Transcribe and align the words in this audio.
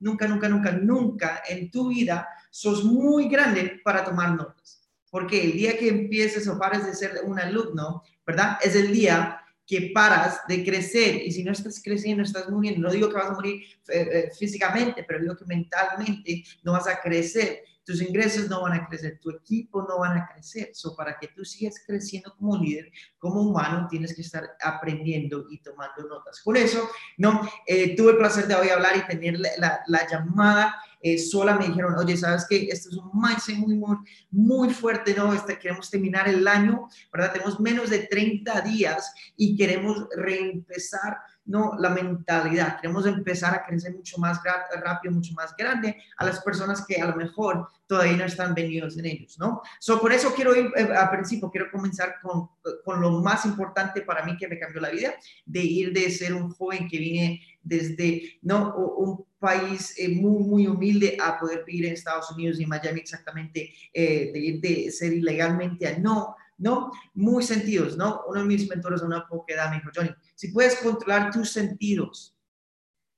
nunca, 0.00 0.26
nunca, 0.26 0.48
nunca, 0.48 0.72
nunca 0.72 1.42
en 1.48 1.70
tu 1.70 1.88
vida 1.88 2.28
sos 2.50 2.84
muy 2.84 3.28
grande 3.28 3.80
para 3.84 4.04
tomar 4.04 4.34
notas. 4.34 4.88
Porque 5.10 5.42
el 5.42 5.52
día 5.52 5.78
que 5.78 5.88
empieces 5.88 6.46
o 6.48 6.58
pares 6.58 6.84
de 6.84 6.94
ser 6.94 7.20
un 7.24 7.38
alumno, 7.38 8.02
¿verdad? 8.26 8.58
Es 8.62 8.74
el 8.74 8.92
día 8.92 9.40
que 9.66 9.90
paras 9.94 10.40
de 10.48 10.64
crecer 10.64 11.22
y 11.22 11.30
si 11.30 11.44
no 11.44 11.52
estás 11.52 11.82
creciendo, 11.82 12.22
estás 12.22 12.48
muriendo. 12.48 12.80
No 12.80 12.92
digo 12.92 13.08
que 13.08 13.16
vas 13.16 13.30
a 13.30 13.34
morir 13.34 13.62
eh, 13.88 14.08
eh, 14.12 14.30
físicamente, 14.36 15.04
pero 15.06 15.20
digo 15.20 15.36
que 15.36 15.44
mentalmente 15.44 16.42
no 16.62 16.72
vas 16.72 16.88
a 16.88 17.00
crecer 17.00 17.64
tus 17.88 18.02
ingresos 18.02 18.50
no 18.50 18.60
van 18.60 18.74
a 18.74 18.86
crecer, 18.86 19.18
tu 19.18 19.30
equipo 19.30 19.80
no 19.88 20.00
van 20.00 20.18
a 20.18 20.28
crecer. 20.28 20.72
So, 20.74 20.94
para 20.94 21.18
que 21.18 21.28
tú 21.28 21.42
sigas 21.42 21.76
creciendo 21.86 22.34
como 22.36 22.58
líder, 22.58 22.92
como 23.16 23.40
humano, 23.40 23.86
tienes 23.88 24.14
que 24.14 24.20
estar 24.20 24.46
aprendiendo 24.60 25.46
y 25.48 25.58
tomando 25.62 26.06
notas. 26.06 26.42
Por 26.44 26.58
eso, 26.58 26.86
no, 27.16 27.40
eh, 27.66 27.96
tuve 27.96 28.10
el 28.10 28.18
placer 28.18 28.46
de 28.46 28.56
hoy 28.56 28.68
hablar 28.68 28.94
y 28.94 29.06
tener 29.06 29.40
la, 29.40 29.80
la, 29.86 30.06
llamada 30.06 30.76
eh, 31.00 31.16
sola. 31.16 31.56
Me 31.56 31.68
dijeron, 31.68 31.94
oye, 31.96 32.14
¿sabes 32.18 32.44
qué? 32.46 32.68
Esto 32.70 32.90
es 32.90 32.96
un 32.98 33.10
mindset 33.14 33.56
muy, 33.56 33.74
muy, 33.74 33.96
muy 34.32 34.68
fuerte, 34.68 35.14
¿no? 35.14 35.32
Este, 35.32 35.58
queremos 35.58 35.88
terminar 35.88 36.28
el 36.28 36.46
año, 36.46 36.90
¿verdad? 37.10 37.32
Tenemos 37.32 37.58
menos 37.58 37.88
de 37.88 38.00
30 38.00 38.60
días 38.60 39.14
y 39.34 39.56
queremos 39.56 40.08
reempezar 40.14 41.16
no 41.48 41.72
la 41.78 41.88
mentalidad. 41.88 42.80
Queremos 42.80 43.06
empezar 43.06 43.54
a 43.54 43.64
crecer 43.64 43.94
mucho 43.94 44.18
más 44.18 44.40
rápido, 44.84 45.12
mucho 45.12 45.32
más 45.34 45.56
grande 45.56 45.96
a 46.16 46.24
las 46.24 46.40
personas 46.40 46.84
que 46.86 47.00
a 47.00 47.06
lo 47.06 47.16
mejor 47.16 47.68
todavía 47.86 48.18
no 48.18 48.24
están 48.24 48.54
venidos 48.54 48.98
en 48.98 49.06
ellos, 49.06 49.38
¿no? 49.38 49.62
So, 49.80 49.98
por 49.98 50.12
eso 50.12 50.34
quiero 50.34 50.54
ir, 50.54 50.70
eh, 50.76 50.88
a 50.94 51.10
principio, 51.10 51.50
quiero 51.50 51.70
comenzar 51.70 52.16
con, 52.22 52.50
con, 52.84 53.00
lo 53.00 53.22
más 53.22 53.46
importante 53.46 54.02
para 54.02 54.24
mí 54.24 54.36
que 54.36 54.46
me 54.46 54.58
cambió 54.58 54.80
la 54.80 54.90
vida, 54.90 55.14
de 55.46 55.60
ir 55.60 55.92
de 55.92 56.10
ser 56.10 56.34
un 56.34 56.50
joven 56.50 56.86
que 56.86 56.98
vine 56.98 57.40
desde, 57.62 58.38
¿no? 58.42 58.74
Un 58.76 59.24
país 59.38 59.94
eh, 59.98 60.08
muy, 60.08 60.44
muy 60.44 60.66
humilde 60.66 61.16
a 61.20 61.38
poder 61.38 61.64
vivir 61.64 61.86
en 61.86 61.94
Estados 61.94 62.30
Unidos 62.30 62.60
y 62.60 62.66
Miami 62.66 63.00
exactamente, 63.00 63.72
eh, 63.92 64.30
de 64.32 64.38
ir 64.38 64.60
de 64.60 64.90
ser 64.90 65.14
ilegalmente 65.14 65.88
a 65.88 65.98
no, 65.98 66.36
¿no? 66.58 66.92
Muy 67.14 67.42
sentidos, 67.42 67.96
¿no? 67.96 68.24
Uno 68.28 68.40
de 68.40 68.46
mis 68.46 68.68
mentores, 68.68 69.02
una 69.02 69.26
poqueda, 69.26 69.70
me 69.70 69.76
dijo, 69.76 69.90
Johnny, 69.94 70.10
si 70.34 70.48
puedes 70.48 70.76
controlar 70.76 71.30
tus 71.30 71.50
sentidos, 71.50 72.36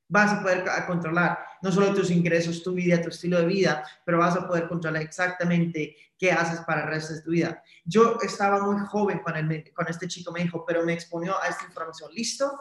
vas 0.08 0.32
a 0.32 0.42
poder 0.42 0.64
controlar 0.86 1.38
no 1.62 1.70
solo 1.70 1.94
tus 1.94 2.10
ingresos, 2.10 2.62
tu 2.62 2.72
vida, 2.74 3.00
tu 3.00 3.08
estilo 3.08 3.38
de 3.38 3.46
vida, 3.46 3.84
pero 4.04 4.18
vas 4.18 4.36
a 4.36 4.46
poder 4.46 4.68
controlar 4.68 5.02
exactamente 5.02 5.96
qué 6.18 6.32
haces 6.32 6.60
para 6.60 6.82
el 6.82 6.88
resto 6.88 7.14
de 7.14 7.22
tu 7.22 7.30
vida. 7.30 7.62
Yo 7.84 8.18
estaba 8.22 8.62
muy 8.62 8.84
joven 8.86 9.20
cuando, 9.22 9.54
este 9.88 10.08
chico 10.08 10.32
me 10.32 10.42
dijo, 10.42 10.64
pero 10.66 10.84
me 10.84 10.92
exponió 10.92 11.40
a 11.40 11.48
esta 11.48 11.64
información. 11.64 12.10
¿Listo? 12.12 12.60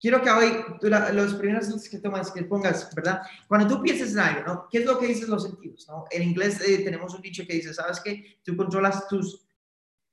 Quiero 0.00 0.22
que 0.22 0.30
hoy, 0.30 0.64
los 1.12 1.34
primeros 1.34 1.88
que 1.88 1.98
tomas, 1.98 2.30
que 2.30 2.44
pongas, 2.44 2.94
¿verdad? 2.94 3.20
Cuando 3.48 3.66
tú 3.66 3.82
piensas 3.82 4.12
en 4.12 4.20
algo, 4.20 4.42
¿no? 4.46 4.68
¿Qué 4.70 4.78
es 4.78 4.86
lo 4.86 4.98
que 4.98 5.08
dices 5.08 5.28
los 5.28 5.42
sentidos. 5.42 5.88
En 6.10 6.22
inglés 6.22 6.60
eh, 6.60 6.84
tenemos 6.84 7.14
un 7.14 7.20
dicho 7.20 7.44
que 7.46 7.54
dice, 7.54 7.74
¿sabes 7.74 8.00
qué? 8.00 8.38
Tú 8.44 8.56
controlas 8.56 9.08
tus 9.08 9.47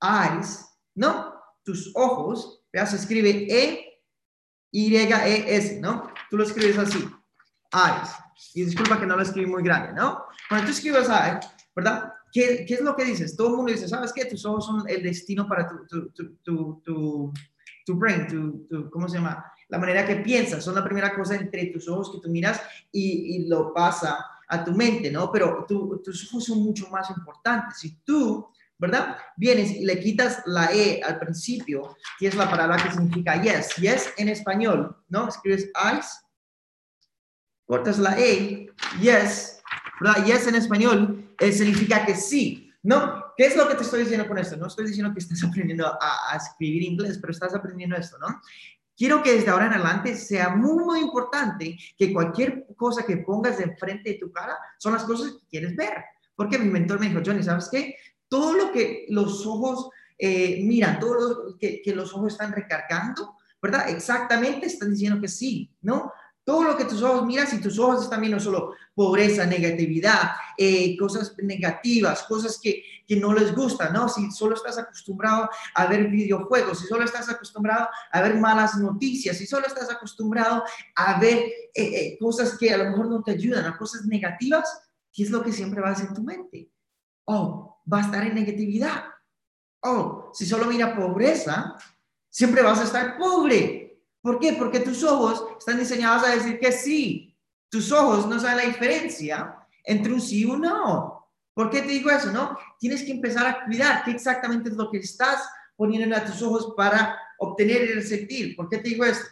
eyes, 0.01 0.65
¿no? 0.95 1.33
Tus 1.63 1.91
ojos, 1.95 2.63
veas, 2.71 2.91
se 2.91 2.97
escribe 2.97 3.47
E, 3.49 4.02
Y, 4.71 4.95
E, 4.95 5.55
S, 5.55 5.79
¿no? 5.79 6.11
Tú 6.29 6.37
lo 6.37 6.43
escribes 6.43 6.77
así, 6.77 6.99
eyes. 7.73 8.09
Y 8.53 8.65
disculpa 8.65 8.99
que 8.99 9.05
no 9.05 9.15
lo 9.15 9.21
escribí 9.21 9.49
muy 9.49 9.63
grande, 9.63 9.93
¿no? 9.93 10.25
Cuando 10.49 10.67
tú 10.67 10.71
escribes 10.71 11.09
eyes, 11.09 11.45
¿verdad? 11.75 12.13
¿Qué, 12.31 12.65
¿Qué, 12.67 12.75
es 12.75 12.81
lo 12.81 12.95
que 12.95 13.05
dices? 13.05 13.35
Todo 13.35 13.49
el 13.49 13.55
mundo 13.55 13.71
dice, 13.71 13.87
¿sabes 13.87 14.11
qué? 14.13 14.25
Tus 14.25 14.45
ojos 14.45 14.65
son 14.65 14.83
el 14.89 15.02
destino 15.02 15.47
para 15.47 15.67
tu, 15.67 15.87
tu, 15.87 16.11
tu, 16.43 16.81
tu, 16.83 17.33
tu 17.85 17.95
brain, 17.95 18.27
tu, 18.27 18.89
¿cómo 18.89 19.07
se 19.07 19.17
llama? 19.17 19.45
La 19.69 19.77
manera 19.77 20.05
que 20.05 20.17
piensas, 20.17 20.63
son 20.63 20.75
la 20.75 20.83
primera 20.83 21.15
cosa 21.15 21.35
entre 21.35 21.67
tus 21.67 21.87
ojos 21.87 22.11
que 22.11 22.19
tú 22.21 22.30
miras 22.30 22.61
y, 22.91 23.35
y 23.35 23.47
lo 23.47 23.73
pasa 23.73 24.25
a 24.47 24.63
tu 24.63 24.73
mente, 24.73 25.11
¿no? 25.11 25.31
Pero 25.31 25.65
tus 25.67 26.30
ojos 26.30 26.45
son 26.45 26.59
mucho 26.59 26.89
más 26.89 27.09
importantes. 27.09 27.80
Si 27.80 27.97
tú 28.03 28.47
¿verdad? 28.77 29.17
Vienes 29.37 29.71
y 29.71 29.85
le 29.85 29.99
quitas 29.99 30.41
la 30.45 30.71
E 30.71 31.02
al 31.03 31.19
principio, 31.19 31.97
que 32.19 32.27
es 32.27 32.36
la 32.36 32.49
palabra 32.49 32.81
que 32.81 32.91
significa 32.91 33.41
yes. 33.41 33.75
Yes 33.77 34.13
en 34.17 34.30
español, 34.30 34.95
¿no? 35.09 35.30
Escribes 35.30 35.71
eyes, 35.75 36.08
cortas 37.65 37.99
la 37.99 38.19
E, 38.19 38.69
yes, 38.99 39.61
¿verdad? 40.02 40.25
Yes 40.25 40.47
en 40.47 40.55
español 40.55 41.33
eh, 41.39 41.52
significa 41.52 42.05
que 42.05 42.15
sí, 42.15 42.71
¿no? 42.83 43.23
¿Qué 43.37 43.45
es 43.45 43.55
lo 43.55 43.67
que 43.67 43.75
te 43.75 43.83
estoy 43.83 44.02
diciendo 44.02 44.27
con 44.27 44.37
esto? 44.37 44.58
No 44.58 44.67
estoy 44.67 44.87
diciendo 44.87 45.14
que 45.14 45.19
estés 45.19 45.43
aprendiendo 45.49 45.87
a, 45.87 46.33
a 46.33 46.37
escribir 46.37 46.83
inglés, 46.83 47.17
pero 47.19 47.31
estás 47.31 47.53
aprendiendo 47.53 47.95
esto, 47.95 48.17
¿no? 48.17 48.41
Quiero 48.97 49.21
que 49.21 49.33
desde 49.33 49.49
ahora 49.49 49.65
en 49.65 49.73
adelante 49.73 50.15
sea 50.15 50.55
muy, 50.55 50.83
muy 50.83 50.99
importante 51.02 51.77
que 51.97 52.14
cualquier 52.14 52.65
cosa 52.77 53.05
que 53.05 53.17
pongas 53.17 53.59
enfrente 53.59 54.11
de 54.11 54.19
tu 54.19 54.31
cara 54.31 54.58
son 54.77 54.93
las 54.93 55.03
cosas 55.03 55.33
que 55.33 55.47
quieres 55.49 55.75
ver. 55.75 55.93
Porque 56.35 56.58
mi 56.58 56.69
mentor 56.69 56.99
me 56.99 57.08
dijo, 57.08 57.21
Johnny, 57.25 57.43
¿sabes 57.43 57.69
qué? 57.69 57.95
Todo 58.35 58.53
lo 58.53 58.71
que 58.73 59.05
los 59.07 59.45
ojos 59.45 59.89
eh, 60.19 60.59
miran, 60.61 60.99
todo 60.99 61.13
lo 61.13 61.57
que, 61.57 61.81
los 61.95 62.13
ojos 62.13 62.33
están 62.33 62.51
recargando, 62.51 63.37
¿verdad? 63.61 63.87
Exactamente 63.87 64.65
están 64.65 64.91
diciendo 64.91 65.21
que 65.21 65.29
sí, 65.29 65.73
¿no? 65.81 66.11
Todo 66.43 66.65
lo 66.65 66.75
que 66.75 66.83
tus 66.83 67.01
ojos 67.01 67.25
miras 67.25 67.53
y 67.53 67.61
tus 67.61 67.79
ojos 67.79 68.03
están 68.03 68.19
viendo 68.19 68.37
solo 68.41 68.73
pobreza, 68.93 69.45
negatividad, 69.45 70.31
eh, 70.57 70.97
cosas 70.97 71.33
negativas, 71.41 72.23
cosas 72.23 72.59
que, 72.61 72.83
que, 73.07 73.15
no 73.15 73.33
les 73.33 73.55
gustan, 73.55 73.93
¿no? 73.93 74.09
Si 74.09 74.29
solo 74.31 74.55
estás 74.55 74.77
acostumbrado 74.79 75.49
a 75.73 75.87
ver 75.87 76.09
videojuegos, 76.09 76.79
si 76.79 76.87
solo 76.87 77.05
estás 77.05 77.29
acostumbrado 77.29 77.87
a 78.11 78.21
ver 78.21 78.35
malas 78.37 78.75
noticias, 78.75 79.37
si 79.37 79.47
solo 79.47 79.65
estás 79.65 79.89
acostumbrado 79.89 80.61
a 80.97 81.19
ver 81.21 81.41
eh, 81.73 82.17
cosas 82.19 82.57
que 82.57 82.69
a 82.69 82.77
lo 82.79 82.89
mejor 82.89 83.07
no 83.07 83.23
te 83.23 83.31
ayudan, 83.31 83.65
a 83.65 83.77
cosas 83.77 84.05
negativas, 84.05 84.89
¿qué 85.13 85.23
es 85.23 85.29
lo 85.29 85.41
que 85.41 85.53
siempre 85.53 85.79
va 85.79 85.91
a 85.91 85.95
ser 85.95 86.09
en 86.09 86.13
tu 86.15 86.21
mente? 86.21 86.69
Oh, 87.27 87.74
va 87.91 87.99
a 87.99 88.01
estar 88.01 88.25
en 88.25 88.35
negatividad. 88.35 89.05
Oh, 89.81 90.31
si 90.33 90.45
solo 90.45 90.65
mira 90.65 90.95
pobreza, 90.95 91.75
siempre 92.29 92.61
vas 92.61 92.79
a 92.79 92.83
estar 92.83 93.17
pobre. 93.17 94.01
¿Por 94.21 94.39
qué? 94.39 94.53
Porque 94.53 94.79
tus 94.79 95.03
ojos 95.03 95.45
están 95.59 95.77
diseñados 95.77 96.27
a 96.27 96.35
decir 96.35 96.59
que 96.59 96.71
sí. 96.71 97.37
Tus 97.69 97.91
ojos 97.91 98.27
no 98.27 98.39
saben 98.39 98.57
la 98.57 98.65
diferencia 98.65 99.55
entre 99.83 100.13
un 100.13 100.21
sí 100.21 100.41
y 100.41 100.45
un 100.45 100.61
no. 100.61 101.29
¿Por 101.53 101.69
qué 101.69 101.81
te 101.81 101.89
digo 101.89 102.09
eso? 102.09 102.31
No, 102.31 102.57
tienes 102.79 103.03
que 103.03 103.11
empezar 103.11 103.45
a 103.47 103.65
cuidar 103.65 104.03
qué 104.03 104.11
exactamente 104.11 104.69
es 104.69 104.75
lo 104.75 104.89
que 104.89 104.97
estás 104.97 105.47
poniendo 105.75 106.15
a 106.15 106.25
tus 106.25 106.41
ojos 106.41 106.73
para 106.75 107.17
obtener 107.37 107.83
el 107.83 108.03
sentir. 108.03 108.55
¿Por 108.55 108.67
qué 108.67 108.79
te 108.79 108.89
digo 108.89 109.05
esto? 109.05 109.25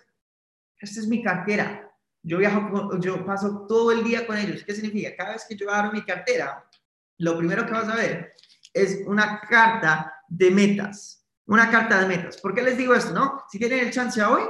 Esta 0.79 0.99
es 0.99 1.07
mi 1.07 1.21
cartera. 1.21 1.91
Yo 2.21 2.37
viajo, 2.37 2.97
yo 2.99 3.25
paso 3.25 3.65
todo 3.67 3.91
el 3.91 4.03
día 4.03 4.25
con 4.25 4.37
ellos. 4.37 4.63
¿Qué 4.63 4.73
significa? 4.73 5.15
Cada 5.17 5.33
vez 5.33 5.45
que 5.47 5.55
yo 5.55 5.69
abro 5.69 5.91
mi 5.91 6.03
cartera, 6.03 6.65
lo 7.23 7.37
primero 7.37 7.65
que 7.65 7.71
vas 7.71 7.87
a 7.87 7.95
ver 7.95 8.33
es 8.73 8.99
una 9.05 9.39
carta 9.41 10.13
de 10.27 10.51
metas. 10.51 11.25
Una 11.45 11.69
carta 11.69 11.99
de 11.99 12.07
metas. 12.07 12.37
¿Por 12.37 12.53
qué 12.53 12.61
les 12.61 12.77
digo 12.77 12.93
esto, 12.93 13.13
no? 13.13 13.43
Si 13.49 13.59
tienen 13.59 13.79
el 13.79 13.91
chance 13.91 14.21
hoy, 14.23 14.43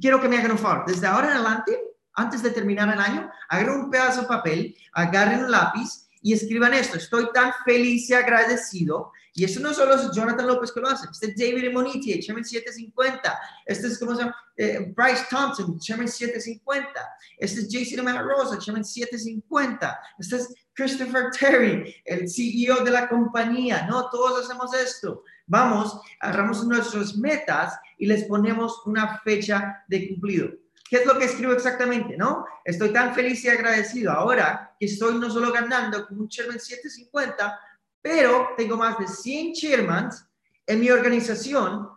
quiero 0.00 0.20
que 0.20 0.28
me 0.28 0.38
hagan 0.38 0.52
un 0.52 0.58
favor. 0.58 0.84
Desde 0.86 1.06
ahora 1.06 1.28
en 1.28 1.34
adelante, 1.34 1.78
antes 2.14 2.42
de 2.42 2.50
terminar 2.50 2.92
el 2.92 3.00
año, 3.00 3.30
agarren 3.48 3.80
un 3.80 3.90
pedazo 3.90 4.22
de 4.22 4.26
papel, 4.26 4.76
agarren 4.92 5.44
un 5.44 5.50
lápiz 5.50 6.08
y 6.20 6.32
escriban 6.32 6.74
esto. 6.74 6.98
Estoy 6.98 7.28
tan 7.32 7.52
feliz 7.64 8.08
y 8.10 8.14
agradecido. 8.14 9.12
Y 9.34 9.44
esto 9.44 9.60
no 9.60 9.72
solo 9.72 9.94
es 9.94 10.10
Jonathan 10.12 10.46
López 10.46 10.72
que 10.72 10.80
lo 10.80 10.88
hace. 10.88 11.08
Este 11.10 11.28
es 11.28 11.36
David 11.36 11.72
Moniti, 11.72 12.20
Chairman 12.20 12.44
750. 12.44 13.40
Este 13.64 13.86
es, 13.86 13.98
¿cómo 13.98 14.14
se 14.14 14.22
llama? 14.22 14.36
Eh, 14.56 14.92
Bryce 14.94 15.24
Thompson, 15.30 15.78
Chairman 15.78 16.08
750. 16.08 16.90
Este 17.38 17.60
es 17.60 17.68
Jason 17.70 18.06
Rosa, 18.28 18.58
Chairman 18.58 18.84
750. 18.84 20.00
Este 20.18 20.36
es 20.36 20.54
Christopher 20.74 21.30
Terry, 21.30 21.94
el 22.04 22.28
CEO 22.28 22.84
de 22.84 22.90
la 22.90 23.08
compañía. 23.08 23.86
No, 23.88 24.10
todos 24.10 24.44
hacemos 24.44 24.74
esto. 24.74 25.24
Vamos, 25.46 25.98
agarramos 26.20 26.66
nuestras 26.66 27.16
metas 27.16 27.78
y 27.96 28.06
les 28.06 28.24
ponemos 28.24 28.82
una 28.84 29.18
fecha 29.20 29.82
de 29.88 30.08
cumplido. 30.08 30.50
¿Qué 30.90 30.98
es 30.98 31.06
lo 31.06 31.18
que 31.18 31.24
escribo 31.24 31.54
exactamente? 31.54 32.18
¿No? 32.18 32.44
Estoy 32.66 32.92
tan 32.92 33.14
feliz 33.14 33.42
y 33.44 33.48
agradecido 33.48 34.12
ahora 34.12 34.74
que 34.78 34.84
estoy 34.84 35.14
no 35.18 35.30
solo 35.30 35.50
ganando 35.50 36.06
como 36.06 36.20
un 36.20 36.28
Chairman 36.28 36.60
750, 36.60 37.58
pero 38.02 38.50
tengo 38.56 38.76
más 38.76 38.98
de 38.98 39.06
100 39.06 39.54
Chairmans 39.54 40.26
en 40.66 40.80
mi 40.80 40.90
organización 40.90 41.88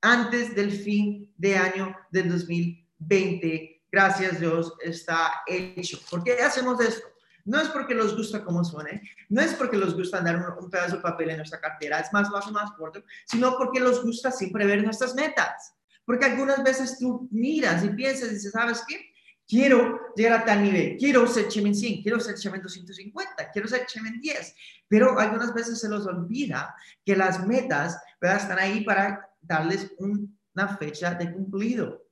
antes 0.00 0.54
del 0.54 0.72
fin 0.72 1.32
de 1.36 1.56
año 1.56 1.96
del 2.10 2.28
2020. 2.28 3.84
Gracias 3.90 4.40
Dios, 4.40 4.74
está 4.80 5.42
hecho. 5.46 5.98
¿Por 6.10 6.24
qué 6.24 6.40
hacemos 6.40 6.80
esto? 6.80 7.06
No 7.44 7.60
es 7.60 7.68
porque 7.68 7.94
los 7.94 8.16
gusta 8.16 8.44
cómo 8.44 8.64
suene, 8.64 9.02
no 9.28 9.40
es 9.40 9.52
porque 9.54 9.76
los 9.76 9.96
gusta 9.96 10.20
dar 10.20 10.56
un, 10.58 10.70
pedazo 10.70 10.96
de 10.96 11.02
papel 11.02 11.30
en 11.30 11.38
nuestra 11.38 11.60
cartera, 11.60 11.98
es 11.98 12.12
más, 12.12 12.28
hace 12.32 12.52
más 12.52 12.70
corto, 12.72 13.02
sino 13.26 13.56
porque 13.56 13.80
los 13.80 14.02
gusta 14.02 14.30
siempre 14.30 14.64
ver 14.64 14.84
nuestras 14.84 15.14
metas. 15.14 15.74
Porque 16.04 16.26
algunas 16.26 16.62
veces 16.62 16.98
tú 16.98 17.28
miras 17.32 17.84
y 17.84 17.90
piensas 17.90 18.30
y 18.30 18.34
dices, 18.34 18.52
¿sabes 18.52 18.82
qué? 18.86 19.11
Quiero 19.52 20.14
llegar 20.16 20.40
a 20.40 20.44
tal 20.46 20.62
nivel, 20.62 20.96
quiero 20.96 21.26
ser 21.26 21.46
Chemen 21.46 21.74
100, 21.74 22.02
quiero 22.02 22.18
ser 22.18 22.36
Chemen 22.36 22.62
250, 22.62 23.50
quiero 23.52 23.68
ser 23.68 23.84
Chemen 23.84 24.18
10, 24.18 24.54
pero 24.88 25.18
algunas 25.18 25.52
veces 25.52 25.78
se 25.78 25.90
los 25.90 26.06
olvida 26.06 26.74
que 27.04 27.14
las 27.14 27.46
metas 27.46 27.98
están 28.18 28.58
ahí 28.58 28.82
para 28.82 29.28
darles 29.42 29.92
una 29.98 30.78
fecha 30.78 31.12
de 31.12 31.30
cumplido. 31.30 32.02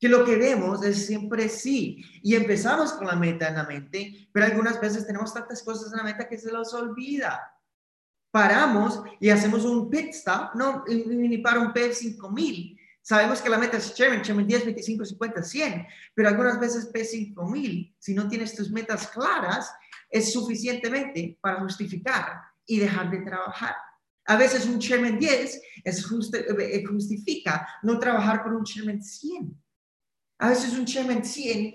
que 0.00 0.08
lo 0.08 0.24
que 0.24 0.34
vemos 0.34 0.82
es 0.82 1.06
siempre 1.06 1.48
sí. 1.48 2.04
Y 2.24 2.34
empezamos 2.34 2.92
con 2.94 3.06
la 3.06 3.14
meta 3.14 3.46
en 3.46 3.54
la 3.54 3.62
mente, 3.62 4.28
pero 4.32 4.46
algunas 4.46 4.80
veces 4.80 5.06
tenemos 5.06 5.32
tantas 5.32 5.62
cosas 5.62 5.92
en 5.92 5.98
la 5.98 6.02
meta 6.02 6.28
que 6.28 6.38
se 6.38 6.50
los 6.50 6.74
olvida. 6.74 7.40
Paramos 8.32 9.00
y 9.20 9.30
hacemos 9.30 9.64
un 9.64 9.88
pit 9.88 10.08
stop, 10.08 10.56
no, 10.56 10.82
ni 10.88 11.38
para 11.38 11.60
un 11.60 11.72
P5000. 11.72 12.80
Sabemos 13.02 13.42
que 13.42 13.50
la 13.50 13.58
meta 13.58 13.76
es 13.76 13.94
Chairman, 13.94 14.22
Chairman 14.22 14.46
10, 14.46 14.64
25, 14.66 15.04
50, 15.04 15.42
100, 15.42 15.86
pero 16.14 16.28
algunas 16.28 16.60
veces 16.60 16.92
P5000, 16.92 17.96
si 17.98 18.14
no 18.14 18.28
tienes 18.28 18.54
tus 18.54 18.70
metas 18.70 19.08
claras, 19.08 19.74
es 20.08 20.32
suficientemente 20.32 21.36
para 21.40 21.60
justificar 21.60 22.40
y 22.64 22.78
dejar 22.78 23.10
de 23.10 23.22
trabajar. 23.22 23.74
A 24.26 24.36
veces 24.36 24.66
un 24.66 24.78
Chairman 24.78 25.18
10 25.18 25.62
es 25.84 25.98
eh, 26.32 26.84
justifica 26.86 27.66
no 27.82 27.98
trabajar 27.98 28.44
por 28.44 28.54
un 28.54 28.62
Chairman 28.62 29.02
100. 29.02 29.62
A 30.42 30.48
veces 30.48 30.76
un 30.76 30.84
Chemen 30.84 31.24
100 31.24 31.74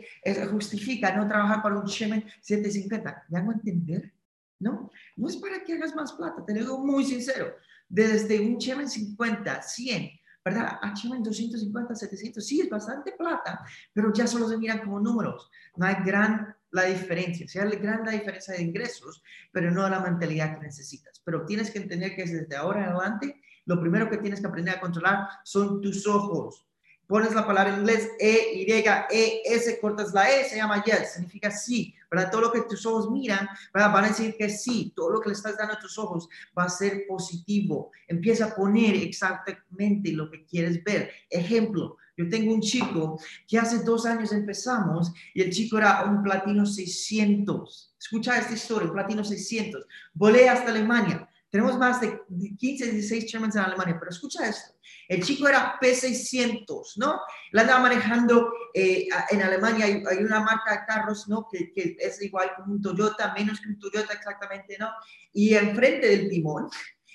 justifica 0.52 1.16
no 1.16 1.26
trabajar 1.26 1.64
para 1.64 1.80
un 1.80 1.86
Chemen 1.86 2.26
750. 2.42 3.26
¿Me 3.30 3.40
hago 3.40 3.54
entender? 3.54 4.14
¿No? 4.60 4.92
No 5.16 5.30
es 5.30 5.38
para 5.38 5.64
que 5.64 5.74
hagas 5.74 5.96
más 5.96 6.12
plata, 6.12 6.46
te 6.46 6.54
lo 6.54 6.60
digo 6.60 6.86
muy 6.86 7.06
sincero. 7.06 7.56
Desde 7.88 8.42
un 8.42 8.58
Chemen 8.58 8.90
50, 8.90 9.62
100, 9.62 10.12
¿verdad? 10.48 10.80
A 10.82 10.94
Chemen 10.94 11.22
250, 11.22 11.94
700, 11.94 12.46
sí, 12.46 12.62
es 12.62 12.70
bastante 12.70 13.12
plata, 13.18 13.66
pero 13.94 14.14
ya 14.14 14.26
solo 14.26 14.48
se 14.48 14.58
miran 14.58 14.80
como 14.80 15.00
números. 15.00 15.50
No 15.76 15.86
hay 15.86 15.96
gran 16.06 16.56
la 16.72 16.84
diferencia, 16.84 17.48
sea 17.48 17.66
gran 17.66 18.06
la 18.06 18.12
diferencia 18.12 18.54
de 18.54 18.64
ingresos, 18.64 19.22
pero 19.52 19.72
no 19.72 19.90
la 19.90 20.00
mentalidad 20.00 20.56
que 20.56 20.66
necesitas. 20.66 21.22
Pero 21.24 21.46
tienes 21.46 21.72
que 21.72 21.80
entender 21.80 22.16
que 22.16 22.24
desde 22.24 22.56
ahora 22.56 22.84
en 22.84 22.90
adelante, 22.92 23.42
lo 23.66 23.80
primero 23.80 24.10
que 24.10 24.18
tienes 24.18 24.40
que 24.40 24.48
aprender 24.48 24.76
a 24.76 24.80
controlar 24.80 25.28
son 25.44 25.82
tus 25.82 26.08
ojos 26.08 26.67
pones 27.08 27.34
la 27.34 27.48
palabra 27.48 27.74
en 27.74 27.80
inglés 27.80 28.10
E, 28.20 28.52
Y, 28.56 28.72
E, 28.72 29.42
S, 29.46 29.80
cortas 29.80 30.14
la 30.14 30.30
E, 30.30 30.44
se 30.44 30.58
llama 30.58 30.84
yes, 30.84 31.14
significa 31.14 31.50
sí, 31.50 31.96
¿verdad? 32.12 32.30
Todo 32.32 32.42
lo 32.42 32.52
que 32.52 32.62
tus 32.62 32.86
ojos 32.86 33.10
miran, 33.10 33.48
¿verdad? 33.74 33.94
Van 33.94 34.06
a 34.06 34.10
decir 34.10 34.36
que 34.38 34.50
sí, 34.50 34.94
todo 34.96 35.10
lo 35.12 35.22
que 35.22 35.30
le 35.30 35.36
estás 35.36 35.58
dando 35.58 35.74
a 35.74 35.80
tus 35.80 35.98
ojos 35.98 36.28
va 36.58 36.64
a 36.64 36.70
ser 36.70 37.06
positivo. 37.08 37.92
Empieza 38.08 38.46
a 38.46 38.56
poner 38.56 38.96
exactamente 38.96 40.12
lo 40.12 40.30
que 40.30 40.46
quieres 40.46 40.84
ver. 40.84 41.12
Ejemplo, 41.30 41.98
yo 42.18 42.28
tengo 42.30 42.54
un 42.54 42.62
chico 42.62 43.20
que 43.48 43.60
hace 43.60 43.84
dos 43.84 44.06
años 44.08 44.32
empezamos 44.32 45.14
y 45.36 45.42
el 45.42 45.52
chico 45.52 45.78
era 45.78 46.04
un 46.06 46.24
platino 46.24 46.66
600. 46.66 47.96
Escucha 48.00 48.38
esta 48.40 48.54
historia, 48.54 48.88
un 48.88 48.94
platino 48.94 49.24
600. 49.24 49.86
Volé 50.14 50.50
hasta 50.50 50.72
Alemania. 50.72 51.27
Tenemos 51.50 51.78
más 51.78 52.02
de 52.02 52.22
15, 52.58 52.92
16 52.92 53.26
chairmans 53.26 53.56
en 53.56 53.62
Alemania, 53.62 53.96
pero 53.98 54.12
escucha 54.12 54.48
esto. 54.48 54.74
El 55.08 55.24
chico 55.24 55.48
era 55.48 55.80
P600, 55.80 56.98
¿no? 56.98 57.22
La 57.52 57.62
andaba 57.62 57.82
manejando 57.82 58.52
eh, 58.74 59.08
en 59.30 59.42
Alemania, 59.42 59.86
hay, 59.86 60.18
una 60.18 60.42
marca 60.42 60.74
de 60.74 60.86
carros, 60.86 61.28
¿no? 61.30 61.48
Que, 61.50 61.72
es 62.00 62.22
igual 62.22 62.52
como 62.56 62.74
un 62.74 62.82
Toyota, 62.82 63.34
menos 63.34 63.62
que 63.62 63.70
un 63.70 63.80
Toyota 63.80 64.14
exactamente, 64.14 64.78
¿no? 64.78 64.90
Y 65.32 65.56
enfrente 65.56 66.08
del 66.08 66.30
timón, 66.30 66.70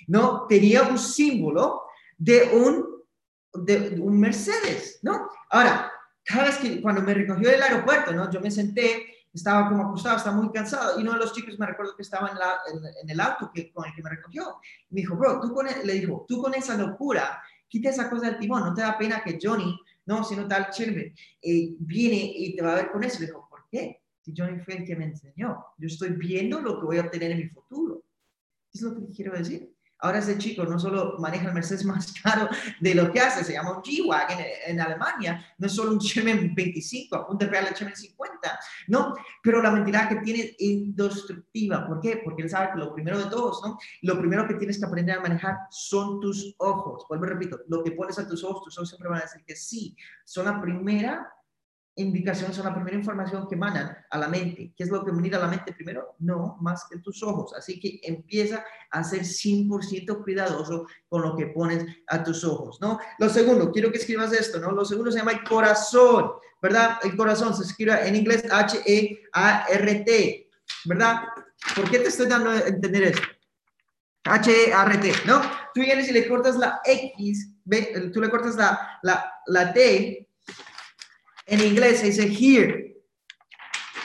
¿no? 0.06 0.46
Tenía 0.49 0.82
un 0.82 0.99
símbolo 0.99 1.82
de 2.17 2.44
un, 2.55 2.87
de 3.52 4.00
un 4.00 4.19
Mercedes, 4.19 5.00
¿no? 5.02 5.28
Ahora, 5.50 5.93
cada 6.25 6.44
vez 6.44 6.56
que 6.56 6.81
cuando 6.81 7.02
me 7.02 7.12
recogió 7.12 7.50
del 7.50 7.62
aeropuerto, 7.62 8.12
¿no? 8.12 8.31
Yo 8.31 8.40
me 8.40 8.50
senté 8.50 9.22
estaba 9.32 9.69
como 9.69 9.84
acostado, 9.84 10.17
estaba 10.17 10.37
muy 10.37 10.50
cansado. 10.52 10.99
Y 10.99 11.02
uno 11.02 11.12
de 11.12 11.19
los 11.19 11.32
chicos 11.32 11.58
me 11.58 11.67
recuerdo 11.67 11.96
que 11.96 12.02
estaba 12.02 12.31
en, 12.31 13.11
el 13.11 13.20
auto 13.20 13.50
que, 13.52 13.73
con 13.73 13.87
el 13.87 13.94
que 13.94 14.02
me 14.02 14.11
recogió. 14.11 14.56
Me 14.90 15.00
dijo, 15.00 15.17
bro, 15.17 15.40
tú 15.40 15.52
con, 15.55 15.67
e-", 15.69 15.84
le 15.84 15.94
dijo, 15.94 16.25
tú 16.29 16.43
con 16.43 16.55
esa 16.55 16.76
locura, 16.76 17.43
quita 17.69 17.90
esa 17.90 18.11
cosa 18.11 18.26
del 18.26 18.38
timón, 18.38 18.62
no 18.62 18.75
te 18.75 18.82
da 18.82 18.99
pena 18.99 19.23
que 19.23 19.38
Johnny, 19.40 19.79
no, 20.06 20.25
sino 20.25 20.46
tal 20.46 20.70
Chirbe, 20.70 21.14
eh, 21.40 21.75
viene 21.79 22.32
y 22.34 22.55
te 22.55 22.62
va 22.62 22.73
a 22.73 22.76
ver 22.76 22.90
con 22.90 23.02
eso. 23.05 23.20
Le 23.20 23.26
dijo, 23.26 23.46
¿por 23.49 23.67
qué? 23.70 24.02
Si 24.20 24.34
Johnny 24.37 24.61
fue 24.61 24.75
el 24.75 24.84
que 24.84 24.96
me 24.96 25.06
enseñó. 25.06 25.64
Yo 25.78 25.87
estoy 25.87 26.11
viendo 26.11 26.61
lo 26.61 26.78
que 26.78 26.87
voy 26.87 26.99
a 26.99 27.02
obtener 27.02 27.32
en 27.32 27.38
mi 27.38 27.49
futuro. 27.49 28.05
es 28.73 28.82
lo 28.82 28.94
que 28.94 29.12
quiero 29.12 29.37
decir? 29.37 29.72
Ahora 30.02 30.19
ese 30.19 30.37
chico 30.37 30.64
no 30.64 30.78
solo 30.78 31.16
maneja 31.19 31.46
el 31.46 31.54
Mercedes 31.54 31.84
más 31.84 32.12
caro 32.22 32.49
de 32.81 32.94
lo 32.94 33.12
que 33.12 33.20
hace, 33.20 33.44
se 33.44 33.52
llama 33.52 33.76
un 33.76 33.82
G-Wagen 33.82 34.38
en, 34.66 34.81
Alemania, 34.81 35.46
no 35.58 35.66
es 35.66 35.72
solo 35.72 35.93
un 35.93 36.00
Chemen 36.00 36.54
25, 36.54 37.14
apunte 37.14 37.46
real 37.46 37.69
al 37.69 37.75
Chemen 37.75 37.94
50, 37.94 38.58
no, 38.88 39.14
pero 39.43 39.62
la 39.62 39.70
mentalidad 39.70 40.08
que 40.08 40.16
tiene 40.16 40.40
es 40.40 40.54
indestructiva. 40.58 41.87
¿Por 41.87 42.00
qué? 42.00 42.20
Porque 42.25 42.43
él 42.43 42.50
sabe 42.50 42.72
que 42.72 42.78
lo 42.78 42.93
primero 42.93 43.19
de 43.19 43.31
todos, 43.31 43.62
¿no? 43.64 43.78
Lo 44.02 44.19
primero 44.19 44.46
que 44.49 44.54
tienes 44.54 44.78
que 44.78 44.87
aprender 44.87 45.19
a 45.19 45.22
manejar 45.22 45.56
son 45.70 46.20
tus 46.20 46.54
ojos. 46.58 47.06
Vuelvo, 47.08 47.26
repito, 47.26 47.60
lo 47.69 47.84
que 47.84 47.93
pones 47.93 48.19
a 48.19 48.26
tus 48.26 48.43
ojos, 48.43 48.64
tus 48.64 48.78
ojos 48.78 48.88
siempre 48.88 49.08
van 49.08 49.20
a 49.20 49.22
decir 49.22 49.44
que 49.46 49.54
sí, 49.54 49.96
son 50.25 50.46
la 50.46 50.60
primera 50.60 51.32
indicaciones 51.97 52.56
son 52.56 52.65
la 52.65 52.75
primera 52.75 52.97
información 52.97 53.47
que 53.49 53.56
mandan 53.56 53.97
a 54.11 54.19
la 54.19 54.29
mente. 54.29 54.73
¿Qué 54.77 54.85
es 54.85 54.91
lo 54.91 55.05
que 55.05 55.12
venir 55.12 55.37
a 55.37 55.41
la 55.41 55.49
mente 55.49 55.75
primero? 55.75 56.17
No, 56.21 56.56
más 56.61 56.87
que 56.91 56.99
tus 56.99 57.23
ojos. 57.23 57.53
Así 57.55 57.79
que 57.79 58.00
empieza 58.03 58.65
a 58.91 59.05
ser 59.05 59.21
100% 59.21 60.25
cuidadoso 60.25 60.87
con 61.09 61.23
lo 61.23 61.37
que 61.37 61.49
pones 61.49 61.85
a 62.09 62.25
tus 62.25 62.44
ojos, 62.44 62.81
¿no? 62.81 62.99
Lo 63.19 63.29
segundo, 63.29 63.71
quiero 63.71 63.91
que 63.91 63.99
escribas 63.99 64.33
esto, 64.33 64.59
¿no? 64.59 64.73
Lo 64.73 64.85
segundo 64.85 65.12
se 65.12 65.19
llama 65.19 65.33
el 65.33 65.44
corazón, 65.44 66.33
¿verdad? 66.62 66.99
El 67.03 67.15
corazón 67.15 67.55
se 67.55 67.65
escribe 67.65 68.06
en 68.06 68.17
inglés 68.17 68.45
H-E-A-R-T, 68.50 70.50
¿verdad? 70.87 71.25
¿Por 71.77 71.91
qué 71.91 71.99
te 71.99 72.09
estoy 72.09 72.27
dando 72.27 72.50
a 72.50 72.61
entender 72.61 73.03
esto? 73.03 73.29
H-E-A-R-T, 74.25 75.12
¿no? 75.27 75.43
Tú 75.75 75.83
vienes 75.83 76.09
y 76.09 76.12
le 76.12 76.27
cortas 76.27 76.56
la 76.56 76.81
X, 76.85 77.50
tú 78.15 78.21
le 78.21 78.31
cortas 78.31 78.56
la, 78.56 78.99
la, 79.03 79.31
la 79.47 79.75
T 79.75 80.27
en 81.52 81.60
inglés 81.60 82.00
se 82.00 82.06
dice 82.06 82.22
here. 82.22 82.96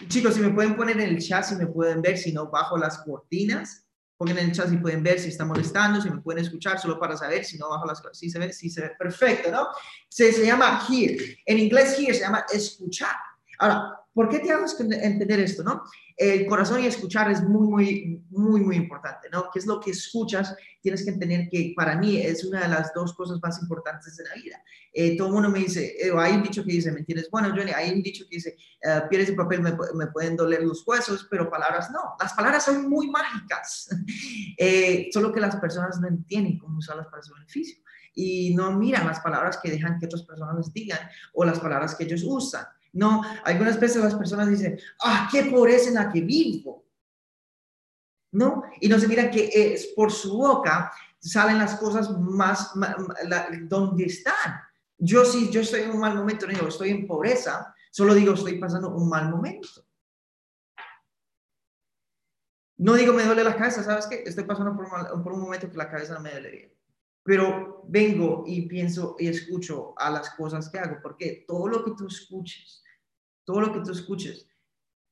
Chicos, 0.09 0.35
si 0.35 0.41
me 0.41 0.49
pueden 0.49 0.75
poner 0.75 0.99
en 0.99 1.15
el 1.15 1.25
chat, 1.25 1.45
si 1.45 1.55
me 1.55 1.65
pueden 1.65 2.01
ver, 2.01 2.17
si 2.17 2.33
no, 2.33 2.49
bajo 2.49 2.77
las 2.77 2.97
cortinas. 2.99 3.87
Pongan 4.17 4.39
en 4.39 4.45
el 4.47 4.51
chat 4.51 4.67
si 4.69 4.75
pueden 4.75 5.01
ver, 5.01 5.17
si 5.17 5.29
está 5.29 5.45
molestando, 5.45 6.01
si 6.01 6.09
me 6.09 6.19
pueden 6.19 6.43
escuchar, 6.43 6.77
solo 6.77 6.99
para 6.99 7.15
saber, 7.15 7.45
si 7.45 7.57
no, 7.57 7.69
bajo 7.69 7.85
las 7.85 8.01
cortinas. 8.01 8.19
Si 8.19 8.29
se 8.29 8.39
ve, 8.39 8.51
si 8.51 8.69
se 8.69 8.81
ve. 8.81 8.91
Perfecto, 8.99 9.49
¿no? 9.49 9.69
Se, 10.09 10.33
se 10.33 10.45
llama 10.45 10.85
here. 10.89 11.37
En 11.45 11.57
inglés, 11.57 11.97
here 11.97 12.13
se 12.13 12.19
llama 12.19 12.45
escuchar. 12.51 13.15
Ahora, 13.59 13.97
¿por 14.17 14.29
qué 14.29 14.39
te 14.39 14.51
hago 14.51 14.65
entender 14.79 15.39
esto, 15.41 15.63
no? 15.63 15.83
el 16.17 16.47
corazón 16.47 16.83
y 16.83 16.87
escuchar 16.87 17.29
es 17.29 17.43
muy, 17.43 17.67
muy, 17.67 18.25
muy, 18.31 18.61
muy 18.61 18.75
importante, 18.75 19.29
¿no? 19.31 19.51
¿Qué 19.53 19.59
es 19.59 19.67
lo 19.67 19.79
que 19.79 19.91
escuchas? 19.91 20.55
Tienes 20.81 21.03
que 21.03 21.11
entender 21.11 21.47
que 21.47 21.73
para 21.75 21.95
mí 21.95 22.17
es 22.17 22.43
una 22.43 22.61
de 22.61 22.69
las 22.69 22.91
dos 22.95 23.13
cosas 23.13 23.37
más 23.43 23.61
importantes 23.61 24.17
de 24.17 24.23
la 24.23 24.33
vida. 24.33 24.63
Eh, 24.91 25.15
todo 25.15 25.27
el 25.27 25.33
mundo 25.35 25.49
me 25.49 25.59
dice, 25.59 25.95
eh, 25.99 26.11
hay 26.17 26.33
un 26.33 26.41
dicho 26.41 26.63
que 26.63 26.71
dice, 26.71 26.91
¿me 26.91 27.01
entiendes? 27.01 27.29
Bueno, 27.29 27.49
Johnny, 27.55 27.69
hay 27.69 27.91
un 27.91 28.01
dicho 28.01 28.25
que 28.27 28.37
dice, 28.37 28.57
uh, 28.83 29.07
pierdes 29.07 29.29
el 29.29 29.35
papel, 29.35 29.61
me, 29.61 29.77
me, 29.93 30.07
pueden 30.07 30.35
doler 30.35 30.63
los 30.63 30.83
huesos, 30.87 31.27
pero 31.29 31.51
palabras 31.51 31.91
no. 31.91 32.15
Las 32.19 32.33
palabras 32.33 32.65
son 32.65 32.89
muy 32.89 33.11
mágicas, 33.11 33.87
eh, 34.57 35.09
solo 35.13 35.31
que 35.31 35.39
las 35.39 35.55
personas 35.57 35.99
no 35.99 36.07
entienden 36.07 36.57
cómo 36.57 36.79
usarlas 36.79 37.05
para 37.09 37.21
su 37.21 37.31
beneficio 37.35 37.77
y 38.15 38.55
no 38.55 38.71
miran 38.71 39.05
las 39.05 39.19
palabras 39.19 39.59
que 39.61 39.69
dejan 39.69 39.99
que 39.99 40.07
otras 40.07 40.23
personas 40.23 40.73
digan 40.73 40.99
o 41.35 41.45
las 41.45 41.59
palabras 41.59 41.93
que 41.93 42.05
ellos 42.05 42.23
usan. 42.25 42.65
No, 42.97 43.21
algunas 43.43 43.79
veces 43.79 44.03
las 44.03 44.15
personas 44.15 44.49
dicen, 44.49 44.79
ah, 45.03 45.29
qué 45.31 45.43
pobreza 45.43 45.89
en 45.89 45.95
la 45.95 46.11
que 46.11 46.21
vivo. 46.21 46.83
¿No? 48.31 48.63
Y 48.81 48.89
no 48.89 48.99
se 48.99 49.07
mira 49.07 49.29
que 49.29 49.49
es 49.53 49.87
por 49.95 50.11
su 50.11 50.37
boca 50.37 50.91
salen 51.19 51.59
las 51.59 51.75
cosas 51.75 52.09
más, 52.19 52.73
donde 53.63 54.05
están. 54.05 54.61
Yo 54.97 55.25
sí, 55.25 55.49
yo 55.51 55.61
estoy 55.61 55.81
en 55.81 55.91
un 55.91 55.99
mal 55.99 56.15
momento, 56.15 56.47
no 56.47 56.53
digo, 56.53 56.67
estoy 56.67 56.89
en 56.89 57.05
pobreza, 57.05 57.73
solo 57.91 58.13
digo, 58.15 58.33
estoy 58.33 58.57
pasando 58.59 58.89
un 58.89 59.07
mal 59.09 59.29
momento. 59.29 59.85
No 62.77 62.93
digo, 62.93 63.13
me 63.13 63.23
duele 63.23 63.43
la 63.43 63.55
cabeza, 63.55 63.83
¿sabes 63.83 64.07
qué? 64.07 64.23
Estoy 64.25 64.43
pasando 64.45 64.75
por 64.75 64.85
un, 64.85 65.23
por 65.23 65.33
un 65.33 65.41
momento 65.41 65.69
que 65.69 65.77
la 65.77 65.89
cabeza 65.89 66.13
no 66.15 66.21
me 66.21 66.31
duele 66.31 66.51
bien 66.51 66.77
pero 67.27 67.83
vengo 67.89 68.45
y 68.47 68.69
pienso 68.69 69.17
y 69.19 69.27
escucho 69.27 69.93
a 69.97 70.09
las 70.09 70.29
cosas 70.29 70.69
que 70.69 70.79
hago, 70.79 70.99
porque 71.03 71.43
todo 71.45 71.67
lo 71.67 71.83
que 71.83 71.91
tú 71.91 72.07
escuches, 72.07 72.81
todo 73.47 73.61
lo 73.61 73.73
que 73.73 73.79
tú 73.79 73.93
escuches, 73.93 74.45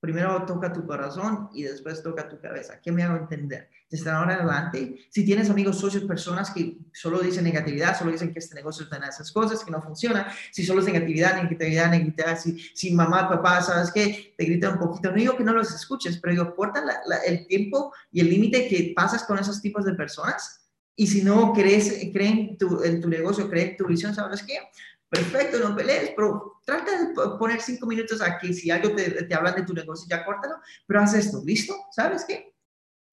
primero 0.02 0.46
toca 0.46 0.74
tu 0.74 0.86
corazón 0.86 1.50
y 1.54 1.64
después 1.64 2.04
toca 2.04 2.28
tu 2.28 2.38
cabeza. 2.42 2.82
¿Qué 2.82 2.92
me 2.92 3.02
hago 3.02 3.16
entender? 3.16 3.70
Desde 3.90 4.10
ahora 4.10 4.34
en 4.34 4.42
adelante, 4.42 5.08
si 5.10 5.24
tienes 5.24 5.50
amigos, 5.50 5.80
socios, 5.80 6.04
personas 6.04 6.52
que 6.52 6.80
solo 6.92 7.20
dicen 7.20 7.46
negatividad, 7.46 7.98
solo 7.98 8.12
dicen 8.12 8.34
que 8.34 8.40
este 8.40 8.54
negocio 8.54 8.86
en 8.92 9.04
esas 9.04 9.32
cosas, 9.32 9.64
que 9.64 9.72
no 9.72 9.82
funciona, 9.82 10.28
si 10.52 10.66
solo 10.66 10.82
es 10.82 10.86
negatividad, 10.86 11.42
negatividad, 11.42 11.90
negatividad, 11.90 12.38
si, 12.38 12.60
si 12.76 12.94
mamá, 12.94 13.30
papá, 13.30 13.62
¿sabes 13.62 13.90
qué? 13.90 14.36
Te 14.38 14.44
gritan 14.44 14.74
un 14.74 14.80
poquito. 14.80 15.12
No 15.12 15.16
digo 15.16 15.38
que 15.38 15.44
no 15.46 15.54
los 15.54 15.74
escuches, 15.74 16.18
pero 16.18 16.34
digo, 16.34 16.56
corta 16.56 16.84
el 17.26 17.48
tiempo 17.48 17.94
y 18.12 18.20
el 18.20 18.30
límite 18.30 18.68
que 18.68 18.92
pasas 18.94 19.24
con 19.24 19.40
esos 19.40 19.62
tipos 19.62 19.86
de 19.86 19.94
personas. 19.94 20.62
Y 20.98 21.08
si 21.08 21.24
no 21.24 21.54
crees, 21.54 22.10
creen 22.12 22.58
tu, 22.58 22.84
en 22.84 23.00
tu 23.00 23.08
negocio, 23.08 23.50
creen 23.50 23.78
tu 23.78 23.88
visión, 23.88 24.14
¿sabes 24.14 24.44
qué? 24.44 24.60
Perfecto, 25.10 25.60
no 25.60 25.76
pelees, 25.76 26.14
pero 26.16 26.60
trata 26.66 26.92
de 26.92 27.14
poner 27.38 27.62
cinco 27.62 27.86
minutos 27.86 28.22
aquí. 28.22 28.54
Si 28.54 28.70
algo 28.72 28.94
te, 28.96 29.24
te 29.24 29.36
hablan 29.36 29.56
de 29.56 29.64
tu 29.64 29.74
negocio, 29.74 30.08
ya 30.10 30.26
córtalo, 30.26 30.56
pero 30.86 31.02
haz 31.02 31.14
esto, 31.14 31.42
¿listo? 31.46 31.76
¿Sabes 31.92 32.26
qué? 32.28 32.54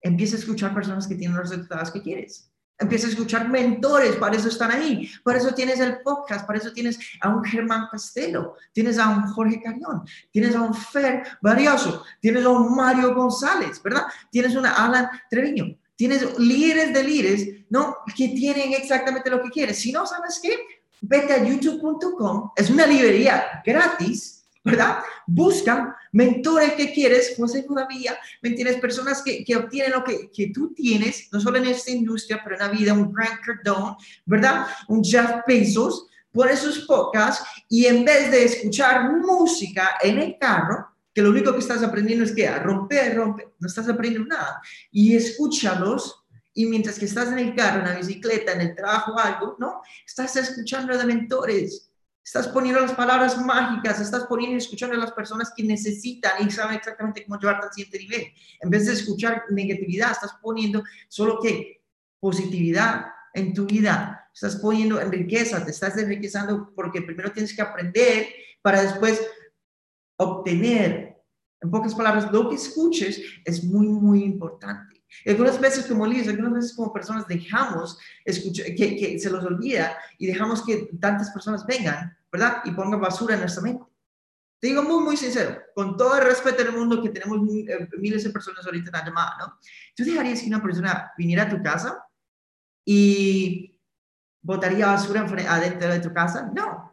Empieza 0.00 0.36
a 0.36 0.40
escuchar 0.40 0.74
personas 0.74 1.06
que 1.06 1.14
tienen 1.14 1.36
los 1.36 1.48
resultados 1.48 1.90
que 1.90 2.02
quieres. 2.02 2.52
Empieza 2.78 3.06
a 3.06 3.10
escuchar 3.10 3.48
mentores, 3.48 4.16
para 4.16 4.36
eso 4.36 4.48
están 4.48 4.72
ahí. 4.72 5.08
Por 5.22 5.36
eso 5.36 5.54
tienes 5.54 5.78
el 5.78 6.00
podcast, 6.00 6.46
para 6.46 6.58
eso 6.58 6.72
tienes 6.72 6.98
a 7.20 7.28
un 7.28 7.44
Germán 7.44 7.86
Castelo, 7.90 8.56
tienes 8.72 8.98
a 8.98 9.08
un 9.08 9.22
Jorge 9.28 9.62
Cañón, 9.62 10.02
tienes 10.32 10.56
a 10.56 10.62
un 10.62 10.74
Fer 10.74 11.22
Varioso, 11.40 12.04
tienes 12.20 12.44
a 12.44 12.48
un 12.48 12.74
Mario 12.74 13.14
González, 13.14 13.80
¿verdad? 13.82 14.06
Tienes 14.32 14.56
una 14.56 14.72
Alan 14.72 15.08
Treviño, 15.30 15.78
tienes 15.94 16.36
líderes 16.40 16.92
de 16.92 17.04
líderes, 17.04 17.48
¿no? 17.70 17.98
Que 18.16 18.28
tienen 18.30 18.72
exactamente 18.72 19.30
lo 19.30 19.40
que 19.40 19.50
quieres. 19.50 19.78
Si 19.78 19.92
no, 19.92 20.04
¿sabes 20.04 20.40
qué? 20.42 20.56
Vete 21.02 21.32
a 21.32 21.44
youtube.com, 21.44 22.52
es 22.56 22.70
una 22.70 22.86
librería 22.86 23.62
gratis 23.64 24.38
¿verdad? 24.64 24.98
Busca 25.26 25.96
mentores 26.12 26.74
que 26.74 26.92
quieres, 26.92 27.34
José 27.36 27.64
todavía, 27.64 28.16
¿me 28.42 28.50
entiendes? 28.50 28.76
Personas 28.76 29.20
que, 29.22 29.44
que 29.44 29.56
obtienen 29.56 29.90
lo 29.90 30.04
que, 30.04 30.30
que, 30.30 30.52
tú 30.54 30.72
tienes, 30.72 31.28
no 31.32 31.40
solo 31.40 31.58
en 31.58 31.66
esta 31.66 31.90
industria, 31.90 32.40
pero 32.42 32.54
en 32.54 32.60
la 32.60 32.68
vida, 32.68 32.92
un 32.92 33.12
Grant 33.12 33.40
Cardone, 33.44 33.96
¿verdad? 34.24 34.66
Un 34.86 35.02
Jeff 35.02 35.40
Bezos, 35.46 36.06
por 36.32 36.50
esos 36.50 36.80
podcasts 36.80 37.44
y 37.68 37.86
en 37.86 38.04
vez 38.04 38.30
de 38.30 38.44
escuchar 38.44 39.12
música 39.20 39.98
en 40.02 40.18
el 40.18 40.38
carro, 40.38 40.88
que 41.12 41.20
lo 41.20 41.28
único 41.28 41.52
que 41.52 41.58
estás 41.58 41.82
aprendiendo 41.82 42.24
es 42.24 42.32
que 42.32 42.48
a 42.48 42.58
romper, 42.58 43.14
romper, 43.16 43.52
no 43.58 43.66
estás 43.66 43.88
aprendiendo 43.88 44.28
nada, 44.28 44.60
y 44.90 45.14
escúchalos 45.14 46.21
y 46.54 46.66
mientras 46.66 46.98
que 46.98 47.06
estás 47.06 47.28
en 47.28 47.38
el 47.38 47.54
carro, 47.54 47.80
en 47.80 47.88
la 47.88 47.96
bicicleta, 47.96 48.52
en 48.52 48.60
el 48.60 48.74
trabajo, 48.74 49.18
algo, 49.18 49.56
¿no? 49.58 49.80
Estás 50.06 50.36
escuchando 50.36 50.96
de 50.96 51.04
mentores, 51.04 51.92
Estás 52.24 52.46
poniendo 52.48 52.80
las 52.80 52.92
palabras 52.92 53.36
mágicas, 53.44 54.00
estás 54.00 54.26
poniendo 54.26 54.54
y 54.54 54.58
escuchando 54.58 54.94
a 54.94 54.98
las 54.98 55.10
personas 55.10 55.52
que 55.56 55.64
necesitan 55.64 56.46
y 56.46 56.50
saben 56.52 56.76
exactamente 56.76 57.24
cómo 57.24 57.38
llevarte 57.38 57.66
al 57.66 57.72
siguiente 57.72 57.98
nivel. 57.98 58.32
En 58.60 58.70
vez 58.70 58.86
de 58.86 58.92
escuchar 58.92 59.42
negatividad, 59.50 60.12
estás 60.12 60.34
poniendo 60.40 60.84
solo 61.08 61.40
que 61.42 61.82
positividad 62.20 63.06
en 63.34 63.52
tu 63.52 63.66
vida. 63.66 64.30
Estás 64.32 64.56
poniendo 64.56 65.00
en 65.00 65.10
riqueza, 65.10 65.64
te 65.64 65.72
estás 65.72 65.96
enriquezando 65.98 66.72
porque 66.76 67.02
primero 67.02 67.32
tienes 67.32 67.54
que 67.56 67.62
aprender 67.62 68.28
para 68.62 68.82
después 68.82 69.20
obtener. 70.16 71.16
En 71.60 71.70
pocas 71.70 71.94
palabras, 71.94 72.30
lo 72.30 72.48
que 72.48 72.54
escuches 72.54 73.20
es 73.44 73.64
muy, 73.64 73.88
muy 73.88 74.22
importante. 74.22 75.01
Algunas 75.26 75.60
veces 75.60 75.86
como 75.86 76.06
líderes, 76.06 76.28
algunas 76.28 76.54
veces 76.54 76.74
como 76.74 76.92
personas 76.92 77.26
dejamos 77.28 77.98
escuchar, 78.24 78.66
que, 78.66 78.96
que, 78.96 79.18
se 79.18 79.30
los 79.30 79.44
olvida 79.44 79.96
y 80.18 80.26
dejamos 80.26 80.64
que 80.64 80.88
tantas 81.00 81.30
personas 81.30 81.64
vengan, 81.66 82.16
¿verdad? 82.30 82.62
Y 82.64 82.72
pongan 82.72 83.00
basura 83.00 83.34
en 83.34 83.40
nuestra 83.40 83.62
mente. 83.62 83.84
Te 84.58 84.68
digo 84.68 84.82
muy, 84.82 85.02
muy 85.02 85.16
sincero, 85.16 85.60
con 85.74 85.96
todo 85.96 86.16
el 86.16 86.24
respeto 86.24 86.62
del 86.62 86.72
mundo 86.72 87.02
que 87.02 87.08
tenemos 87.08 87.40
eh, 87.48 87.88
miles 87.98 88.24
de 88.24 88.30
personas 88.30 88.64
ahorita 88.64 88.90
en 88.90 88.92
la 88.92 89.04
llamada, 89.04 89.36
¿no? 89.38 89.58
¿Tú 89.94 90.04
dejarías 90.04 90.40
que 90.40 90.46
una 90.46 90.62
persona 90.62 91.12
viniera 91.16 91.44
a 91.44 91.48
tu 91.48 91.60
casa 91.62 92.04
y 92.84 93.80
botaría 94.40 94.86
basura 94.86 95.26
adentro 95.48 95.88
de 95.88 96.00
tu 96.00 96.12
casa? 96.12 96.50
No. 96.54 96.92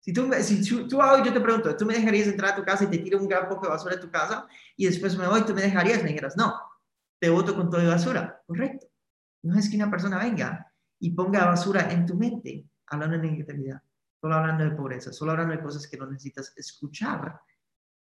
Si 0.00 0.12
tú, 0.12 0.30
si 0.40 0.62
tú, 0.62 0.86
tú 0.86 1.00
hoy 1.00 1.22
yo 1.24 1.32
te 1.32 1.40
pregunto, 1.40 1.74
¿tú 1.76 1.84
me 1.84 1.94
dejarías 1.94 2.28
entrar 2.28 2.52
a 2.52 2.56
tu 2.56 2.64
casa 2.64 2.84
y 2.84 2.88
te 2.88 2.98
tiro 2.98 3.18
un 3.18 3.28
gran 3.28 3.48
poco 3.48 3.66
de 3.66 3.72
basura 3.72 3.96
de 3.96 4.02
tu 4.02 4.10
casa 4.10 4.46
y 4.76 4.86
después 4.86 5.16
me 5.16 5.26
voy, 5.26 5.42
tú 5.42 5.54
me 5.54 5.62
dejarías? 5.62 6.02
Me 6.02 6.08
dijeras, 6.10 6.36
no 6.36 6.54
te 7.18 7.30
voto 7.30 7.54
con 7.54 7.70
todo 7.70 7.80
de 7.80 7.88
basura. 7.88 8.42
Correcto. 8.46 8.86
No 9.42 9.58
es 9.58 9.68
que 9.68 9.76
una 9.76 9.90
persona 9.90 10.18
venga 10.18 10.72
y 10.98 11.10
ponga 11.10 11.46
basura 11.46 11.90
en 11.92 12.06
tu 12.06 12.16
mente 12.16 12.66
hablando 12.86 13.18
de 13.18 13.30
negatividad, 13.30 13.82
solo 14.20 14.34
hablando 14.34 14.64
de 14.64 14.70
pobreza, 14.72 15.12
solo 15.12 15.32
hablando 15.32 15.54
de 15.54 15.62
cosas 15.62 15.86
que 15.86 15.96
no 15.96 16.06
necesitas 16.06 16.52
escuchar 16.56 17.40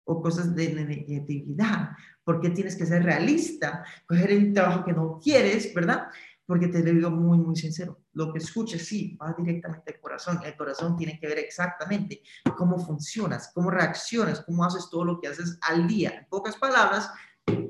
o 0.04 0.22
cosas 0.22 0.54
de 0.54 0.72
negatividad. 0.72 1.90
Porque 2.22 2.50
tienes 2.50 2.76
que 2.76 2.86
ser 2.86 3.02
realista, 3.02 3.84
coger 4.06 4.36
un 4.36 4.52
trabajo 4.52 4.84
que 4.84 4.92
no 4.92 5.18
quieres, 5.22 5.72
¿verdad? 5.74 6.08
Porque 6.44 6.68
te 6.68 6.78
lo 6.82 6.92
digo 6.92 7.10
muy, 7.10 7.38
muy 7.38 7.56
sincero. 7.56 8.02
Lo 8.12 8.32
que 8.32 8.38
escuches, 8.38 8.86
sí, 8.86 9.18
va 9.20 9.34
directamente 9.36 9.94
al 9.94 10.00
corazón. 10.00 10.40
El 10.44 10.56
corazón 10.56 10.96
tiene 10.96 11.18
que 11.18 11.26
ver 11.26 11.38
exactamente 11.38 12.22
cómo 12.56 12.78
funcionas, 12.78 13.50
cómo 13.52 13.70
reaccionas, 13.70 14.42
cómo 14.42 14.64
haces 14.64 14.88
todo 14.88 15.04
lo 15.04 15.20
que 15.20 15.28
haces 15.28 15.58
al 15.62 15.88
día. 15.88 16.10
En 16.10 16.26
pocas 16.28 16.56
palabras, 16.56 17.10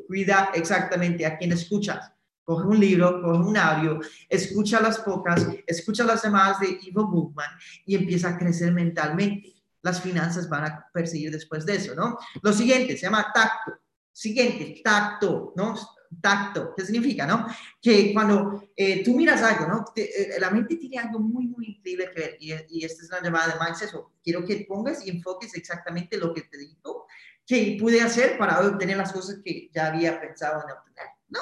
cuida 0.07 0.51
exactamente 0.55 1.27
a 1.27 1.37
quien 1.37 1.53
escuchas. 1.53 2.13
Coge 2.45 2.67
un 2.67 2.79
libro, 2.79 3.21
coge 3.23 3.41
un 3.41 3.57
audio, 3.57 4.01
escucha 4.29 4.81
las 4.81 5.01
pocas, 5.01 5.49
escucha 5.67 6.05
las 6.05 6.23
demás 6.23 6.61
de 6.61 6.79
Ivo 6.83 7.07
Bookman 7.07 7.51
y 7.85 7.97
empieza 7.97 8.29
a 8.29 8.39
crecer 8.39 8.73
mentalmente. 8.73 9.53
Las 9.83 10.01
finanzas 10.01 10.49
van 10.49 10.65
a 10.65 10.87
perseguir 10.93 11.33
después 11.33 11.67
de 11.67 11.77
eso, 11.77 11.95
¿no? 11.95 12.17
Lo 12.43 12.53
siguiente 12.53 12.97
se 12.97 13.07
llama 13.07 13.33
tacto. 13.35 13.73
Siguiente, 14.13 14.81
tacto, 14.83 15.53
¿no? 15.57 15.75
Tacto, 16.21 16.73
¿qué 16.77 16.85
significa, 16.85 17.27
no? 17.27 17.47
Que 17.83 18.15
cuando 18.15 18.71
eh, 18.77 19.03
tú 19.05 19.17
miras 19.17 19.43
algo, 19.43 19.67
¿no? 19.67 19.85
Eh, 19.97 20.37
la 20.39 20.51
mente 20.51 20.77
tiene 20.77 20.99
algo 20.99 21.19
muy, 21.19 21.49
muy 21.49 21.67
increíble 21.67 22.11
que 22.15 22.21
ver 22.21 22.37
y, 22.41 22.53
y 22.71 22.85
esta 22.85 23.03
es 23.03 23.11
la 23.11 23.23
llamada 23.23 23.55
de 23.55 23.65
mindset. 23.65 23.91
Quiero 24.23 24.45
que 24.45 24.65
pongas 24.69 25.05
y 25.05 25.11
enfoques 25.11 25.55
exactamente 25.55 26.17
lo 26.17 26.33
que 26.33 26.43
te 26.43 26.59
digo 26.59 27.06
que 27.47 27.77
pude 27.81 28.01
hacer 28.03 28.37
para 28.37 28.61
obtener 28.61 28.97
las 28.97 29.13
cosas 29.13 29.41
que 29.45 29.71
ya 29.73 29.87
había 29.87 30.21
pensado 30.21 30.63
en 30.65 30.73
obtener, 30.73 31.07
¿no? 31.29 31.41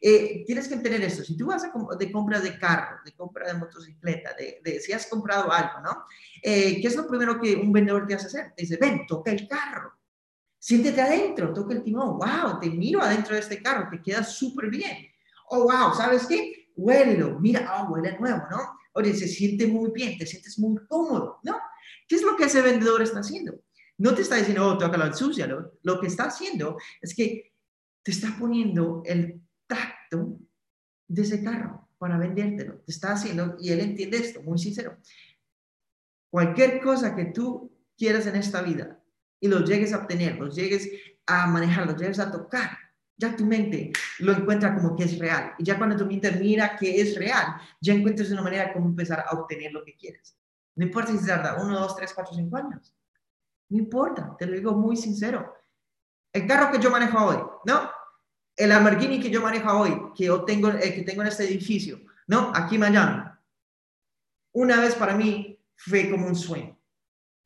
Eh, 0.00 0.42
tienes 0.46 0.66
que 0.66 0.74
entender 0.74 1.00
esto. 1.02 1.22
Si 1.22 1.36
tú 1.36 1.46
vas 1.46 1.62
a 1.62 1.72
de 1.96 2.10
compra 2.10 2.40
de 2.40 2.58
carro, 2.58 2.98
de 3.04 3.12
compra 3.12 3.46
de 3.46 3.54
motocicleta, 3.54 4.34
de, 4.34 4.80
si 4.80 4.92
has 4.92 5.06
comprado 5.06 5.52
algo, 5.52 5.80
¿no? 5.80 6.04
Eh, 6.42 6.80
¿Qué 6.80 6.88
es 6.88 6.96
lo 6.96 7.06
primero 7.06 7.40
que 7.40 7.54
un 7.54 7.72
vendedor 7.72 8.06
te 8.06 8.14
hace 8.14 8.26
hacer? 8.26 8.52
Te 8.56 8.62
dice, 8.62 8.78
ven, 8.80 9.06
toca 9.06 9.30
el 9.30 9.46
carro. 9.46 9.92
Siéntete 10.58 11.00
adentro, 11.00 11.52
toca 11.52 11.74
el 11.74 11.84
timón. 11.84 12.18
Wow, 12.18 12.58
te 12.60 12.70
miro 12.70 13.00
adentro 13.00 13.34
de 13.34 13.40
este 13.42 13.62
carro, 13.62 13.88
te 13.90 14.02
queda 14.02 14.24
súper 14.24 14.70
bien. 14.70 15.06
Oh, 15.50 15.64
wow, 15.64 15.94
¿sabes 15.94 16.26
qué? 16.26 16.70
Huélelo. 16.74 17.38
Mira, 17.38 17.72
oh, 17.76 17.92
huele 17.92 18.18
nuevo, 18.18 18.42
¿no? 18.50 18.58
Oye, 18.94 19.14
se 19.14 19.28
siente 19.28 19.66
muy 19.66 19.90
bien, 19.92 20.18
te 20.18 20.26
sientes 20.26 20.58
muy 20.58 20.84
cómodo, 20.88 21.38
¿no? 21.44 21.58
¿Qué 22.08 22.16
es 22.16 22.22
lo 22.22 22.36
que 22.36 22.44
ese 22.44 22.60
vendedor 22.60 23.02
está 23.02 23.20
haciendo? 23.20 23.54
No 24.02 24.16
te 24.16 24.22
está 24.22 24.34
diciendo, 24.34 24.66
oh, 24.66 24.76
tócalo, 24.76 25.06
ensúcialo. 25.06 25.78
Lo 25.84 26.00
que 26.00 26.08
está 26.08 26.24
haciendo 26.24 26.76
es 27.00 27.14
que 27.14 27.52
te 28.02 28.10
está 28.10 28.36
poniendo 28.36 29.04
el 29.06 29.40
tacto 29.68 30.40
de 31.06 31.22
ese 31.22 31.40
carro 31.44 31.88
para 31.98 32.18
vendértelo. 32.18 32.80
Te 32.80 32.90
está 32.90 33.12
haciendo, 33.12 33.56
y 33.60 33.70
él 33.70 33.78
entiende 33.78 34.16
esto, 34.16 34.42
muy 34.42 34.58
sincero. 34.58 34.98
Cualquier 36.32 36.80
cosa 36.80 37.14
que 37.14 37.26
tú 37.26 37.78
quieras 37.96 38.26
en 38.26 38.34
esta 38.34 38.60
vida 38.60 39.00
y 39.38 39.46
lo 39.46 39.60
llegues 39.64 39.92
a 39.92 39.98
obtener, 39.98 40.36
lo 40.36 40.48
llegues 40.48 40.90
a 41.26 41.46
manejar, 41.46 41.86
lo 41.86 41.96
llegues 41.96 42.18
a 42.18 42.32
tocar, 42.32 42.76
ya 43.16 43.36
tu 43.36 43.46
mente 43.46 43.92
lo 44.18 44.32
encuentra 44.32 44.74
como 44.74 44.96
que 44.96 45.04
es 45.04 45.16
real. 45.16 45.54
Y 45.58 45.64
ya 45.64 45.78
cuando 45.78 45.96
tu 45.96 46.06
mente 46.06 46.32
mira 46.32 46.76
que 46.76 47.00
es 47.00 47.14
real, 47.14 47.54
ya 47.80 47.94
encuentras 47.94 48.32
una 48.32 48.42
manera 48.42 48.72
como 48.72 48.86
empezar 48.86 49.20
a 49.20 49.30
obtener 49.38 49.70
lo 49.70 49.84
que 49.84 49.94
quieres. 49.94 50.36
No 50.74 50.86
importa 50.86 51.16
si 51.16 51.24
tarda 51.24 51.62
uno, 51.62 51.78
dos, 51.78 51.94
tres, 51.94 52.12
cuatro, 52.12 52.34
cinco 52.34 52.56
años. 52.56 52.92
No 53.72 53.78
importa, 53.78 54.36
te 54.38 54.44
lo 54.44 54.52
digo 54.52 54.72
muy 54.72 54.96
sincero. 54.96 55.56
El 56.30 56.46
carro 56.46 56.70
que 56.70 56.78
yo 56.78 56.90
manejo 56.90 57.24
hoy, 57.24 57.38
¿no? 57.64 57.90
El 58.54 58.68
Lamborghini 58.68 59.18
que 59.18 59.30
yo 59.30 59.40
manejo 59.40 59.72
hoy, 59.72 60.12
que 60.14 60.26
yo 60.26 60.44
tengo, 60.44 60.68
eh, 60.68 60.94
que 60.94 61.02
tengo 61.02 61.22
en 61.22 61.28
este 61.28 61.44
edificio, 61.44 62.02
¿no? 62.26 62.52
Aquí 62.54 62.74
en 62.74 62.82
Miami. 62.82 63.22
Una 64.52 64.78
vez 64.78 64.94
para 64.94 65.16
mí 65.16 65.58
fue 65.74 66.10
como 66.10 66.26
un 66.26 66.36
sueño, 66.36 66.78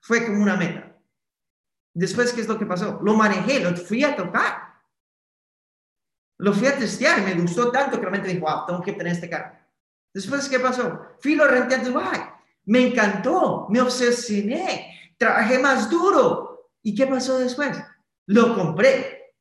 fue 0.01 0.27
como 0.27 0.43
una 0.43 0.57
meta. 0.57 0.99
Después, 1.95 2.33
¿qué 2.33 2.41
es 2.41 2.49
lo 2.49 2.59
que 2.59 2.67
pasó? 2.67 2.99
Lo 3.05 3.15
manejé, 3.15 3.61
lo 3.61 3.77
fui 3.77 4.03
a 4.03 4.17
tocar. 4.17 4.75
Lo 6.39 6.53
fui 6.53 6.67
a 6.67 6.77
testear, 6.77 7.23
me 7.23 7.35
gustó 7.35 7.71
tanto 7.71 7.99
que 7.99 8.03
realmente 8.03 8.29
dije, 8.29 8.41
wow, 8.41 8.67
tengo 8.67 8.83
que 8.83 8.95
tener 8.95 9.13
este 9.13 9.31
carro. 9.31 9.57
Después, 10.13 10.49
¿qué 10.49 10.59
pasó? 10.59 11.07
Fui 11.21 11.37
lo 11.37 11.47
renté 11.47 11.77
a 11.77 11.85
Dubai. 11.85 12.21
Me 12.65 12.89
encantó, 12.89 13.69
me 13.71 13.81
obsesioné, 13.81 14.96
trabajé 15.17 15.59
más 15.59 15.91
duro. 15.91 16.71
¿Y 16.83 16.95
qué 16.95 17.07
pasó 17.07 17.39
después? 17.39 17.77
Lo 18.27 18.55
compré. 18.55 19.35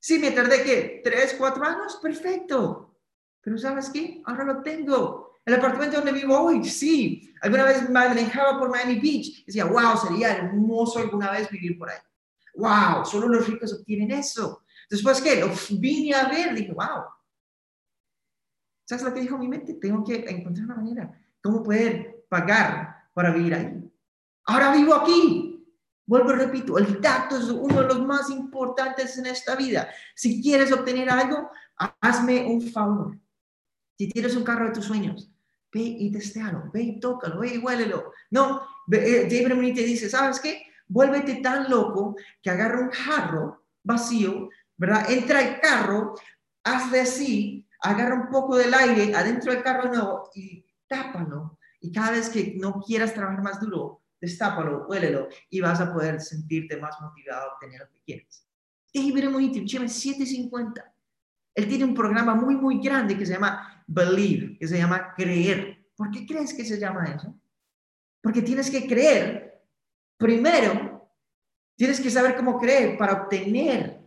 Si 0.00 0.18
me 0.18 0.32
tardé, 0.32 0.64
¿qué? 0.64 1.00
¿Tres, 1.04 1.36
cuatro 1.38 1.64
años? 1.64 1.98
Perfecto. 2.02 2.98
Pero 3.40 3.58
¿sabes 3.58 3.90
qué? 3.90 4.22
Ahora 4.24 4.44
lo 4.44 4.62
tengo. 4.62 5.40
El 5.44 5.54
apartamento 5.54 5.96
donde 5.96 6.12
vivo 6.12 6.38
hoy, 6.38 6.64
sí. 6.64 7.32
Alguna 7.40 7.64
vez 7.64 7.88
manejaba 7.90 8.58
por 8.58 8.70
Miami 8.70 8.98
Beach. 8.98 9.44
Decía, 9.44 9.64
wow, 9.64 9.96
sería 9.96 10.36
hermoso 10.36 10.98
alguna 10.98 11.30
vez 11.30 11.48
vivir 11.50 11.78
por 11.78 11.90
ahí. 11.90 11.98
Wow, 12.54 13.04
solo 13.04 13.28
los 13.28 13.48
ricos 13.48 13.72
obtienen 13.72 14.10
eso. 14.12 14.64
Después, 14.88 15.20
¿qué? 15.20 15.40
Lo 15.40 15.50
vine 15.78 16.14
a 16.14 16.28
ver, 16.28 16.54
dije, 16.54 16.72
wow. 16.72 17.04
¿Sabes 18.84 19.04
lo 19.04 19.14
que 19.14 19.20
dijo 19.20 19.38
mi 19.38 19.48
mente? 19.48 19.74
Tengo 19.74 20.04
que 20.04 20.16
encontrar 20.28 20.66
una 20.66 20.76
manera. 20.76 21.20
¿Cómo 21.42 21.62
poder 21.62 22.24
pagar 22.28 23.08
para 23.14 23.30
vivir 23.30 23.54
ahí? 23.54 23.91
Ahora 24.44 24.72
vivo 24.72 24.94
aquí. 24.94 25.48
Vuelvo 26.04 26.32
y 26.32 26.36
repito, 26.36 26.78
el 26.78 27.00
tacto 27.00 27.36
es 27.36 27.44
uno 27.44 27.80
de 27.80 27.88
los 27.88 28.00
más 28.04 28.28
importantes 28.28 29.16
en 29.18 29.26
esta 29.26 29.54
vida. 29.54 29.88
Si 30.14 30.42
quieres 30.42 30.72
obtener 30.72 31.08
algo, 31.08 31.48
hazme 32.00 32.44
un 32.44 32.60
favor. 32.60 33.18
Si 33.96 34.08
tienes 34.08 34.34
un 34.34 34.44
carro 34.44 34.66
de 34.66 34.72
tus 34.72 34.84
sueños, 34.84 35.30
ve 35.72 35.80
y 35.80 36.10
testealo, 36.10 36.70
ve 36.72 36.82
y 36.82 37.00
tócalo, 37.00 37.40
ve 37.40 37.54
y 37.54 37.58
huélelo. 37.58 38.12
No, 38.30 38.62
eh, 38.90 39.28
David 39.30 39.74
te 39.74 39.84
dice, 39.84 40.10
¿sabes 40.10 40.40
qué? 40.40 40.62
Vuélvete 40.88 41.36
tan 41.36 41.70
loco 41.70 42.16
que 42.42 42.50
agarra 42.50 42.80
un 42.80 42.90
jarro 42.90 43.64
vacío, 43.82 44.50
¿verdad? 44.76 45.10
Entra 45.10 45.40
el 45.40 45.60
carro, 45.60 46.14
hazle 46.64 47.00
así, 47.00 47.66
agarra 47.80 48.14
un 48.14 48.28
poco 48.28 48.56
del 48.56 48.74
aire 48.74 49.14
adentro 49.14 49.52
del 49.52 49.62
carro 49.62 49.88
nuevo 49.88 50.30
y 50.34 50.66
tápalo. 50.86 51.58
Y 51.80 51.90
cada 51.90 52.12
vez 52.12 52.28
que 52.28 52.54
no 52.58 52.80
quieras 52.80 53.14
trabajar 53.14 53.42
más 53.42 53.60
duro, 53.60 54.01
destápalo, 54.22 54.86
huélelo 54.86 55.28
y 55.50 55.60
vas 55.60 55.80
a 55.80 55.92
poder 55.92 56.20
sentirte 56.20 56.76
más 56.76 56.98
motivado 57.00 57.50
a 57.50 57.54
obtener 57.54 57.80
lo 57.80 57.90
que 57.90 58.00
quieres. 58.06 58.46
David 58.94 59.24
íntimo, 59.40 59.88
750. 59.88 60.94
Él 61.54 61.68
tiene 61.68 61.84
un 61.84 61.94
programa 61.94 62.34
muy, 62.36 62.54
muy 62.54 62.80
grande 62.80 63.18
que 63.18 63.26
se 63.26 63.32
llama 63.32 63.84
Believe, 63.86 64.56
que 64.58 64.68
se 64.68 64.78
llama 64.78 65.12
Creer. 65.16 65.86
¿Por 65.96 66.10
qué 66.10 66.24
crees 66.24 66.54
que 66.54 66.64
se 66.64 66.78
llama 66.78 67.04
eso? 67.06 67.34
Porque 68.22 68.42
tienes 68.42 68.70
que 68.70 68.86
creer. 68.86 69.60
Primero, 70.16 71.10
tienes 71.76 72.00
que 72.00 72.10
saber 72.10 72.36
cómo 72.36 72.58
creer 72.60 72.96
para 72.96 73.24
obtener 73.24 74.01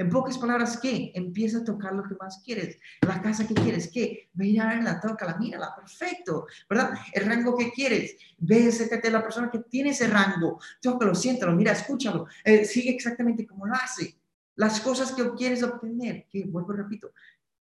en 0.00 0.08
pocas 0.08 0.38
palabras, 0.38 0.78
¿qué? 0.80 1.12
Empieza 1.14 1.58
a 1.58 1.64
tocar 1.64 1.92
lo 1.92 2.02
que 2.02 2.14
más 2.14 2.40
quieres. 2.42 2.78
La 3.02 3.20
casa 3.20 3.46
que 3.46 3.52
quieres, 3.52 3.90
¿qué? 3.92 4.30
Ve 4.32 4.58
a 4.58 4.80
la 4.80 4.98
toca, 4.98 5.36
mírala, 5.38 5.76
perfecto, 5.76 6.46
¿verdad? 6.70 6.94
El 7.12 7.26
rango 7.26 7.54
que 7.54 7.70
quieres. 7.70 8.16
Ve, 8.38 8.68
acércate 8.68 9.08
a 9.08 9.10
la 9.10 9.22
persona 9.22 9.50
que 9.50 9.58
tiene 9.58 9.90
ese 9.90 10.06
rango. 10.06 10.58
Tócalo, 10.80 11.14
siéntalo, 11.14 11.52
mira, 11.52 11.72
escúchalo. 11.72 12.26
Eh, 12.42 12.64
sigue 12.64 12.92
exactamente 12.92 13.46
como 13.46 13.66
lo 13.66 13.74
hace. 13.74 14.16
Las 14.54 14.80
cosas 14.80 15.12
que 15.12 15.34
quieres 15.34 15.62
obtener, 15.62 16.26
que 16.30 16.46
vuelvo, 16.46 16.72
repito, 16.72 17.12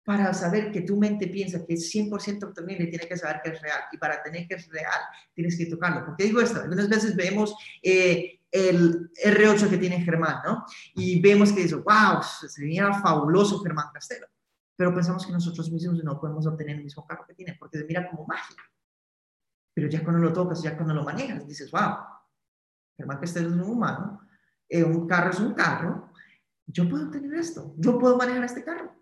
para 0.03 0.35
saber 0.35 0.73
que 0.73 0.81
tu 0.81 0.97
mente 0.97 1.29
piensa 1.29 1.65
que 1.65 1.75
es 1.75 1.95
100% 1.95 2.49
obtenible, 2.49 2.89
tiene 2.89 3.07
que 3.07 3.17
saber 3.17 3.43
que 3.45 3.51
es 3.51 3.63
real. 3.63 3.81
Y 3.93 3.97
para 3.97 4.21
tener 4.21 4.49
que 4.49 4.57
es 4.57 4.69
real, 4.71 5.01
tienes 5.35 5.57
que 5.57 5.67
tocarlo. 5.67 6.05
¿Por 6.05 6.17
qué 6.17 6.25
digo 6.25 6.41
esto? 6.41 6.61
Algunas 6.61 6.89
veces 6.89 7.15
vemos 7.15 7.55
eh, 7.81 8.41
el 8.55 9.11
R8 9.15 9.69
que 9.69 9.79
tiene 9.79 10.01
Germán, 10.01 10.41
¿no? 10.47 10.65
Y 10.95 11.21
vemos 11.21 11.53
que 11.53 11.63
dice, 11.63 11.75
wow, 11.75 12.23
sería 12.23 12.93
fabuloso 12.95 13.61
Germán 13.61 13.89
Castelo. 13.93 14.29
Pero 14.77 14.95
pensamos 14.95 15.27
que 15.27 15.33
nosotros 15.33 15.73
mismos 15.73 16.03
no 16.05 16.21
podemos 16.21 16.47
obtener 16.47 16.77
el 16.77 16.85
mismo 16.85 17.05
carro 17.05 17.27
que 17.27 17.35
tiene, 17.35 17.57
porque 17.59 17.79
se 17.79 17.85
mira 17.85 18.09
como 18.09 18.25
mágica. 18.27 18.63
Pero 19.75 19.89
ya 19.89 20.05
cuando 20.05 20.23
lo 20.23 20.33
tocas, 20.33 20.63
ya 20.63 20.77
cuando 20.77 20.95
lo 20.95 21.03
manejas, 21.03 21.45
dices, 21.49 21.69
wow, 21.73 21.97
Germán 22.97 23.19
Castelo 23.19 23.49
es 23.49 23.55
un 23.55 23.63
humano, 23.63 24.21
eh, 24.69 24.85
un 24.85 25.09
carro 25.09 25.31
es 25.31 25.41
un 25.41 25.55
carro, 25.55 26.13
yo 26.67 26.89
puedo 26.89 27.07
obtener 27.07 27.35
esto, 27.35 27.75
yo 27.77 27.99
puedo 27.99 28.17
manejar 28.17 28.45
este 28.45 28.63
carro. 28.63 28.95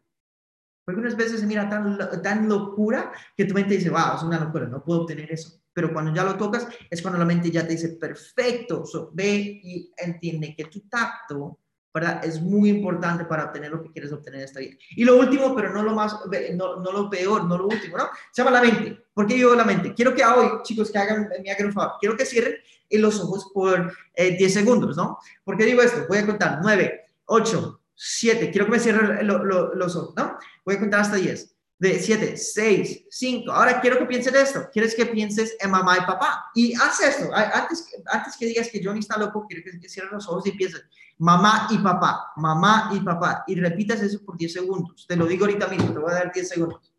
Porque 0.83 1.01
unas 1.01 1.17
veces 1.17 1.41
se 1.41 1.47
mira 1.47 1.69
tan, 1.69 1.99
tan 2.23 2.49
locura 2.49 3.13
que 3.37 3.45
tu 3.45 3.53
mente 3.53 3.75
dice, 3.75 3.91
wow, 3.91 4.17
es 4.17 4.23
una 4.23 4.41
locura, 4.41 4.67
no 4.67 4.83
puedo 4.83 5.03
obtener 5.03 5.31
eso 5.31 5.62
pero 5.73 5.93
cuando 5.93 6.15
ya 6.15 6.25
lo 6.25 6.37
tocas 6.37 6.67
es 6.91 7.01
cuando 7.01 7.19
la 7.19 7.25
mente 7.25 7.51
ya 7.51 7.67
te 7.67 7.73
dice, 7.73 7.91
perfecto, 7.91 8.85
ve 9.13 9.61
y 9.63 9.93
entiende 9.97 10.55
que 10.55 10.65
tu 10.65 10.81
tacto, 10.89 11.59
¿verdad? 11.95 12.25
Es 12.25 12.41
muy 12.41 12.71
importante 12.71 13.25
para 13.25 13.45
obtener 13.45 13.71
lo 13.71 13.83
que 13.83 13.91
quieres 13.91 14.13
obtener 14.13 14.41
en 14.41 14.45
esta 14.47 14.61
vida. 14.61 14.77
Y 14.97 15.05
lo 15.05 15.19
último, 15.19 15.55
pero 15.55 15.73
no 15.73 15.83
lo 15.83 15.95
más, 15.95 16.17
no, 16.55 16.77
no 16.77 16.93
lo 16.93 17.11
peor, 17.11 17.45
no 17.45 17.59
lo 17.59 17.67
último, 17.67 17.99
¿no? 17.99 18.09
Se 18.33 18.43
llama 18.43 18.59
la 18.59 18.63
mente. 18.63 19.05
¿Por 19.13 19.27
qué 19.27 19.35
digo 19.35 19.55
la 19.55 19.65
mente? 19.65 19.95
Quiero 19.95 20.15
que 20.15 20.25
hoy, 20.25 20.63
chicos, 20.63 20.91
que 20.91 20.99
hagan, 20.99 21.29
me 21.43 21.51
hagan 21.51 21.67
un 21.67 21.73
favor, 21.73 21.97
quiero 22.01 22.17
que 22.17 22.25
cierren 22.25 22.55
los 22.91 23.21
ojos 23.21 23.51
por 23.55 23.95
10 24.17 24.41
eh, 24.41 24.49
segundos, 24.51 24.97
¿no? 24.97 25.19
¿Por 25.45 25.57
qué 25.57 25.65
digo 25.65 25.83
esto? 25.83 26.05
Voy 26.09 26.19
a 26.19 26.27
contar 26.27 26.59
9, 26.63 27.07
8, 27.27 27.81
7, 27.95 28.51
quiero 28.51 28.67
que 28.67 28.73
me 28.73 28.79
cierren 28.79 29.27
los 29.27 29.97
ojos, 29.97 30.15
¿no? 30.17 30.37
Voy 30.65 30.77
a 30.77 30.81
contar 30.81 31.01
hasta 31.01 31.17
10 31.17 31.53
de 31.83 31.99
7, 31.99 32.37
6, 32.37 33.07
5. 33.11 33.51
Ahora 33.51 33.81
quiero 33.81 33.99
que 33.99 34.07
pienses 34.07 34.33
esto. 34.33 34.69
Quieres 34.73 34.95
que 34.95 35.05
pienses 35.05 35.57
en 35.59 35.69
mamá 35.69 35.99
y 35.99 36.01
papá. 36.03 36.49
Y 36.55 36.75
haz 36.75 37.01
esto. 37.03 37.29
Antes, 37.35 37.89
antes 38.07 38.37
que 38.37 38.47
digas 38.47 38.69
que 38.69 38.81
Johnny 38.83 39.01
está 39.01 39.19
loco, 39.19 39.45
quiero 39.49 39.65
que 39.65 39.89
cierres 39.89 40.13
los 40.13 40.29
ojos 40.29 40.47
y 40.47 40.53
pienses 40.53 40.85
mamá 41.19 41.67
y 41.71 41.79
papá, 41.79 42.33
mamá 42.37 42.91
y 42.93 43.01
papá. 43.01 43.43
Y 43.49 43.57
repitas 43.57 44.01
eso 44.01 44.25
por 44.25 44.37
10 44.37 44.53
segundos. 44.53 45.07
Te 45.09 45.17
lo 45.17 45.27
digo 45.27 45.45
ahorita 45.45 45.67
mismo, 45.67 45.93
te 45.93 45.99
voy 45.99 46.13
a 46.13 46.15
dar 46.15 46.33
10 46.33 46.49
segundos. 46.49 46.95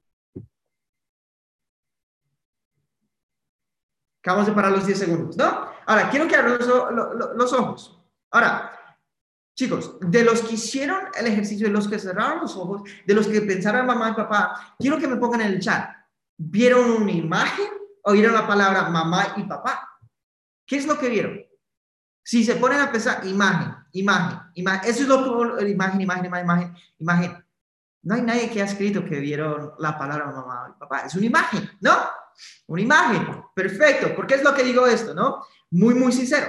Acabamos 4.19 4.47
de 4.47 4.53
parar 4.53 4.71
los 4.73 4.85
10 4.85 4.99
segundos, 4.99 5.37
¿no? 5.37 5.65
Ahora, 5.85 6.09
quiero 6.09 6.27
que 6.27 6.35
abran 6.35 6.57
los, 6.59 7.35
los 7.37 7.53
ojos. 7.53 8.01
Ahora, 8.31 8.69
Chicos, 9.55 9.97
de 10.01 10.23
los 10.23 10.41
que 10.41 10.55
hicieron 10.55 10.99
el 11.15 11.27
ejercicio, 11.27 11.67
de 11.67 11.73
los 11.73 11.87
que 11.87 11.99
cerraron 11.99 12.41
los 12.41 12.55
ojos, 12.57 12.89
de 13.05 13.13
los 13.13 13.27
que 13.27 13.41
pensaron 13.41 13.85
mamá 13.85 14.09
y 14.09 14.13
papá, 14.13 14.75
quiero 14.79 14.97
que 14.97 15.07
me 15.07 15.17
pongan 15.17 15.41
en 15.41 15.53
el 15.53 15.59
chat. 15.59 15.91
¿Vieron 16.37 16.89
una 16.89 17.11
imagen 17.11 17.67
o 18.01 18.13
vieron 18.13 18.33
la 18.33 18.47
palabra 18.47 18.89
mamá 18.89 19.35
y 19.37 19.43
papá? 19.43 19.87
¿Qué 20.65 20.77
es 20.77 20.87
lo 20.87 20.97
que 20.97 21.09
vieron? 21.09 21.39
Si 22.23 22.43
se 22.43 22.55
ponen 22.55 22.79
a 22.79 22.91
pensar, 22.91 23.25
imagen, 23.27 23.75
imagen, 23.91 24.39
imagen, 24.55 24.89
eso 24.89 25.03
es 25.03 25.07
lo 25.07 25.57
que, 25.57 25.69
imagen, 25.69 26.01
imagen, 26.01 26.25
imagen, 26.25 26.45
imagen, 26.45 26.75
imagen. 26.97 27.45
No 28.01 28.15
hay 28.15 28.21
nadie 28.21 28.49
que 28.49 28.61
ha 28.61 28.65
escrito 28.65 29.05
que 29.05 29.19
vieron 29.19 29.73
la 29.77 29.97
palabra 29.97 30.25
mamá 30.31 30.73
y 30.75 30.79
papá. 30.79 31.05
Es 31.05 31.13
una 31.15 31.25
imagen, 31.25 31.69
¿no? 31.79 31.91
Una 32.67 32.81
imagen. 32.81 33.43
Perfecto. 33.53 34.15
¿Por 34.15 34.25
qué 34.25 34.35
es 34.35 34.43
lo 34.43 34.53
que 34.53 34.63
digo 34.63 34.87
esto, 34.87 35.13
no? 35.13 35.45
Muy, 35.71 35.93
muy 35.93 36.11
sincero. 36.11 36.47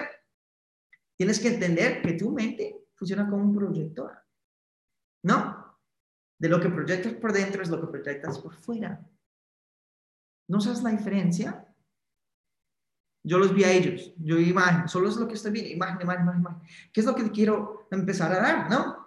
Tienes 1.16 1.38
que 1.38 1.48
entender 1.48 2.02
que 2.02 2.14
tu 2.14 2.32
mente 2.32 2.83
funciona 2.94 3.28
como 3.28 3.42
un 3.42 3.54
proyector. 3.54 4.12
No, 5.22 5.78
de 6.38 6.48
lo 6.48 6.60
que 6.60 6.68
proyectas 6.68 7.14
por 7.14 7.32
dentro 7.32 7.62
es 7.62 7.70
lo 7.70 7.80
que 7.80 7.86
proyectas 7.86 8.38
por 8.38 8.54
fuera. 8.54 9.00
¿No 10.48 10.60
sabes 10.60 10.82
la 10.82 10.90
diferencia? 10.90 11.66
Yo 13.26 13.38
los 13.38 13.54
vi 13.54 13.64
a 13.64 13.72
ellos, 13.72 14.12
yo 14.18 14.36
vi 14.36 14.50
imagen, 14.50 14.86
solo 14.86 15.08
es 15.08 15.16
lo 15.16 15.26
que 15.26 15.34
estoy 15.34 15.52
viendo, 15.52 15.70
imagen, 15.70 16.02
imagen, 16.02 16.22
imagen, 16.22 16.40
imagen. 16.40 16.68
¿Qué 16.92 17.00
es 17.00 17.06
lo 17.06 17.14
que 17.14 17.30
quiero 17.30 17.88
empezar 17.90 18.30
a 18.32 18.40
dar? 18.40 18.70
¿No? 18.70 19.04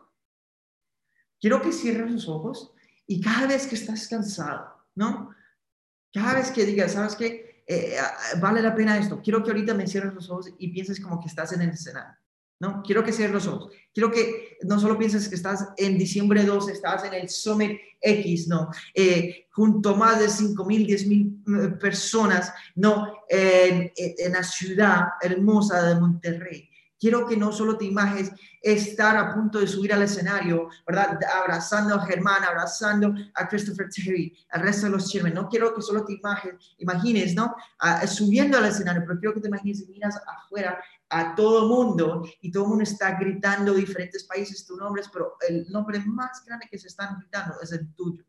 Quiero 1.39 1.61
que 1.61 1.71
cierres 1.71 2.11
los 2.11 2.27
ojos 2.27 2.73
y 3.05 3.21
cada 3.21 3.45
vez 3.45 3.67
que 3.67 3.75
estás 3.75 4.07
cansado, 4.07 4.87
¿no? 4.95 5.35
Cada 6.11 6.33
vez 6.33 6.49
que 6.49 6.65
digas, 6.65 6.93
¿sabes 6.93 7.15
qué? 7.15 7.63
Eh, 7.67 7.95
eh, 7.95 7.99
vale 8.41 8.61
la 8.61 8.73
pena 8.73 8.97
esto. 8.97 9.21
Quiero 9.21 9.43
que 9.43 9.51
ahorita 9.51 9.75
me 9.75 9.85
cierres 9.85 10.13
los 10.13 10.29
ojos 10.31 10.51
y 10.57 10.69
pienses 10.69 10.99
como 10.99 11.19
que 11.19 11.27
estás 11.27 11.53
en 11.53 11.61
el 11.61 11.69
escenario. 11.69 12.17
¿No? 12.59 12.81
Quiero 12.83 13.03
que 13.03 13.13
cierres 13.13 13.33
los 13.33 13.47
ojos. 13.47 13.73
Quiero 13.93 14.11
que 14.11 14.57
no 14.63 14.79
solo 14.79 14.97
pienses 14.97 15.27
que 15.27 15.35
estás 15.35 15.69
en 15.77 15.97
diciembre 15.97 16.43
2, 16.43 16.69
estás 16.69 17.03
en 17.03 17.13
el 17.13 17.29
Summit 17.29 17.79
X, 17.99 18.47
¿no? 18.47 18.69
Eh, 18.93 19.47
junto 19.51 19.91
a 19.91 19.95
más 19.95 20.19
de 20.19 20.29
5 20.29 20.65
mil, 20.65 20.85
10 20.85 21.07
mil 21.07 21.43
eh, 21.47 21.67
personas, 21.79 22.53
¿no? 22.75 23.07
En, 23.29 23.91
la 24.31 24.43
ciudad 24.43 25.01
hermosa 25.21 25.83
de 25.83 25.99
Monterrey. 25.99 26.69
Quiero 26.99 27.27
que 27.27 27.37
no 27.37 27.51
solo 27.51 27.77
te 27.77 27.85
imagines 27.85 28.31
estar 28.61 29.15
a 29.17 29.33
punto 29.33 29.59
de 29.59 29.67
subir 29.67 29.93
al 29.93 30.01
escenario, 30.01 30.69
¿verdad? 30.85 31.19
Abrazando 31.41 31.95
a 31.95 32.05
Germán, 32.05 32.43
abrazando 32.43 33.13
a 33.35 33.47
Christopher 33.47 33.87
Terry, 33.89 34.35
al 34.49 34.61
resto 34.61 34.87
de 34.87 34.93
los 34.93 35.09
chairmen. 35.09 35.33
No 35.33 35.47
quiero 35.47 35.73
que 35.75 35.81
solo 35.81 36.03
te 36.03 36.13
imagines, 36.13 36.75
imagines 36.79 37.35
¿no? 37.35 37.55
subiendo 38.07 38.57
al 38.57 38.65
escenario, 38.65 39.03
pero 39.05 39.19
quiero 39.19 39.35
que 39.35 39.41
te 39.41 39.47
imagines 39.47 39.87
miras 39.89 40.19
afuera 40.27 40.81
a 41.09 41.35
todo 41.35 41.67
mundo 41.67 42.27
y 42.41 42.51
todo 42.51 42.63
el 42.63 42.69
mundo 42.69 42.83
está 42.83 43.17
gritando 43.17 43.73
diferentes 43.73 44.25
países 44.25 44.65
tus 44.65 44.77
nombres, 44.77 45.09
pero 45.11 45.37
el 45.47 45.69
nombre 45.69 45.99
más 46.05 46.43
grande 46.45 46.67
que 46.69 46.77
se 46.77 46.87
están 46.87 47.17
gritando 47.19 47.55
es 47.61 47.71
el 47.71 47.93
tuyo, 47.93 48.23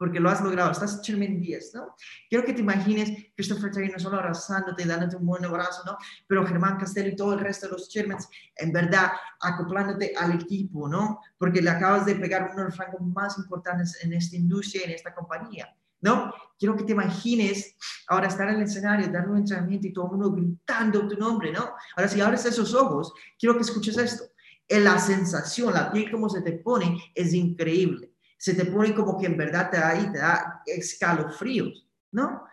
porque 0.00 0.18
lo 0.18 0.30
has 0.30 0.40
logrado, 0.40 0.70
estás 0.70 1.02
10, 1.02 1.74
¿no? 1.74 1.94
Quiero 2.30 2.42
que 2.42 2.54
te 2.54 2.62
imagines 2.62 3.12
Christopher 3.36 3.70
Terry 3.70 3.90
no 3.90 3.98
solo 3.98 4.16
abrazándote, 4.16 4.86
dándote 4.86 5.16
un 5.16 5.26
buen 5.26 5.44
abrazo, 5.44 5.82
¿no? 5.84 5.98
Pero 6.26 6.46
Germán 6.46 6.78
Castelo 6.78 7.10
y 7.10 7.16
todo 7.16 7.34
el 7.34 7.40
resto 7.40 7.66
de 7.66 7.72
los 7.72 7.90
chairmans, 7.90 8.26
en 8.56 8.72
verdad, 8.72 9.12
acoplándote 9.38 10.14
al 10.16 10.40
equipo, 10.40 10.88
¿no? 10.88 11.20
Porque 11.36 11.60
le 11.60 11.68
acabas 11.68 12.06
de 12.06 12.14
pegar 12.14 12.48
uno 12.50 12.62
de 12.62 12.64
los 12.70 12.78
rangos 12.78 13.02
más 13.02 13.36
importantes 13.36 14.02
en 14.02 14.14
esta 14.14 14.36
industria, 14.36 14.84
en 14.84 14.92
esta 14.92 15.14
compañía. 15.14 15.68
¿no? 16.00 16.32
Quiero 16.58 16.74
que 16.76 16.84
te 16.84 16.92
imagines 16.92 17.76
ahora 18.08 18.28
estar 18.28 18.48
en 18.48 18.54
el 18.54 18.62
escenario, 18.62 19.12
dar 19.12 19.28
un 19.28 19.36
entrenamiento 19.36 19.86
y 19.86 19.92
todo 19.92 20.06
el 20.06 20.12
mundo 20.12 20.32
gritando 20.32 21.06
tu 21.06 21.18
nombre, 21.18 21.52
¿no? 21.52 21.74
Ahora, 21.94 22.08
si 22.08 22.22
abres 22.22 22.46
esos 22.46 22.72
ojos, 22.72 23.12
quiero 23.38 23.54
que 23.54 23.64
escuches 23.64 23.98
esto. 23.98 24.24
La 24.66 24.98
sensación, 24.98 25.74
la 25.74 25.92
piel 25.92 26.10
como 26.10 26.30
se 26.30 26.40
te 26.40 26.52
pone, 26.52 27.12
es 27.14 27.34
increíble. 27.34 28.10
Se 28.40 28.54
te 28.54 28.64
pone 28.64 28.94
como 28.94 29.18
que 29.18 29.26
en 29.26 29.36
verdad 29.36 29.68
te 29.70 29.76
da, 29.76 29.90
ahí, 29.90 30.10
te 30.10 30.18
da 30.18 30.62
escalofríos, 30.64 31.86
¿no? 32.12 32.46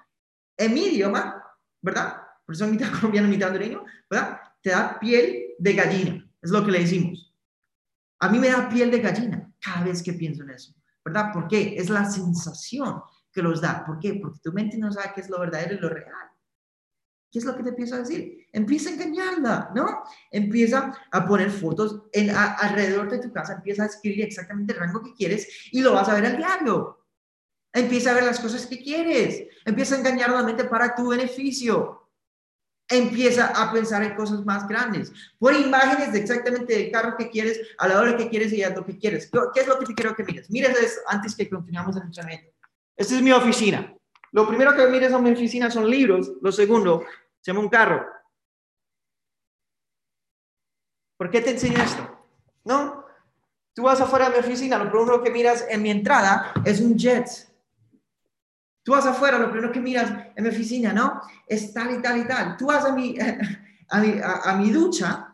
En 0.58 0.74
mi 0.74 0.88
idioma, 0.88 1.42
¿verdad? 1.82 2.24
Por 2.46 2.56
eso 2.56 2.68
mitad 2.68 2.92
colombiano, 3.00 3.30
mitad 3.30 3.48
hondureño, 3.48 3.86
¿verdad? 4.10 4.38
Te 4.62 4.72
da 4.72 5.00
piel 5.00 5.56
de 5.58 5.74
gallina, 5.74 6.30
es 6.42 6.52
lo 6.52 6.66
que 6.66 6.72
le 6.72 6.80
decimos. 6.80 7.34
A 8.20 8.28
mí 8.28 8.38
me 8.38 8.50
da 8.50 8.68
piel 8.68 8.92
de 8.92 9.00
gallina 9.00 9.50
cada 9.62 9.86
vez 9.86 10.04
que 10.04 10.12
pienso 10.12 10.44
en 10.44 10.50
eso, 10.50 10.74
¿verdad? 11.06 11.32
¿Por 11.32 11.48
qué? 11.48 11.78
Es 11.78 11.90
la 11.90 12.04
sensación 12.04 13.02
que 13.32 13.42
los 13.42 13.62
da. 13.62 13.86
¿Por 13.86 13.98
qué? 13.98 14.16
Porque 14.16 14.40
tu 14.44 14.52
mente 14.52 14.78
no 14.78 14.92
sabe 14.92 15.14
qué 15.16 15.22
es 15.22 15.30
lo 15.30 15.40
verdadero 15.40 15.76
y 15.76 15.80
lo 15.80 15.88
real. 15.88 16.12
¿Qué 17.38 17.42
es 17.42 17.46
lo 17.46 17.56
que 17.56 17.62
te 17.62 17.70
empieza 17.70 17.98
a 17.98 18.00
decir? 18.00 18.48
Empieza 18.52 18.90
a 18.90 18.94
engañarla, 18.94 19.70
¿no? 19.76 20.04
Empieza 20.32 20.92
a 21.12 21.28
poner 21.28 21.52
fotos 21.52 22.02
en, 22.12 22.32
alrededor 22.32 23.12
de 23.12 23.20
tu 23.20 23.32
casa, 23.32 23.54
empieza 23.54 23.84
a 23.84 23.86
escribir 23.86 24.26
exactamente 24.26 24.74
el 24.74 24.80
rango 24.80 25.04
que 25.04 25.14
quieres 25.14 25.48
y 25.72 25.82
lo 25.82 25.94
vas 25.94 26.10
a 26.10 26.16
ver 26.16 26.26
al 26.26 26.38
diario. 26.38 27.06
Empieza 27.72 28.10
a 28.10 28.16
ver 28.16 28.24
las 28.24 28.40
cosas 28.40 28.66
que 28.66 28.82
quieres. 28.82 29.50
Empieza 29.66 29.94
a 29.94 30.00
engañar 30.00 30.32
la 30.32 30.42
mente 30.42 30.64
para 30.64 30.96
tu 30.96 31.10
beneficio. 31.10 32.10
Empieza 32.90 33.50
a 33.50 33.72
pensar 33.72 34.02
en 34.02 34.16
cosas 34.16 34.44
más 34.44 34.68
grandes. 34.68 35.14
Pon 35.38 35.62
imágenes 35.62 36.14
de 36.14 36.18
exactamente 36.18 36.88
el 36.88 36.92
carro 36.92 37.16
que 37.18 37.30
quieres, 37.30 37.62
a 37.78 37.88
la 37.88 38.00
hora 38.00 38.18
que 38.18 38.30
quieres 38.30 38.52
y 38.52 38.64
a 38.64 38.72
lo 38.72 38.84
que 38.84 38.98
quieres. 38.98 39.30
¿Qué 39.54 39.60
es 39.60 39.68
lo 39.68 39.78
que 39.78 39.86
te 39.86 39.94
quiero 39.94 40.16
que 40.16 40.24
mires? 40.24 40.50
Mires 40.50 40.76
eso 40.76 41.02
antes 41.08 41.36
que 41.36 41.48
continuamos 41.48 41.98
el 41.98 42.02
entrenamiento. 42.02 42.52
Esta 42.96 43.16
es 43.16 43.22
mi 43.22 43.32
oficina. 43.32 43.94
Lo 44.32 44.48
primero 44.48 44.76
que 44.76 44.88
mires 44.88 45.14
a 45.14 45.20
mi 45.20 45.32
oficina 45.32 45.70
son 45.70 45.88
libros. 45.88 46.32
Lo 46.42 46.52
segundo, 46.52 47.06
se 47.48 47.54
llama 47.54 47.64
un 47.64 47.70
carro. 47.70 48.06
¿Por 51.16 51.30
qué 51.30 51.40
te 51.40 51.52
enseño 51.52 51.82
esto? 51.82 52.28
¿No? 52.66 53.06
Tú 53.74 53.84
vas 53.84 54.02
afuera 54.02 54.30
de 54.30 54.34
mi 54.34 54.40
oficina, 54.46 54.78
lo 54.78 54.92
primero 54.92 55.24
que 55.24 55.32
miras 55.32 55.66
en 55.70 55.82
mi 55.82 55.90
entrada 55.90 56.52
es 56.66 56.82
un 56.82 56.98
jet. 56.98 57.26
Tú 58.84 58.92
vas 58.92 59.06
afuera, 59.06 59.40
lo 59.40 59.50
primero 59.50 59.72
que 59.72 59.80
miras 59.80 60.12
en 60.36 60.44
mi 60.44 60.50
oficina, 60.50 60.92
¿no? 60.92 61.22
Es 61.48 61.74
tal 61.74 61.98
y 61.98 62.02
tal 62.02 62.18
y 62.18 62.28
tal. 62.28 62.58
Tú 62.58 62.66
vas 62.66 62.84
a 62.84 62.92
mi, 62.92 63.16
a 63.88 64.00
mi, 64.02 64.20
a, 64.22 64.54
mi 64.58 64.70
ducha, 64.70 65.34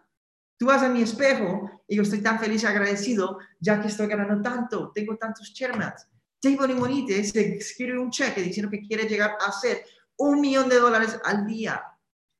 tú 0.55 0.67
vas 0.67 0.83
a 0.83 0.89
mi 0.89 1.01
espejo 1.01 1.81
y 1.87 1.95
yo 1.95 2.03
estoy 2.03 2.21
tan 2.21 2.37
feliz 2.37 2.61
y 2.61 2.67
agradecido 2.67 3.39
ya 3.59 3.81
que 3.81 3.87
estoy 3.87 4.05
ganando 4.05 4.39
tanto, 4.39 4.91
tengo 4.91 5.17
tantos 5.17 5.51
chairmans. 5.51 6.07
Tengo 6.39 6.67
Limonite 6.67 7.23
se 7.23 7.57
escribe 7.57 7.97
un 7.97 8.11
cheque 8.11 8.43
diciendo 8.43 8.69
que 8.69 8.81
quiere 8.81 9.05
llegar 9.05 9.35
a 9.43 9.51
ser 9.51 9.83
un 10.17 10.39
millón 10.39 10.69
de 10.69 10.77
dólares 10.77 11.19
al 11.23 11.47
día. 11.47 11.83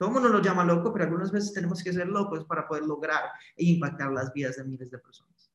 Todo 0.03 0.09
el 0.09 0.15
mundo 0.15 0.37
lo 0.37 0.41
llama 0.41 0.65
loco, 0.65 0.91
pero 0.91 1.05
algunas 1.05 1.31
veces 1.31 1.53
tenemos 1.53 1.81
que 1.81 1.93
ser 1.93 2.09
locos 2.09 2.43
para 2.43 2.67
poder 2.67 2.83
lograr 2.83 3.21
e 3.55 3.63
impactar 3.63 4.11
las 4.11 4.33
vidas 4.33 4.57
de 4.57 4.65
miles 4.65 4.91
de 4.91 4.97
personas. 4.97 5.49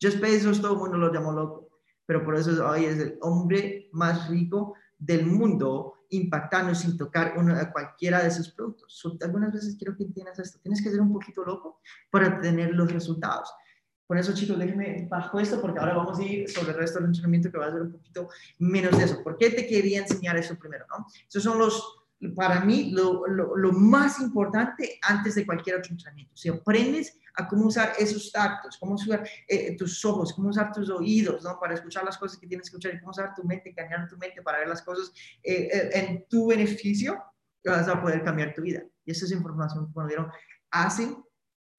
Jeff 0.00 0.18
Bezos, 0.18 0.62
todo 0.62 0.72
el 0.72 0.78
mundo 0.78 0.96
lo 0.96 1.12
llamó 1.12 1.32
loco, 1.32 1.68
pero 2.06 2.24
por 2.24 2.34
eso 2.34 2.66
hoy 2.66 2.86
es 2.86 2.98
el 2.98 3.18
hombre 3.20 3.90
más 3.92 4.26
rico 4.30 4.72
del 4.96 5.26
mundo 5.26 5.96
impactando 6.08 6.74
sin 6.74 6.96
tocar 6.96 7.34
cualquiera 7.72 8.24
de 8.24 8.30
sus 8.30 8.48
productos. 8.52 9.04
algunas 9.20 9.52
veces 9.52 9.76
quiero 9.76 9.94
que 9.94 10.04
entiendas 10.04 10.38
esto. 10.38 10.58
Tienes 10.62 10.82
que 10.82 10.90
ser 10.90 11.02
un 11.02 11.12
poquito 11.12 11.44
loco 11.44 11.82
para 12.10 12.40
tener 12.40 12.70
los 12.72 12.90
resultados. 12.90 13.52
Por 14.06 14.16
eso, 14.16 14.32
chicos, 14.32 14.58
déjenme 14.58 15.06
bajo 15.10 15.38
esto 15.38 15.60
porque 15.60 15.78
ahora 15.78 15.94
vamos 15.94 16.18
a 16.18 16.22
ir 16.22 16.48
sobre 16.48 16.70
el 16.70 16.78
resto 16.78 17.00
del 17.00 17.08
entrenamiento 17.08 17.52
que 17.52 17.58
va 17.58 17.66
a 17.66 17.70
ser 17.70 17.82
un 17.82 17.92
poquito 17.92 18.30
menos 18.58 18.96
de 18.96 19.04
eso. 19.04 19.22
¿Por 19.22 19.36
qué 19.36 19.50
te 19.50 19.66
quería 19.66 20.00
enseñar 20.00 20.38
eso 20.38 20.56
primero? 20.56 20.86
¿no? 20.88 21.06
Esos 21.28 21.42
son 21.42 21.58
los 21.58 21.99
para 22.28 22.60
mí 22.60 22.90
lo, 22.90 23.26
lo, 23.26 23.72
más 23.72 24.20
importante 24.20 24.98
antes 25.02 25.34
de 25.34 25.46
cualquier 25.46 25.76
otro 25.76 25.92
entrenamiento. 25.92 26.36
Si 26.36 26.50
aprendes 26.50 27.18
a 27.34 27.48
cómo 27.48 27.66
usar 27.66 27.94
esos 27.98 28.30
tactos, 28.30 28.76
cómo 28.78 28.94
usar 28.94 29.26
eh, 29.48 29.76
tus 29.76 30.04
ojos, 30.04 30.34
cómo 30.34 30.50
usar 30.50 30.70
tus 30.70 30.90
oídos, 30.90 31.42
¿no? 31.42 31.58
Para 31.58 31.74
escuchar 31.74 32.04
las 32.04 32.18
cosas 32.18 32.38
que 32.38 32.46
tienes 32.46 32.66
que 32.66 32.76
escuchar 32.76 32.94
y 32.94 33.00
cómo 33.00 33.12
usar 33.12 33.34
tu 33.34 33.42
mente, 33.44 33.74
cambiar 33.74 34.06
tu 34.06 34.18
mente 34.18 34.42
para 34.42 34.58
ver 34.58 34.68
las 34.68 34.82
cosas 34.82 35.12
eh, 35.42 35.68
eh, 35.72 35.90
en 35.94 36.26
tu 36.28 36.48
beneficio, 36.48 37.22
vas 37.64 37.88
a 37.88 38.00
poder 38.00 38.22
cambiar 38.22 38.52
tu 38.52 38.62
vida. 38.62 38.82
Y 39.04 39.12
esa 39.12 39.24
es 39.24 39.32
información 39.32 39.90
que 39.90 39.98
nos 39.98 40.08
dieron 40.08 40.30
hace, 40.70 41.16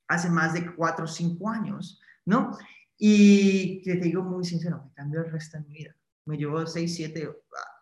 hace 0.07 0.29
más 0.29 0.53
de 0.53 0.73
cuatro 0.75 1.05
o 1.05 1.07
cinco 1.07 1.49
años, 1.49 2.01
¿no? 2.25 2.57
Y 2.97 3.83
te 3.83 3.95
digo 3.95 4.23
muy 4.23 4.43
sincero, 4.43 4.83
me 4.85 4.93
cambió 4.93 5.21
el 5.21 5.31
resto 5.31 5.57
de 5.57 5.65
mi 5.65 5.73
vida. 5.73 5.95
Me 6.25 6.37
llevó 6.37 6.65
seis, 6.65 6.95
siete, 6.95 7.29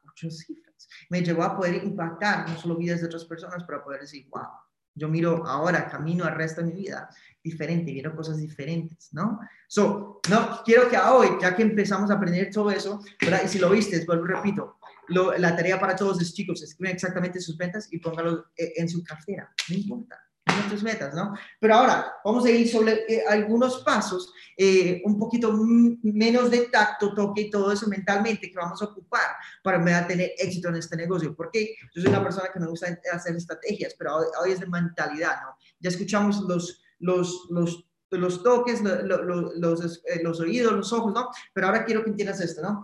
ocho 0.06 0.30
cifras 0.30 0.69
me 1.10 1.22
llevó 1.22 1.44
a 1.44 1.58
poder 1.58 1.84
impactar 1.84 2.50
no 2.50 2.58
solo 2.58 2.78
vidas 2.78 3.02
de 3.02 3.08
otras 3.08 3.26
personas, 3.26 3.64
pero 3.66 3.84
poder 3.84 4.02
decir, 4.02 4.28
wow, 4.30 4.48
yo 4.96 5.08
miro 5.08 5.46
ahora, 5.46 5.88
camino 5.88 6.26
al 6.26 6.36
resto 6.36 6.62
de 6.62 6.68
mi 6.68 6.74
vida 6.74 7.10
diferente, 7.44 7.92
miro 7.92 8.16
cosas 8.16 8.38
diferentes, 8.38 9.14
¿no? 9.14 9.40
So, 9.68 10.20
no, 10.30 10.62
quiero 10.66 10.90
que 10.90 10.98
hoy, 10.98 11.30
ya 11.42 11.56
que 11.56 11.64
empezamos 11.64 12.12
a 12.12 12.16
aprender 12.16 12.52
todo 12.52 12.70
eso, 12.70 13.02
¿verdad? 13.22 13.42
Y 13.46 13.48
si 13.48 13.60
lo 13.60 13.70
viste, 13.70 14.04
vuelvo 14.06 14.26
repito, 14.26 14.80
la 15.10 15.56
tarea 15.56 15.80
para 15.80 15.96
todos 15.96 16.20
los 16.20 16.34
chicos, 16.34 16.62
escriben 16.62 16.96
exactamente 16.96 17.40
sus 17.40 17.58
ventas 17.58 17.88
y 17.92 18.00
póngalo 18.00 18.46
eh, 18.56 18.74
en 18.76 18.90
su 18.90 19.04
cartera, 19.04 19.52
no 19.70 19.76
importa 19.76 20.20
tus 20.68 20.84
metas, 20.84 21.14
¿no? 21.14 21.34
Pero 21.60 21.76
ahora 21.76 22.14
vamos 22.24 22.46
a 22.46 22.50
ir 22.50 22.68
sobre 22.68 23.06
eh, 23.08 23.24
algunos 23.28 23.84
pasos, 23.84 24.34
eh, 24.58 25.02
un 25.06 25.18
poquito 25.18 25.54
menos 25.54 26.50
de 26.50 26.68
tacto, 26.68 27.14
toque 27.14 27.42
y 27.42 27.50
todo 27.50 27.72
eso 27.72 27.88
mentalmente 27.88 28.50
que 28.50 28.58
vamos 28.58 28.82
a 28.82 28.86
ocupar 28.86 29.36
para 29.64 30.08
tener 30.08 30.32
éxito 30.38 30.70
en 30.70 30.76
este 30.76 30.98
negocio. 30.98 31.36
Porque 31.36 31.76
yo 31.94 32.02
soy 32.02 32.10
una 32.10 32.24
persona 32.24 32.50
que 32.52 32.60
me 32.60 32.68
gusta 32.68 32.88
hacer 33.14 33.36
estrategias, 33.36 33.96
pero 33.98 34.18
hoy, 34.42 34.52
es 34.52 34.60
de 34.60 34.68
mentalidad, 34.68 35.42
¿no? 35.44 35.56
Ya 35.80 35.90
escuchamos 35.90 36.42
los, 36.42 36.82
los, 37.00 37.48
los 37.50 37.86
los 38.12 38.42
toques, 38.42 38.82
los, 38.82 40.02
eh, 40.06 40.24
los, 40.24 40.40
oídos, 40.40 40.74
los 40.74 40.92
ojos, 40.92 41.14
¿no? 41.14 41.30
Pero 41.54 41.68
ahora 41.68 41.86
quiero 41.86 42.04
que 42.04 42.10
entiendas 42.10 42.42
esto, 42.42 42.60
¿no? 42.64 42.84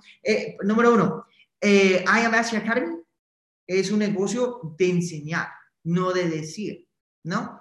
número 0.61 0.93
uno, 0.93 1.25
eh, 1.59 2.05
I 2.05 2.25
Am 2.25 2.35
Academy 2.35 3.01
es 3.65 3.89
un 3.89 3.97
negocio 3.97 4.75
de 4.77 4.87
enseñar, 4.91 5.47
no 5.83 6.13
de 6.13 6.29
decir. 6.29 6.85
¿no? 7.25 7.59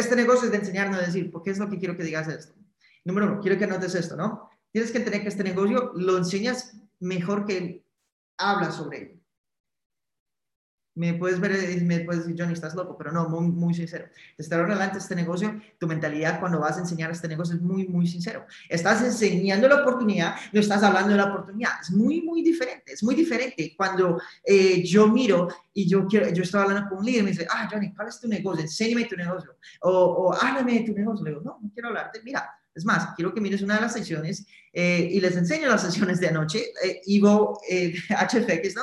Este 0.00 0.16
negocio 0.16 0.46
es 0.46 0.50
de 0.50 0.58
enseñar, 0.58 0.90
no 0.90 0.98
de 0.98 1.06
decir, 1.06 1.30
porque 1.30 1.50
es 1.50 1.58
lo 1.58 1.68
que 1.68 1.78
quiero 1.78 1.96
que 1.96 2.02
digas 2.02 2.26
esto. 2.26 2.54
Número 3.04 3.26
uno, 3.26 3.40
quiero 3.40 3.58
que 3.58 3.66
notes 3.66 3.94
esto, 3.94 4.16
¿no? 4.16 4.50
Tienes 4.72 4.90
que 4.90 4.98
entender 4.98 5.22
que 5.22 5.28
este 5.28 5.44
negocio 5.44 5.92
lo 5.94 6.16
enseñas 6.16 6.76
mejor 7.00 7.44
que 7.44 7.84
hablas 8.38 8.76
sobre 8.76 8.98
él 8.98 9.19
me 11.00 11.14
puedes 11.14 11.40
ver 11.40 11.70
y 11.70 11.80
me 11.82 12.00
puedes 12.00 12.26
decir, 12.26 12.36
Johnny, 12.38 12.52
estás 12.52 12.74
loco, 12.74 12.94
pero 12.98 13.10
no, 13.10 13.26
muy, 13.26 13.46
muy 13.48 13.72
sincero. 13.72 14.04
De 14.36 14.42
estar 14.42 14.60
adelante 14.60 14.98
este 14.98 15.16
negocio, 15.16 15.58
tu 15.78 15.86
mentalidad 15.86 16.38
cuando 16.38 16.60
vas 16.60 16.76
a 16.76 16.80
enseñar 16.80 17.10
este 17.10 17.26
negocio 17.26 17.56
es 17.56 17.62
muy, 17.62 17.88
muy 17.88 18.06
sincero. 18.06 18.44
Estás 18.68 19.02
enseñando 19.02 19.66
la 19.66 19.76
oportunidad, 19.76 20.36
no 20.52 20.60
estás 20.60 20.82
hablando 20.82 21.10
de 21.10 21.16
la 21.16 21.24
oportunidad. 21.24 21.72
Es 21.80 21.90
muy, 21.90 22.20
muy 22.20 22.42
diferente. 22.42 22.92
Es 22.92 23.02
muy 23.02 23.14
diferente 23.14 23.72
cuando 23.76 24.20
eh, 24.44 24.84
yo 24.84 25.08
miro 25.08 25.48
y 25.72 25.88
yo 25.88 26.06
quiero, 26.06 26.28
yo 26.28 26.42
estoy 26.42 26.60
hablando 26.60 26.90
con 26.90 26.98
un 26.98 27.06
líder 27.06 27.20
y 27.20 27.24
me 27.24 27.30
dice, 27.30 27.46
ah, 27.50 27.66
Johnny, 27.72 27.94
¿cuál 27.94 28.08
es 28.08 28.20
tu 28.20 28.28
negocio? 28.28 28.60
Enséñame 28.60 29.06
tu 29.06 29.16
negocio. 29.16 29.56
O, 29.80 29.90
o 29.90 30.34
háblame 30.34 30.80
de 30.80 30.80
tu 30.80 30.92
negocio. 30.92 31.24
Le 31.24 31.30
digo, 31.30 31.42
no, 31.42 31.58
no 31.62 31.70
quiero 31.72 31.88
hablarte. 31.88 32.20
Mira, 32.22 32.46
es 32.74 32.84
más, 32.84 33.14
quiero 33.16 33.34
que 33.34 33.40
mires 33.40 33.62
una 33.62 33.76
de 33.76 33.80
las 33.80 33.92
sesiones 33.92 34.46
eh, 34.72 35.08
y 35.10 35.20
les 35.20 35.36
enseño 35.36 35.68
las 35.68 35.82
sesiones 35.82 36.20
de 36.20 36.28
anoche, 36.28 36.72
eh, 36.84 37.00
Ivo 37.06 37.60
eh, 37.68 37.94
HFX, 38.08 38.76
¿no? 38.76 38.82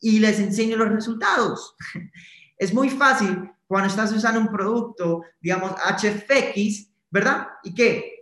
Y 0.00 0.18
les 0.18 0.38
enseño 0.38 0.76
los 0.76 0.90
resultados. 0.90 1.74
Es 2.60 2.74
muy 2.74 2.90
fácil 2.90 3.52
cuando 3.68 3.88
estás 3.88 4.10
usando 4.12 4.40
un 4.40 4.50
producto, 4.50 5.22
digamos, 5.40 5.72
HFX, 5.72 6.90
¿verdad? 7.08 7.46
¿Y 7.62 7.72
qué? 7.72 8.14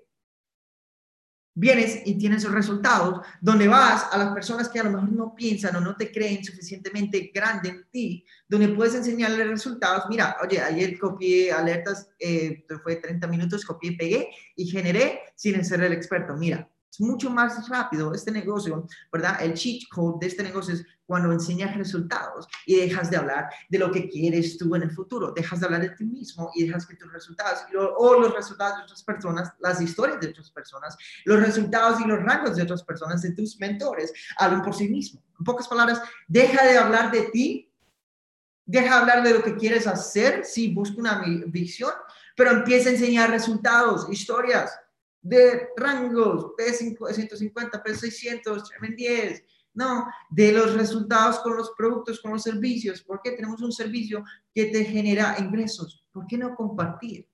Vienes 1.54 2.02
y 2.04 2.18
tienes 2.18 2.44
los 2.44 2.52
resultados, 2.52 3.24
donde 3.40 3.66
vas 3.66 4.08
a 4.12 4.18
las 4.18 4.34
personas 4.34 4.68
que 4.68 4.78
a 4.78 4.84
lo 4.84 4.90
mejor 4.90 5.10
no 5.10 5.34
piensan 5.34 5.74
o 5.76 5.80
no 5.80 5.96
te 5.96 6.12
creen 6.12 6.44
suficientemente 6.44 7.30
grande 7.34 7.70
en 7.70 7.86
ti, 7.90 8.26
donde 8.46 8.68
puedes 8.68 8.94
enseñarles 8.94 9.48
resultados. 9.48 10.04
Mira, 10.10 10.36
oye, 10.42 10.60
ayer 10.60 10.98
copié 10.98 11.50
alertas, 11.50 12.10
eh, 12.18 12.66
fue 12.82 12.96
30 12.96 13.26
minutos, 13.26 13.64
copié, 13.64 13.96
pegué 13.96 14.28
y 14.54 14.66
generé 14.66 15.20
sin 15.34 15.64
ser 15.64 15.80
el 15.80 15.94
experto. 15.94 16.36
Mira, 16.36 16.68
es 16.96 17.00
mucho 17.00 17.28
más 17.30 17.68
rápido 17.68 18.14
este 18.14 18.30
negocio, 18.30 18.86
¿verdad? 19.12 19.36
El 19.42 19.52
cheat 19.54 19.82
code 19.90 20.18
de 20.20 20.26
este 20.28 20.42
negocio 20.42 20.74
es 20.74 20.84
cuando 21.04 21.30
enseñas 21.30 21.76
resultados 21.76 22.48
y 22.64 22.76
dejas 22.76 23.10
de 23.10 23.18
hablar 23.18 23.50
de 23.68 23.78
lo 23.78 23.92
que 23.92 24.08
quieres 24.08 24.56
tú 24.56 24.74
en 24.74 24.82
el 24.82 24.90
futuro, 24.90 25.32
dejas 25.32 25.60
de 25.60 25.66
hablar 25.66 25.82
de 25.82 25.90
ti 25.90 26.04
mismo 26.04 26.50
y 26.54 26.64
dejas 26.64 26.86
que 26.86 26.96
tus 26.96 27.12
resultados 27.12 27.60
o 27.98 28.18
los 28.18 28.34
resultados 28.34 28.78
de 28.78 28.84
otras 28.84 29.02
personas, 29.02 29.52
las 29.60 29.80
historias 29.80 30.20
de 30.20 30.28
otras 30.28 30.50
personas, 30.50 30.96
los 31.24 31.40
resultados 31.40 32.00
y 32.00 32.04
los 32.04 32.18
rangos 32.22 32.56
de 32.56 32.62
otras 32.62 32.82
personas, 32.82 33.22
de 33.22 33.32
tus 33.32 33.58
mentores, 33.60 34.12
hablen 34.38 34.62
por 34.62 34.74
sí 34.74 34.88
mismo. 34.88 35.22
En 35.38 35.44
pocas 35.44 35.68
palabras, 35.68 36.00
deja 36.26 36.64
de 36.64 36.78
hablar 36.78 37.10
de 37.10 37.24
ti, 37.24 37.70
deja 38.64 38.86
de 38.86 39.00
hablar 39.00 39.22
de 39.22 39.34
lo 39.34 39.42
que 39.42 39.56
quieres 39.56 39.86
hacer, 39.86 40.44
sí, 40.44 40.72
busca 40.72 40.98
una 40.98 41.22
visión, 41.46 41.92
pero 42.34 42.50
empieza 42.50 42.88
a 42.88 42.92
enseñar 42.92 43.30
resultados, 43.30 44.08
historias 44.10 44.72
de 45.26 45.70
rangos, 45.76 46.52
P150, 46.56 47.82
P600, 47.82 48.62
M10, 48.80 49.44
no, 49.74 50.06
de 50.30 50.52
los 50.52 50.74
resultados 50.74 51.40
con 51.40 51.56
los 51.56 51.72
productos, 51.76 52.20
con 52.20 52.32
los 52.32 52.42
servicios. 52.42 53.02
¿Por 53.02 53.20
qué 53.22 53.32
tenemos 53.32 53.60
un 53.60 53.72
servicio 53.72 54.24
que 54.54 54.66
te 54.66 54.84
genera 54.84 55.36
ingresos? 55.38 56.06
¿Por 56.12 56.26
qué 56.26 56.38
no 56.38 56.54
compartir? 56.54 57.28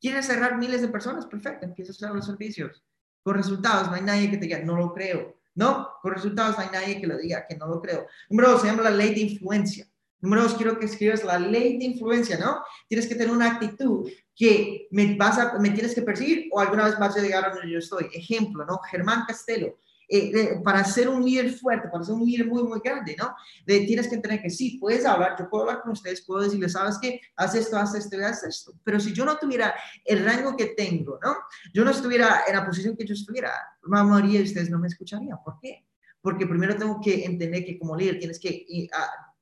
¿Quieres 0.00 0.26
cerrar 0.26 0.58
miles 0.58 0.82
de 0.82 0.88
personas? 0.88 1.24
Perfecto, 1.26 1.64
empieza 1.64 1.92
a 1.92 1.94
usar 1.94 2.14
los 2.14 2.26
servicios. 2.26 2.84
Con 3.22 3.36
resultados, 3.36 3.88
no 3.88 3.94
hay 3.94 4.02
nadie 4.02 4.30
que 4.30 4.36
te 4.36 4.46
diga, 4.46 4.60
no 4.60 4.76
lo 4.76 4.92
creo. 4.92 5.36
No, 5.54 5.88
con 6.02 6.12
resultados 6.12 6.58
no 6.58 6.64
hay 6.64 6.70
nadie 6.70 7.00
que 7.00 7.06
lo 7.06 7.16
diga, 7.16 7.46
que 7.48 7.56
no 7.56 7.66
lo 7.66 7.80
creo. 7.80 8.06
Número 8.28 8.50
dos, 8.50 8.60
se 8.60 8.66
llama 8.66 8.82
la 8.82 8.90
ley 8.90 9.14
de 9.14 9.20
influencia. 9.20 9.88
Número 10.20 10.42
dos, 10.42 10.54
quiero 10.54 10.78
que 10.78 10.86
escribas 10.86 11.24
la 11.24 11.38
ley 11.38 11.78
de 11.78 11.84
influencia, 11.84 12.38
¿no? 12.38 12.62
Tienes 12.88 13.06
que 13.06 13.14
tener 13.14 13.34
una 13.34 13.52
actitud 13.52 14.08
que 14.34 14.88
me, 14.90 15.16
vas 15.16 15.38
a, 15.38 15.58
me 15.58 15.70
tienes 15.70 15.94
que 15.94 16.02
perseguir 16.02 16.48
o 16.52 16.60
alguna 16.60 16.84
vez 16.84 16.98
vas 16.98 17.16
a 17.16 17.20
llegar 17.20 17.44
a 17.44 17.54
donde 17.54 17.70
yo 17.70 17.78
estoy. 17.78 18.08
Ejemplo, 18.12 18.64
¿no? 18.64 18.78
Germán 18.90 19.24
Castelo 19.26 19.78
eh, 20.08 20.60
para 20.62 20.84
ser 20.84 21.08
un 21.08 21.24
líder 21.24 21.52
fuerte, 21.52 21.88
para 21.88 22.04
ser 22.04 22.14
un 22.14 22.24
líder 22.24 22.46
muy, 22.46 22.62
muy 22.62 22.80
grande, 22.82 23.16
¿no? 23.18 23.34
De, 23.64 23.80
tienes 23.80 24.06
que 24.06 24.14
entender 24.14 24.40
que 24.40 24.50
sí, 24.50 24.78
puedes 24.78 25.04
hablar, 25.04 25.34
yo 25.38 25.50
puedo 25.50 25.64
hablar 25.64 25.82
con 25.82 25.92
ustedes, 25.92 26.24
puedo 26.24 26.42
decirles, 26.42 26.72
¿sabes 26.72 26.96
qué? 27.00 27.20
Haz 27.34 27.56
esto, 27.56 27.76
haz 27.76 27.94
esto, 27.94 28.16
haz 28.24 28.44
esto. 28.44 28.72
Pero 28.84 29.00
si 29.00 29.12
yo 29.12 29.24
no 29.24 29.36
tuviera 29.36 29.74
el 30.04 30.24
rango 30.24 30.56
que 30.56 30.66
tengo, 30.66 31.18
¿no? 31.22 31.36
Yo 31.74 31.84
no 31.84 31.90
estuviera 31.90 32.42
en 32.46 32.54
la 32.54 32.64
posición 32.64 32.96
que 32.96 33.04
yo 33.04 33.14
estuviera, 33.14 33.50
la 33.82 34.04
mayoría 34.04 34.38
de 34.38 34.46
ustedes 34.46 34.70
no 34.70 34.78
me 34.78 34.88
escucharían. 34.88 35.38
¿Por 35.44 35.58
qué? 35.60 35.84
Porque 36.20 36.46
primero 36.46 36.76
tengo 36.76 37.00
que 37.00 37.24
entender 37.24 37.64
que 37.64 37.78
como 37.78 37.96
líder 37.96 38.18
tienes 38.18 38.38
que 38.38 38.64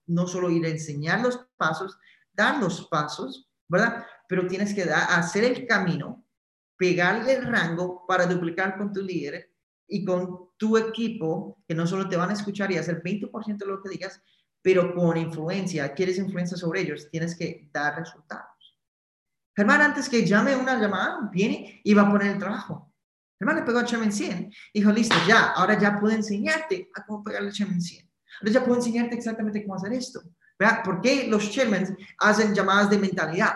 no 0.06 0.26
solo 0.26 0.50
ir 0.50 0.64
a 0.66 0.70
enseñar 0.70 1.20
los 1.20 1.46
pasos, 1.56 1.98
dar 2.32 2.60
los 2.60 2.86
pasos, 2.88 3.48
¿verdad? 3.68 4.04
Pero 4.28 4.46
tienes 4.46 4.74
que 4.74 4.82
hacer 4.82 5.44
el 5.44 5.66
camino, 5.66 6.24
pegarle 6.76 7.34
el 7.34 7.46
rango 7.46 8.04
para 8.06 8.26
duplicar 8.26 8.76
con 8.76 8.92
tu 8.92 9.02
líder 9.02 9.50
y 9.86 10.04
con 10.04 10.50
tu 10.56 10.76
equipo, 10.76 11.62
que 11.66 11.74
no 11.74 11.86
solo 11.86 12.08
te 12.08 12.16
van 12.16 12.30
a 12.30 12.34
escuchar 12.34 12.70
y 12.72 12.78
hacer 12.78 13.02
20% 13.02 13.58
de 13.58 13.66
lo 13.66 13.82
que 13.82 13.90
digas, 13.90 14.22
pero 14.62 14.94
con 14.94 15.16
influencia, 15.16 15.92
quieres 15.92 16.18
influencia 16.18 16.56
sobre 16.56 16.80
ellos, 16.80 17.08
tienes 17.10 17.36
que 17.36 17.68
dar 17.72 17.98
resultados. 17.98 18.78
Germán, 19.54 19.82
antes 19.82 20.08
que 20.08 20.26
llame 20.26 20.56
una 20.56 20.80
llamada, 20.80 21.28
viene 21.32 21.80
y 21.84 21.94
va 21.94 22.02
a 22.02 22.10
poner 22.10 22.32
el 22.32 22.38
trabajo. 22.38 22.92
Germán 23.38 23.56
le 23.56 23.62
pegó 23.62 23.78
a 23.78 23.84
Chairman 23.84 24.12
100. 24.12 24.52
Dijo, 24.72 24.90
listo, 24.90 25.14
ya, 25.28 25.52
ahora 25.52 25.78
ya 25.78 26.00
puedo 26.00 26.14
enseñarte 26.14 26.90
a 26.94 27.04
cómo 27.04 27.22
pegarle 27.22 27.50
a 27.50 27.52
Chairman 27.52 27.80
100. 27.80 28.03
Ahora 28.40 28.52
ya 28.52 28.64
puedo 28.64 28.76
enseñarte 28.76 29.14
exactamente 29.14 29.62
cómo 29.62 29.76
hacer 29.76 29.92
esto. 29.92 30.22
¿Verdad? 30.58 30.84
¿Por 30.84 31.00
qué 31.00 31.26
los 31.26 31.50
chairmen 31.50 31.96
hacen 32.18 32.54
llamadas 32.54 32.90
de 32.90 32.98
mentalidad? 32.98 33.54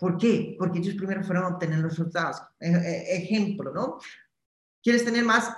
¿Por 0.00 0.16
qué? 0.16 0.56
Porque 0.58 0.78
ellos 0.78 0.94
primero 0.94 1.22
fueron 1.22 1.44
a 1.44 1.48
obtener 1.48 1.78
los 1.78 1.92
resultados. 1.92 2.42
E, 2.58 2.70
e, 2.70 3.16
ejemplo, 3.18 3.72
¿no? 3.72 3.98
¿Quieres 4.82 5.04
tener 5.04 5.24
más 5.24 5.54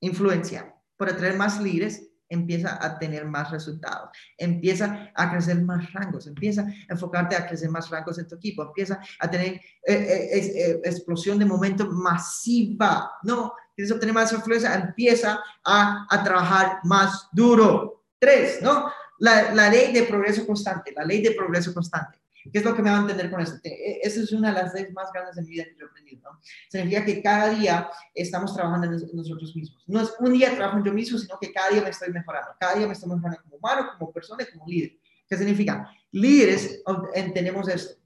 influencia 0.00 0.74
para 0.96 1.16
traer 1.16 1.36
más 1.36 1.60
líderes? 1.60 2.06
Empieza 2.28 2.78
a 2.84 2.98
tener 2.98 3.26
más 3.26 3.50
resultados, 3.50 4.10
empieza 4.38 5.10
a 5.14 5.30
crecer 5.30 5.60
más 5.62 5.92
rangos, 5.92 6.26
empieza 6.26 6.62
a 6.62 6.92
enfocarte 6.92 7.36
a 7.36 7.46
crecer 7.46 7.68
más 7.68 7.90
rangos 7.90 8.18
en 8.18 8.26
tu 8.26 8.36
equipo, 8.36 8.62
empieza 8.62 8.98
a 9.18 9.30
tener 9.30 9.54
eh, 9.54 9.60
eh, 9.86 10.30
eh, 10.32 10.80
explosión 10.82 11.38
de 11.38 11.44
momento 11.44 11.90
masiva, 11.90 13.12
¿no? 13.22 13.52
Quieres 13.74 13.92
obtener 13.92 14.14
más 14.14 14.32
influencia, 14.32 14.74
empieza 14.74 15.40
a, 15.64 16.06
a 16.08 16.24
trabajar 16.24 16.78
más 16.84 17.28
duro. 17.32 18.04
Tres, 18.18 18.60
¿no? 18.62 18.90
La, 19.18 19.52
la 19.52 19.68
ley 19.68 19.92
de 19.92 20.04
progreso 20.04 20.46
constante, 20.46 20.92
la 20.94 21.04
ley 21.04 21.22
de 21.22 21.32
progreso 21.32 21.72
constante. 21.72 22.22
¿Qué 22.50 22.58
es 22.58 22.64
lo 22.64 22.74
que 22.74 22.82
me 22.82 22.90
va 22.90 22.98
a 22.98 23.00
entender 23.00 23.30
con 23.30 23.40
eso? 23.40 23.56
E, 23.62 24.00
esa 24.02 24.20
es 24.20 24.32
una 24.32 24.48
de 24.52 24.62
las 24.62 24.74
leyes 24.74 24.92
más 24.92 25.12
grandes 25.12 25.36
de 25.36 25.42
mi 25.42 25.48
vida 25.48 25.64
que 25.64 25.76
yo 25.78 25.86
he 25.86 25.88
aprendido. 25.88 26.30
¿no? 26.30 26.40
Significa 26.68 27.04
que 27.04 27.22
cada 27.22 27.50
día 27.50 27.90
estamos 28.14 28.54
trabajando 28.54 28.86
en 28.86 29.16
nosotros 29.16 29.54
mismos. 29.54 29.84
No 29.86 30.00
es 30.00 30.12
un 30.18 30.32
día 30.32 30.54
trabajo 30.54 30.78
en 30.78 30.84
yo 30.84 30.92
mismo, 30.92 31.18
sino 31.18 31.38
que 31.40 31.52
cada 31.52 31.70
día 31.70 31.82
me 31.82 31.90
estoy 31.90 32.12
mejorando. 32.12 32.50
Cada 32.58 32.74
día 32.74 32.86
me 32.86 32.94
estoy 32.94 33.10
mejorando 33.10 33.42
como 33.42 33.56
humano, 33.56 33.90
como 33.98 34.12
persona 34.12 34.44
como 34.52 34.66
líder. 34.66 34.98
¿Qué 35.28 35.36
significa? 35.36 35.90
Líderes 36.10 36.82
entendemos 37.14 37.68
esto. 37.68 38.00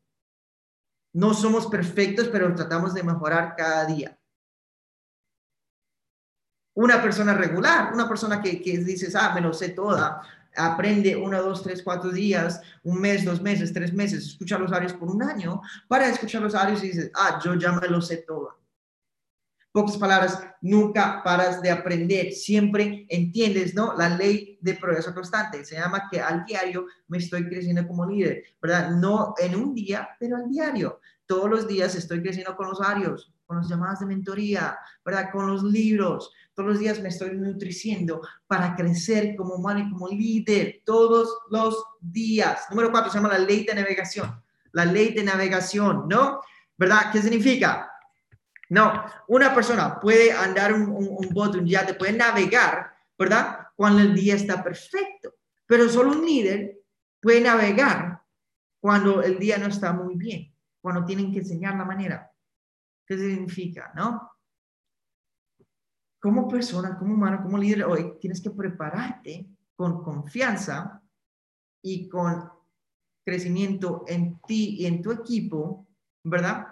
No 1.13 1.33
somos 1.33 1.67
perfectos, 1.67 2.29
pero 2.29 2.55
tratamos 2.55 2.93
de 2.93 3.03
mejorar 3.03 3.55
cada 3.57 3.87
día. 3.87 4.16
Una 6.77 7.03
persona 7.03 7.35
regular, 7.35 7.93
una 7.93 8.09
persona 8.09 8.41
que, 8.41 8.63
que 8.63 8.79
dices, 8.79 9.17
ah, 9.17 9.33
me 9.35 9.41
lo 9.41 9.53
sé 9.53 9.71
toda, 9.71 10.23
aprende 10.57 11.17
uno, 11.17 11.43
dos, 11.43 11.63
tres, 11.63 11.83
cuatro 11.83 12.11
días, 12.11 12.61
un 12.83 13.01
mes, 13.01 13.25
dos 13.25 13.41
meses, 13.41 13.73
tres 13.73 13.93
meses, 13.93 14.27
escucha 14.27 14.59
los 14.59 14.73
audios 14.73 14.93
por 14.93 15.11
un 15.11 15.23
año, 15.23 15.61
para 15.89 16.09
escuchar 16.09 16.43
los 16.43 16.55
audios 16.55 16.83
y 16.83 16.89
dices, 16.89 17.11
ah, 17.15 17.41
yo 17.45 17.55
ya 17.55 17.73
me 17.73 17.89
lo 17.89 18.01
sé 18.01 18.19
todo. 18.19 18.59
Pocas 19.73 19.99
palabras, 19.99 20.43
nunca 20.63 21.23
paras 21.23 21.61
de 21.61 21.71
aprender, 21.71 22.33
siempre 22.33 23.07
entiendes, 23.11 23.75
¿no? 23.75 23.95
La 23.95 24.09
ley 24.09 24.59
de 24.63 24.75
progreso 24.75 25.13
constante, 25.13 25.67
se 25.67 25.77
llama 25.77 26.09
que 26.11 26.19
al 26.19 26.47
diario 26.47 26.87
me 27.09 27.19
estoy 27.19 27.47
creciendo 27.47 27.87
como 27.87 28.07
líder, 28.07 28.43
¿verdad? 28.61 28.91
No 28.93 29.35
en 29.39 29.55
un 29.55 29.75
día, 29.75 30.09
pero 30.19 30.37
al 30.37 30.49
diario. 30.49 31.01
Todos 31.27 31.51
los 31.51 31.69
días 31.69 31.95
estoy 31.95 32.23
creciendo 32.23 32.57
con 32.57 32.69
los 32.69 32.81
audios, 32.81 33.35
con 33.45 33.59
las 33.59 33.69
llamadas 33.69 34.01
de 34.01 34.07
mentoría, 34.07 34.79
¿verdad? 35.05 35.31
Con 35.31 35.47
los 35.47 35.63
libros, 35.63 36.33
todos 36.57 36.71
los 36.71 36.79
días 36.79 37.01
me 37.03 37.11
estoy 37.11 37.37
nutriciendo 37.37 38.23
para 38.47 38.75
crecer 38.75 39.37
como 39.37 39.57
humano 39.57 39.81
y 39.81 39.91
como 39.91 40.09
líder, 40.09 40.81
todos 40.87 41.41
los 41.51 41.85
días. 42.01 42.67
Número 42.71 42.91
cuatro 42.91 43.13
se 43.13 43.19
llama 43.19 43.29
la 43.29 43.39
ley 43.39 43.67
de 43.67 43.75
navegación. 43.75 44.43
La 44.73 44.87
ley 44.87 45.13
de 45.13 45.23
navegación, 45.23 46.09
¿no? 46.09 46.41
¿Verdad? 46.79 47.13
¿Qué 47.13 47.21
significa? 47.21 47.93
No, 48.71 49.05
una 49.29 49.55
persona 49.55 50.01
puede 50.01 50.33
andar 50.33 50.73
un, 50.73 50.89
un, 50.89 51.29
bote, 51.31 51.59
un 51.59 51.67
yate, 51.67 51.93
puede 51.93 52.15
navegar, 52.15 52.91
¿verdad? 53.19 53.59
Cuando 53.77 54.01
el 54.01 54.15
día 54.15 54.35
está 54.35 54.65
perfecto. 54.65 55.35
Pero 55.67 55.91
solo 55.91 56.13
un 56.13 56.25
líder 56.25 56.81
puede 57.21 57.43
navegar 57.43 58.23
cuando 58.81 59.23
el 59.23 59.39
día 59.39 59.59
no 59.59 59.67
está 59.67 59.93
muy 59.93 60.17
bien, 60.17 60.55
cuando 60.81 61.05
tienen 61.05 61.31
que 61.31 61.41
enseñar 61.41 61.77
la 61.77 61.85
manera. 61.85 62.33
¿Qué 63.07 63.19
significa, 63.19 63.93
no? 63.95 64.36
Como 66.27 66.49
persona, 66.49 66.99
como 66.99 67.15
humano, 67.15 67.41
como 67.41 67.57
líder 67.57 67.85
hoy, 67.85 68.15
tienes 68.21 68.41
que 68.41 68.51
prepararte 68.51 69.47
con 69.77 70.03
confianza 70.03 71.01
y 71.81 72.09
con 72.09 72.51
crecimiento 73.25 74.05
en 74.09 74.41
ti 74.41 74.75
y 74.81 74.87
en 74.87 75.03
tu 75.03 75.13
equipo, 75.13 75.87
¿verdad? 76.25 76.67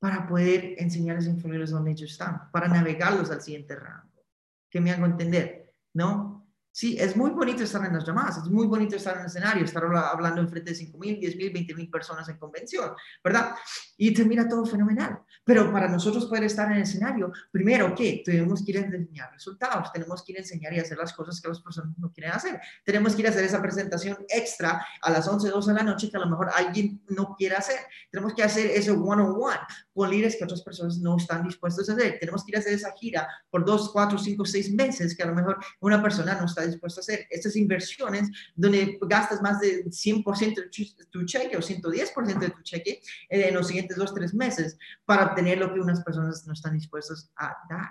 Para 0.00 0.26
poder 0.26 0.74
enseñarles 0.78 1.28
a 1.28 1.30
influirles 1.30 1.70
donde 1.70 1.92
ellos 1.92 2.10
están, 2.10 2.50
para 2.50 2.66
navegarlos 2.66 3.30
al 3.30 3.40
siguiente 3.40 3.76
rango. 3.76 4.24
Que 4.68 4.80
me 4.80 4.90
hago 4.90 5.06
entender, 5.06 5.72
¿no? 5.94 6.37
Sí, 6.78 6.96
es 6.96 7.16
muy 7.16 7.30
bonito 7.30 7.64
estar 7.64 7.84
en 7.84 7.92
las 7.92 8.06
llamadas, 8.06 8.36
es 8.36 8.44
muy 8.44 8.68
bonito 8.68 8.94
estar 8.94 9.14
en 9.16 9.22
el 9.22 9.26
escenario, 9.26 9.64
estar 9.64 9.82
hablando 9.84 10.40
en 10.40 10.48
frente 10.48 10.70
de 10.70 10.76
5 10.76 10.96
mil, 10.96 11.18
10 11.18 11.34
mil, 11.34 11.52
20 11.52 11.74
mil 11.74 11.90
personas 11.90 12.28
en 12.28 12.38
convención, 12.38 12.92
¿verdad? 13.24 13.56
Y 13.96 14.14
termina 14.14 14.48
todo 14.48 14.64
fenomenal. 14.64 15.18
Pero 15.42 15.72
para 15.72 15.88
nosotros 15.88 16.26
poder 16.26 16.44
estar 16.44 16.70
en 16.70 16.76
el 16.76 16.82
escenario, 16.84 17.32
primero, 17.50 17.92
¿qué? 17.96 18.22
Tenemos 18.24 18.64
que 18.64 18.70
ir 18.70 18.78
a 18.78 18.82
enseñar 18.82 19.32
resultados, 19.32 19.90
tenemos 19.92 20.22
que 20.22 20.30
ir 20.30 20.38
a 20.38 20.42
enseñar 20.42 20.72
y 20.72 20.78
hacer 20.78 20.98
las 20.98 21.12
cosas 21.14 21.40
que 21.40 21.48
las 21.48 21.60
personas 21.60 21.98
no 21.98 22.12
quieren 22.12 22.32
hacer. 22.32 22.60
Tenemos 22.84 23.16
que 23.16 23.22
ir 23.22 23.26
a 23.26 23.30
hacer 23.30 23.42
esa 23.42 23.60
presentación 23.60 24.16
extra 24.28 24.86
a 25.02 25.10
las 25.10 25.26
11, 25.26 25.48
12 25.48 25.72
de 25.72 25.76
la 25.76 25.82
noche 25.82 26.08
que 26.08 26.16
a 26.16 26.20
lo 26.20 26.30
mejor 26.30 26.48
alguien 26.54 27.02
no 27.08 27.34
quiere 27.36 27.56
hacer. 27.56 27.80
Tenemos 28.08 28.34
que 28.34 28.44
hacer 28.44 28.66
eso 28.66 28.94
one-on-one 28.94 29.58
con 29.92 30.10
líderes 30.10 30.36
que 30.36 30.44
otras 30.44 30.62
personas 30.62 30.98
no 30.98 31.16
están 31.16 31.42
dispuestos 31.42 31.88
a 31.88 31.94
hacer. 31.94 32.18
Tenemos 32.20 32.44
que 32.44 32.52
ir 32.52 32.56
a 32.56 32.60
hacer 32.60 32.74
esa 32.74 32.92
gira 32.92 33.26
por 33.50 33.64
2, 33.64 33.90
4, 33.90 34.16
5, 34.16 34.44
6 34.44 34.74
meses 34.74 35.16
que 35.16 35.24
a 35.24 35.26
lo 35.26 35.34
mejor 35.34 35.58
una 35.80 36.00
persona 36.00 36.36
no 36.36 36.46
está 36.46 36.67
dispuesto 36.70 37.00
a 37.00 37.02
hacer. 37.02 37.26
Estas 37.30 37.56
inversiones 37.56 38.30
donde 38.54 38.98
gastas 39.02 39.42
más 39.42 39.60
de 39.60 39.84
100% 39.84 40.54
de 40.54 41.06
tu 41.10 41.24
cheque 41.24 41.56
o 41.56 41.60
110% 41.60 42.38
de 42.38 42.50
tu 42.50 42.62
cheque 42.62 43.00
en 43.28 43.54
los 43.54 43.66
siguientes 43.66 43.96
dos, 43.96 44.14
tres 44.14 44.34
meses 44.34 44.78
para 45.04 45.26
obtener 45.26 45.58
lo 45.58 45.72
que 45.72 45.80
unas 45.80 46.02
personas 46.02 46.46
no 46.46 46.52
están 46.52 46.74
dispuestas 46.74 47.30
a 47.36 47.56
dar. 47.68 47.90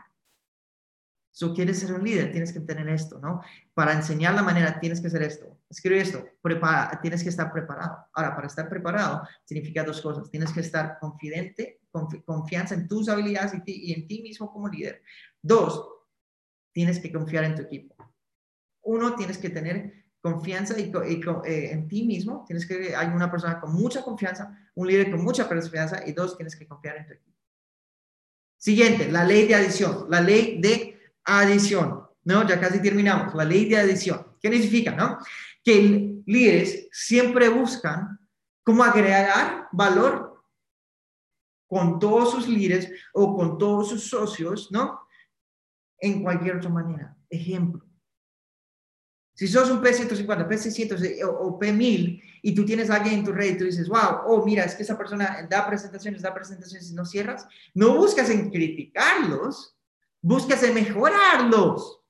Si 1.38 1.48
quieres 1.54 1.78
ser 1.78 1.94
un 1.94 2.04
líder, 2.04 2.32
tienes 2.32 2.52
que 2.52 2.62
tener 2.62 2.90
esto, 2.90 3.20
¿no? 3.20 3.44
Para 3.76 3.94
enseñar 3.94 4.34
la 4.34 4.42
manera, 4.42 4.80
tienes 4.80 5.00
que 5.00 5.06
hacer 5.06 5.22
esto. 5.22 5.60
Escribe 5.70 6.00
esto, 6.00 6.26
prepara, 6.42 7.00
tienes 7.00 7.22
que 7.22 7.30
estar 7.30 7.54
preparado. 7.54 8.08
Ahora, 8.14 8.36
para 8.36 8.48
estar 8.48 8.68
preparado, 8.68 9.22
significa 9.46 9.84
dos 9.84 10.02
cosas. 10.02 10.32
Tienes 10.32 10.52
que 10.52 10.62
estar 10.62 10.98
confidente, 11.00 11.82
confianza 12.26 12.74
en 12.74 12.88
tus 12.88 13.08
habilidades 13.08 13.54
y, 13.54 13.92
y 13.92 13.94
en 13.94 14.08
ti 14.08 14.24
mismo 14.24 14.52
como 14.52 14.68
líder. 14.68 15.04
Dos, 15.40 15.88
tienes 16.72 16.98
que 16.98 17.12
confiar 17.12 17.44
en 17.44 17.54
tu 17.54 17.62
equipo 17.62 17.97
uno, 18.88 19.16
tienes 19.16 19.38
que 19.38 19.50
tener 19.50 20.06
confianza 20.22 20.80
y, 20.80 20.92
eh, 21.46 21.72
en 21.72 21.88
ti 21.88 22.04
mismo, 22.04 22.44
tienes 22.48 22.66
que, 22.66 22.96
hay 22.96 23.08
una 23.08 23.30
persona 23.30 23.60
con 23.60 23.74
mucha 23.74 24.02
confianza, 24.02 24.58
un 24.76 24.88
líder 24.88 25.12
con 25.12 25.24
mucha 25.24 25.48
confianza 25.48 26.02
y 26.06 26.14
dos, 26.14 26.36
tienes 26.36 26.56
que 26.56 26.68
confiar 26.68 26.98
en 26.98 27.08
tu 27.08 27.14
equipo. 27.14 27.38
Siguiente, 28.58 29.12
la 29.12 29.24
ley 29.24 29.48
de 29.48 29.56
adición, 29.56 30.08
la 30.10 30.22
ley 30.22 30.60
de 30.60 31.00
adición, 31.26 32.08
¿no? 32.24 32.48
Ya 32.48 32.60
casi 32.60 32.82
terminamos, 32.82 33.36
la 33.36 33.46
ley 33.46 33.70
de 33.70 33.78
adición. 33.78 34.26
¿Qué 34.42 34.52
significa, 34.52 34.92
no? 34.92 35.20
Que 35.64 36.22
líderes 36.26 36.88
siempre 36.92 37.50
buscan 37.50 38.20
cómo 38.64 38.84
agregar 38.84 39.68
valor 39.72 40.44
con 41.68 42.00
todos 42.00 42.32
sus 42.32 42.48
líderes 42.48 42.90
o 43.14 43.36
con 43.36 43.58
todos 43.58 43.90
sus 43.90 44.10
socios, 44.10 44.72
¿no? 44.72 45.02
En 46.00 46.24
cualquier 46.24 46.58
otra 46.58 46.70
manera. 46.70 47.16
Ejemplo, 47.30 47.87
si 49.38 49.48
sos 49.48 49.70
un 49.70 49.84
P150, 49.84 50.48
P600 50.48 51.24
o, 51.28 51.60
P1000 51.60 52.24
y 52.42 52.56
tú 52.56 52.66
tienes 52.66 52.90
a 52.90 52.96
alguien 52.96 53.20
en 53.20 53.24
tu 53.24 53.32
red 53.32 53.54
y 53.54 53.58
tú 53.60 53.66
dices, 53.66 53.88
wow, 53.88 54.22
oh, 54.26 54.44
mira, 54.44 54.64
es 54.64 54.74
que 54.74 54.82
esa 54.82 54.98
persona 54.98 55.46
da 55.48 55.68
presentaciones, 55.68 56.24
da 56.24 56.34
presentaciones 56.34 56.90
y 56.90 56.96
no 56.96 57.06
cierras, 57.06 57.48
no 57.76 57.96
buscas 57.96 58.32
en 58.32 58.50
criticarlos, 58.50 59.78
buscas 60.24 60.64
en 60.64 60.74
mejorarlos. 60.74 62.02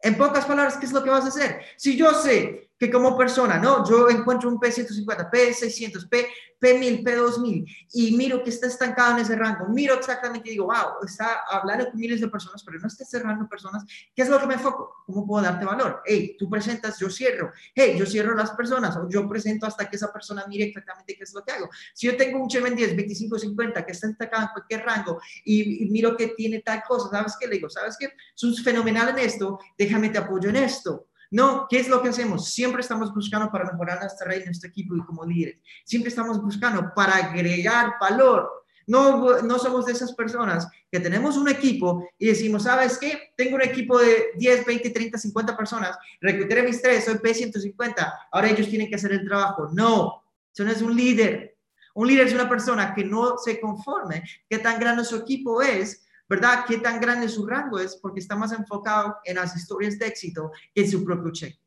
En 0.00 0.16
pocas 0.16 0.46
palabras, 0.46 0.76
¿qué 0.76 0.86
es 0.86 0.92
lo 0.92 1.04
que 1.04 1.10
vas 1.10 1.24
a 1.24 1.28
hacer? 1.28 1.60
Si 1.76 1.96
yo 1.96 2.12
sé 2.12 2.63
que 2.78 2.90
como 2.90 3.16
persona, 3.16 3.58
¿no? 3.58 3.88
Yo 3.88 4.08
encuentro 4.10 4.48
un 4.48 4.58
P150, 4.58 5.30
P600, 5.30 6.08
P, 6.08 6.26
P1000, 6.60 7.04
P2000 7.04 7.86
y 7.92 8.16
miro 8.16 8.42
que 8.42 8.50
está 8.50 8.66
estancado 8.66 9.12
en 9.12 9.22
ese 9.22 9.36
rango, 9.36 9.68
miro 9.68 9.94
exactamente 9.94 10.48
y 10.48 10.52
digo, 10.52 10.66
wow, 10.66 11.04
está 11.06 11.42
hablando 11.50 11.90
con 11.90 12.00
miles 12.00 12.20
de 12.20 12.28
personas, 12.28 12.62
pero 12.64 12.78
no 12.78 12.86
está 12.86 13.04
cerrando 13.04 13.48
personas. 13.48 13.84
¿Qué 14.14 14.22
es 14.22 14.28
lo 14.28 14.40
que 14.40 14.46
me 14.46 14.54
enfoco? 14.54 15.04
¿Cómo 15.06 15.26
puedo 15.26 15.44
darte 15.44 15.64
valor? 15.64 16.02
Hey, 16.04 16.36
tú 16.38 16.48
presentas, 16.48 16.98
yo 16.98 17.10
cierro. 17.10 17.52
Hey, 17.74 17.96
yo 17.98 18.06
cierro 18.06 18.34
las 18.34 18.52
personas 18.52 18.96
o 18.96 19.08
yo 19.08 19.28
presento 19.28 19.66
hasta 19.66 19.88
que 19.88 19.96
esa 19.96 20.12
persona 20.12 20.44
mire 20.48 20.64
exactamente 20.64 21.14
qué 21.16 21.24
es 21.24 21.34
lo 21.34 21.44
que 21.44 21.52
hago. 21.52 21.68
Si 21.92 22.06
yo 22.06 22.16
tengo 22.16 22.40
un 22.40 22.48
Cheven 22.48 22.74
10, 22.74 22.96
25, 22.96 23.38
50 23.38 23.84
que 23.84 23.92
está 23.92 24.08
estancado 24.08 24.44
en 24.44 24.48
cualquier 24.48 24.84
rango 24.84 25.20
y, 25.44 25.84
miro 25.94 26.16
que 26.16 26.28
tiene 26.28 26.60
tal 26.60 26.82
cosa, 26.82 27.08
¿sabes 27.10 27.36
qué? 27.38 27.46
Le 27.46 27.56
digo, 27.56 27.68
¿sabes 27.68 27.96
qué? 27.98 28.12
Sos 28.34 28.62
fenomenal 28.62 29.10
en 29.10 29.18
esto, 29.18 29.58
déjame 29.78 30.08
te 30.08 30.18
apoyo 30.18 30.48
en 30.48 30.56
esto. 30.56 31.08
No, 31.34 31.66
¿qué 31.68 31.80
es 31.80 31.88
lo 31.88 32.00
que 32.00 32.10
hacemos? 32.10 32.52
Siempre 32.52 32.80
estamos 32.80 33.12
buscando 33.12 33.50
para 33.50 33.64
mejorar 33.64 33.98
nuestra 33.98 34.28
red, 34.28 34.44
nuestro 34.44 34.68
equipo 34.68 34.94
y 34.94 35.04
como 35.04 35.24
líderes. 35.24 35.58
Siempre 35.84 36.10
estamos 36.10 36.40
buscando 36.40 36.92
para 36.94 37.16
agregar 37.16 37.94
valor. 38.00 38.48
No, 38.86 39.42
no 39.42 39.58
somos 39.58 39.84
de 39.86 39.92
esas 39.94 40.14
personas 40.14 40.68
que 40.92 41.00
tenemos 41.00 41.36
un 41.36 41.48
equipo 41.48 42.08
y 42.20 42.26
decimos, 42.26 42.62
¿sabes 42.62 42.98
qué? 42.98 43.32
Tengo 43.36 43.56
un 43.56 43.62
equipo 43.62 43.98
de 43.98 44.26
10, 44.36 44.64
20, 44.64 44.90
30, 44.90 45.18
50 45.18 45.56
personas, 45.56 45.98
recluté 46.20 46.62
mis 46.62 46.80
tres, 46.80 47.04
soy 47.04 47.14
P150, 47.14 48.14
ahora 48.30 48.50
ellos 48.50 48.68
tienen 48.68 48.88
que 48.88 48.94
hacer 48.94 49.10
el 49.10 49.26
trabajo. 49.26 49.70
No, 49.72 50.22
eso 50.52 50.62
no 50.62 50.70
es 50.70 50.82
un 50.82 50.94
líder. 50.94 51.56
Un 51.94 52.06
líder 52.06 52.28
es 52.28 52.34
una 52.34 52.48
persona 52.48 52.94
que 52.94 53.02
no 53.02 53.38
se 53.38 53.58
conforme, 53.58 54.22
qué 54.48 54.58
tan 54.58 54.78
grande 54.78 55.04
su 55.04 55.16
equipo 55.16 55.62
es, 55.62 56.03
¿verdad? 56.28 56.64
Qué 56.66 56.78
tan 56.78 57.00
grande 57.00 57.28
su 57.28 57.46
rango 57.46 57.78
es, 57.78 57.96
porque 57.96 58.20
está 58.20 58.36
más 58.36 58.52
enfocado 58.52 59.16
en 59.24 59.36
las 59.36 59.56
historias 59.56 59.98
de 59.98 60.06
éxito 60.06 60.50
que 60.74 60.82
en 60.82 60.90
su 60.90 61.04
propio 61.04 61.32
cheque. 61.32 61.58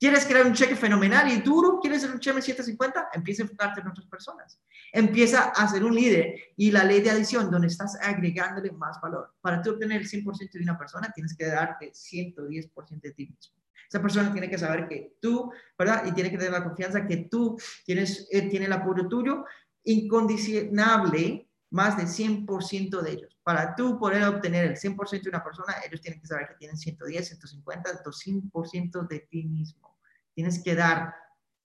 ¿Quieres 0.00 0.24
crear 0.24 0.46
un 0.46 0.54
cheque 0.54 0.76
fenomenal 0.76 1.30
y 1.30 1.42
duro? 1.42 1.78
¿Quieres 1.78 2.00
ser 2.00 2.10
un 2.10 2.20
cheque 2.20 2.40
750? 2.40 3.10
Empieza 3.12 3.42
a 3.42 3.44
enfocarte 3.44 3.82
en 3.82 3.88
otras 3.88 4.06
personas. 4.06 4.58
Empieza 4.92 5.50
a 5.50 5.68
ser 5.68 5.84
un 5.84 5.94
líder 5.94 6.34
y 6.56 6.70
la 6.70 6.84
ley 6.84 7.02
de 7.02 7.10
adición, 7.10 7.50
donde 7.50 7.66
estás 7.66 7.98
agregándole 8.00 8.72
más 8.72 8.98
valor. 9.02 9.34
Para 9.42 9.60
tú 9.60 9.72
obtener 9.72 10.00
el 10.00 10.08
100% 10.08 10.52
de 10.52 10.62
una 10.62 10.78
persona, 10.78 11.12
tienes 11.14 11.36
que 11.36 11.44
darte 11.44 11.92
110% 11.92 13.00
de 13.02 13.12
ti 13.12 13.26
mismo. 13.26 13.60
Esa 13.90 14.00
persona 14.00 14.32
tiene 14.32 14.48
que 14.48 14.56
saber 14.56 14.88
que 14.88 15.16
tú, 15.20 15.52
¿verdad? 15.78 16.04
Y 16.06 16.12
tiene 16.12 16.30
que 16.30 16.38
tener 16.38 16.52
la 16.52 16.64
confianza 16.64 17.06
que 17.06 17.28
tú 17.30 17.58
tienes, 17.84 18.26
eh, 18.30 18.48
tiene 18.48 18.66
el 18.66 18.72
apoyo 18.72 19.06
tuyo 19.06 19.44
incondicionable 19.84 21.49
más 21.70 21.96
del 21.96 22.06
100% 22.06 23.00
de 23.00 23.12
ellos. 23.12 23.38
Para 23.42 23.74
tú 23.74 23.98
poder 23.98 24.24
obtener 24.24 24.66
el 24.66 24.76
100% 24.76 25.22
de 25.22 25.28
una 25.28 25.42
persona, 25.42 25.74
ellos 25.86 26.00
tienen 26.00 26.20
que 26.20 26.26
saber 26.26 26.48
que 26.48 26.54
tienen 26.54 26.76
110, 26.76 27.26
150, 27.26 28.02
200% 28.02 29.08
de 29.08 29.20
ti 29.20 29.44
mismo. 29.44 29.98
Tienes 30.34 30.62
que 30.62 30.74
dar 30.74 31.14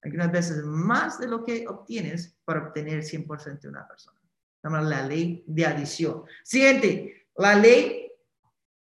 algunas 0.02 0.32
veces 0.32 0.64
más 0.64 1.20
de 1.20 1.28
lo 1.28 1.44
que 1.44 1.68
obtienes 1.68 2.38
para 2.46 2.68
obtener 2.68 3.00
el 3.00 3.04
100% 3.04 3.60
de 3.60 3.70
una 3.70 3.88
persona. 3.88 4.20
La 4.64 5.06
ley 5.06 5.44
de 5.46 5.66
adición. 5.66 6.24
Siguiente, 6.44 7.28
la 7.38 7.54
ley, 7.54 8.12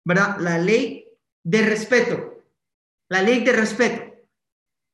¿verdad? 0.04 0.38
La 0.38 0.56
ley 0.56 1.08
de 1.42 1.62
respeto. 1.62 2.44
La 3.08 3.22
ley 3.22 3.44
de 3.44 3.52
respeto. 3.52 4.14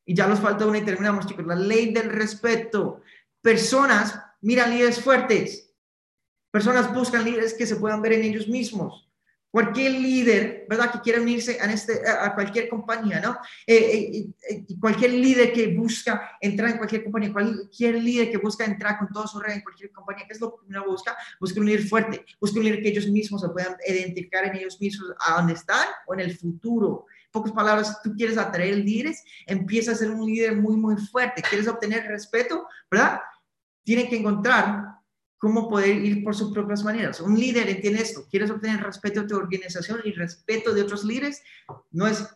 Y 0.06 0.14
ya 0.14 0.26
nos 0.26 0.40
falta 0.40 0.66
una 0.66 0.78
y 0.78 0.84
terminamos, 0.84 1.26
chicos. 1.26 1.46
La 1.46 1.54
ley 1.54 1.92
del 1.92 2.10
respeto. 2.10 3.02
Personas 3.42 4.18
miran 4.40 4.70
líderes 4.70 5.02
fuertes 5.02 5.69
Personas 6.50 6.92
buscan 6.92 7.24
líderes 7.24 7.54
que 7.54 7.66
se 7.66 7.76
puedan 7.76 8.02
ver 8.02 8.14
en 8.14 8.22
ellos 8.22 8.48
mismos. 8.48 9.10
Cualquier 9.50 9.92
líder, 9.92 10.64
¿verdad? 10.68 10.92
Que 10.92 11.00
quiera 11.00 11.20
unirse 11.20 11.60
a, 11.60 11.64
este, 11.72 12.08
a 12.08 12.32
cualquier 12.36 12.68
compañía, 12.68 13.18
¿no? 13.18 13.36
Eh, 13.66 13.74
eh, 13.76 14.26
eh, 14.48 14.64
cualquier 14.78 15.12
líder 15.12 15.52
que 15.52 15.74
busca 15.74 16.38
entrar 16.40 16.70
en 16.70 16.76
cualquier 16.76 17.02
compañía, 17.02 17.32
cualquier 17.32 17.96
líder 17.96 18.30
que 18.30 18.36
busca 18.36 18.64
entrar 18.64 18.96
con 18.98 19.08
todo 19.08 19.26
su 19.26 19.40
red 19.40 19.54
en 19.54 19.62
cualquier 19.62 19.90
compañía, 19.90 20.24
¿qué 20.28 20.34
es 20.34 20.40
lo 20.40 20.52
que 20.52 20.66
uno 20.68 20.84
busca? 20.86 21.16
Busca 21.40 21.58
un 21.58 21.66
líder 21.66 21.82
fuerte, 21.82 22.24
busca 22.40 22.60
un 22.60 22.64
líder 22.64 22.80
que 22.80 22.90
ellos 22.90 23.08
mismos 23.08 23.40
se 23.40 23.48
puedan 23.48 23.76
identificar 23.88 24.44
en 24.44 24.54
ellos 24.54 24.80
mismos 24.80 25.12
a 25.18 25.38
dónde 25.38 25.54
están 25.54 25.88
o 26.06 26.14
en 26.14 26.20
el 26.20 26.38
futuro. 26.38 27.06
En 27.24 27.32
pocas 27.32 27.50
palabras, 27.50 28.00
tú 28.02 28.14
quieres 28.14 28.38
atraer 28.38 28.76
líderes, 28.76 29.24
empieza 29.46 29.90
a 29.90 29.96
ser 29.96 30.10
un 30.10 30.26
líder 30.26 30.56
muy, 30.56 30.76
muy 30.76 30.96
fuerte. 30.96 31.42
¿Quieres 31.42 31.66
obtener 31.66 32.04
respeto? 32.04 32.68
¿Verdad? 32.88 33.20
Tiene 33.82 34.08
que 34.08 34.16
encontrar 34.16 34.99
cómo 35.40 35.70
poder 35.70 36.04
ir 36.04 36.22
por 36.22 36.36
sus 36.36 36.52
propias 36.52 36.84
maneras. 36.84 37.18
Un 37.20 37.34
líder 37.34 37.68
entiende 37.70 38.02
esto. 38.02 38.26
¿Quieres 38.30 38.50
obtener 38.50 38.82
respeto 38.82 39.22
de 39.22 39.26
tu 39.26 39.36
organización 39.36 40.00
y 40.04 40.12
respeto 40.12 40.74
de 40.74 40.82
otros 40.82 41.02
líderes? 41.02 41.42
No 41.90 42.06
es, 42.06 42.28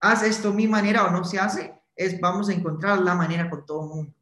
haz 0.00 0.22
esto 0.22 0.54
mi 0.54 0.68
manera 0.68 1.04
o 1.04 1.10
no 1.10 1.24
se 1.24 1.40
hace. 1.40 1.74
Es, 1.96 2.20
vamos 2.20 2.48
a 2.48 2.52
encontrar 2.52 3.00
la 3.00 3.16
manera 3.16 3.50
con 3.50 3.66
todo 3.66 3.82
el 3.82 3.88
mundo. 3.88 4.14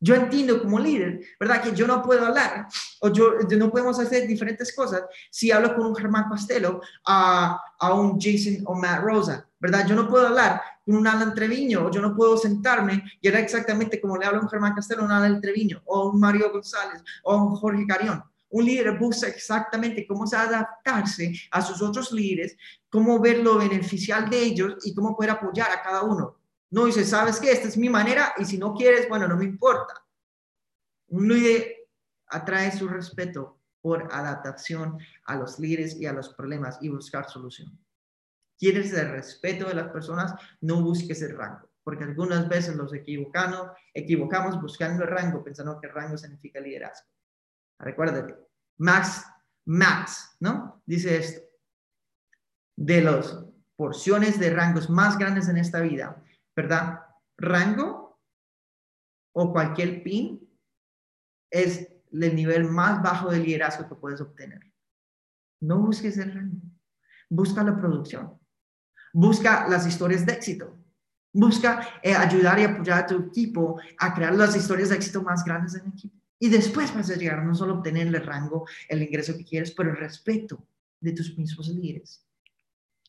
Yo 0.00 0.16
entiendo 0.16 0.60
como 0.60 0.80
líder, 0.80 1.20
¿verdad? 1.38 1.62
Que 1.62 1.72
yo 1.72 1.86
no 1.86 2.02
puedo 2.02 2.26
hablar 2.26 2.66
o 3.00 3.12
yo, 3.12 3.34
no 3.56 3.70
podemos 3.70 4.00
hacer 4.00 4.26
diferentes 4.26 4.74
cosas 4.74 5.04
si 5.30 5.52
hablo 5.52 5.74
con 5.76 5.86
un 5.86 5.94
Germán 5.94 6.28
Pastelo 6.28 6.80
a, 7.06 7.62
a 7.78 7.94
un 7.94 8.18
Jason 8.18 8.64
o 8.64 8.74
Matt 8.74 9.02
Rosa, 9.02 9.46
¿verdad? 9.60 9.86
Yo 9.86 9.94
no 9.94 10.08
puedo 10.08 10.26
hablar 10.26 10.60
un 10.96 11.06
Alan 11.06 11.34
Treviño 11.34 11.86
o 11.86 11.90
yo 11.90 12.00
no 12.00 12.14
puedo 12.14 12.36
sentarme 12.36 13.02
y 13.20 13.28
era 13.28 13.38
exactamente 13.38 14.00
como 14.00 14.16
le 14.16 14.26
hablo 14.26 14.40
a 14.40 14.42
un 14.42 14.48
Germán 14.48 14.74
Castelo, 14.74 15.04
un 15.04 15.12
Alan 15.12 15.40
Treviño 15.40 15.82
o 15.86 16.10
un 16.10 16.20
Mario 16.20 16.50
González 16.52 17.02
o 17.24 17.36
un 17.36 17.56
Jorge 17.56 17.86
Carión. 17.86 18.22
Un 18.50 18.64
líder 18.64 18.98
busca 18.98 19.28
exactamente 19.28 20.06
cómo 20.06 20.26
se 20.26 20.36
adaptarse 20.36 21.32
a 21.52 21.62
sus 21.62 21.80
otros 21.80 22.10
líderes, 22.10 22.56
cómo 22.88 23.20
ver 23.20 23.38
lo 23.38 23.58
beneficial 23.58 24.28
de 24.28 24.42
ellos 24.42 24.74
y 24.84 24.92
cómo 24.94 25.16
poder 25.16 25.30
apoyar 25.30 25.70
a 25.70 25.82
cada 25.82 26.02
uno. 26.02 26.36
No 26.70 26.86
dice, 26.86 27.04
¿sabes 27.04 27.38
qué? 27.38 27.52
Esta 27.52 27.68
es 27.68 27.76
mi 27.76 27.88
manera 27.88 28.34
y 28.38 28.44
si 28.44 28.58
no 28.58 28.74
quieres, 28.74 29.08
bueno, 29.08 29.28
no 29.28 29.36
me 29.36 29.44
importa. 29.44 29.94
Un 31.08 31.28
líder 31.28 31.88
atrae 32.26 32.76
su 32.76 32.88
respeto 32.88 33.58
por 33.80 34.08
adaptación 34.12 34.98
a 35.24 35.36
los 35.36 35.58
líderes 35.58 35.96
y 36.00 36.06
a 36.06 36.12
los 36.12 36.28
problemas 36.30 36.78
y 36.80 36.88
buscar 36.88 37.28
solución. 37.28 37.78
Quieres 38.60 38.92
el 38.92 39.10
respeto 39.10 39.66
de 39.68 39.74
las 39.74 39.88
personas, 39.88 40.34
no 40.60 40.82
busques 40.82 41.22
el 41.22 41.34
rango, 41.34 41.70
porque 41.82 42.04
algunas 42.04 42.46
veces 42.46 42.76
los 42.76 42.92
equivocamos, 42.92 43.70
equivocamos 43.94 44.60
buscando 44.60 45.02
el 45.02 45.08
rango, 45.08 45.42
pensando 45.42 45.80
que 45.80 45.86
el 45.86 45.94
rango 45.94 46.18
significa 46.18 46.60
liderazgo. 46.60 47.08
Recuérdate, 47.78 48.36
Max, 48.76 49.24
Max, 49.64 50.36
¿no? 50.40 50.82
Dice 50.84 51.16
esto, 51.16 51.40
de 52.76 53.00
las 53.00 53.46
porciones 53.76 54.38
de 54.38 54.50
rangos 54.50 54.90
más 54.90 55.16
grandes 55.16 55.48
en 55.48 55.56
esta 55.56 55.80
vida, 55.80 56.22
¿verdad? 56.54 57.00
Rango 57.38 58.20
o 59.32 59.52
cualquier 59.52 60.02
pin 60.02 60.46
es 61.50 61.90
el 62.12 62.36
nivel 62.36 62.64
más 62.64 63.02
bajo 63.02 63.30
de 63.30 63.38
liderazgo 63.38 63.88
que 63.88 63.94
puedes 63.94 64.20
obtener. 64.20 64.60
No 65.62 65.78
busques 65.78 66.18
el 66.18 66.34
rango, 66.34 66.60
busca 67.30 67.64
la 67.64 67.74
producción, 67.74 68.39
busca 69.12 69.68
las 69.68 69.86
historias 69.86 70.24
de 70.26 70.32
éxito, 70.32 70.76
busca 71.32 72.00
eh, 72.02 72.14
ayudar 72.14 72.58
y 72.58 72.64
apoyar 72.64 72.98
a 73.00 73.06
tu 73.06 73.18
equipo 73.18 73.80
a 73.98 74.14
crear 74.14 74.34
las 74.34 74.56
historias 74.56 74.88
de 74.88 74.96
éxito 74.96 75.22
más 75.22 75.44
grandes 75.44 75.74
en 75.74 75.86
el 75.86 75.92
equipo. 75.92 76.16
Y 76.38 76.48
después 76.48 76.94
vas 76.94 77.10
a 77.10 77.16
llegar 77.16 77.44
no 77.44 77.54
solo 77.54 77.74
a 77.74 77.76
obtener 77.76 78.06
el 78.06 78.24
rango, 78.24 78.66
el 78.88 79.02
ingreso 79.02 79.36
que 79.36 79.44
quieres, 79.44 79.72
pero 79.72 79.90
el 79.90 79.96
respeto 79.96 80.66
de 80.98 81.12
tus 81.12 81.36
mismos 81.36 81.68
líderes. 81.68 82.24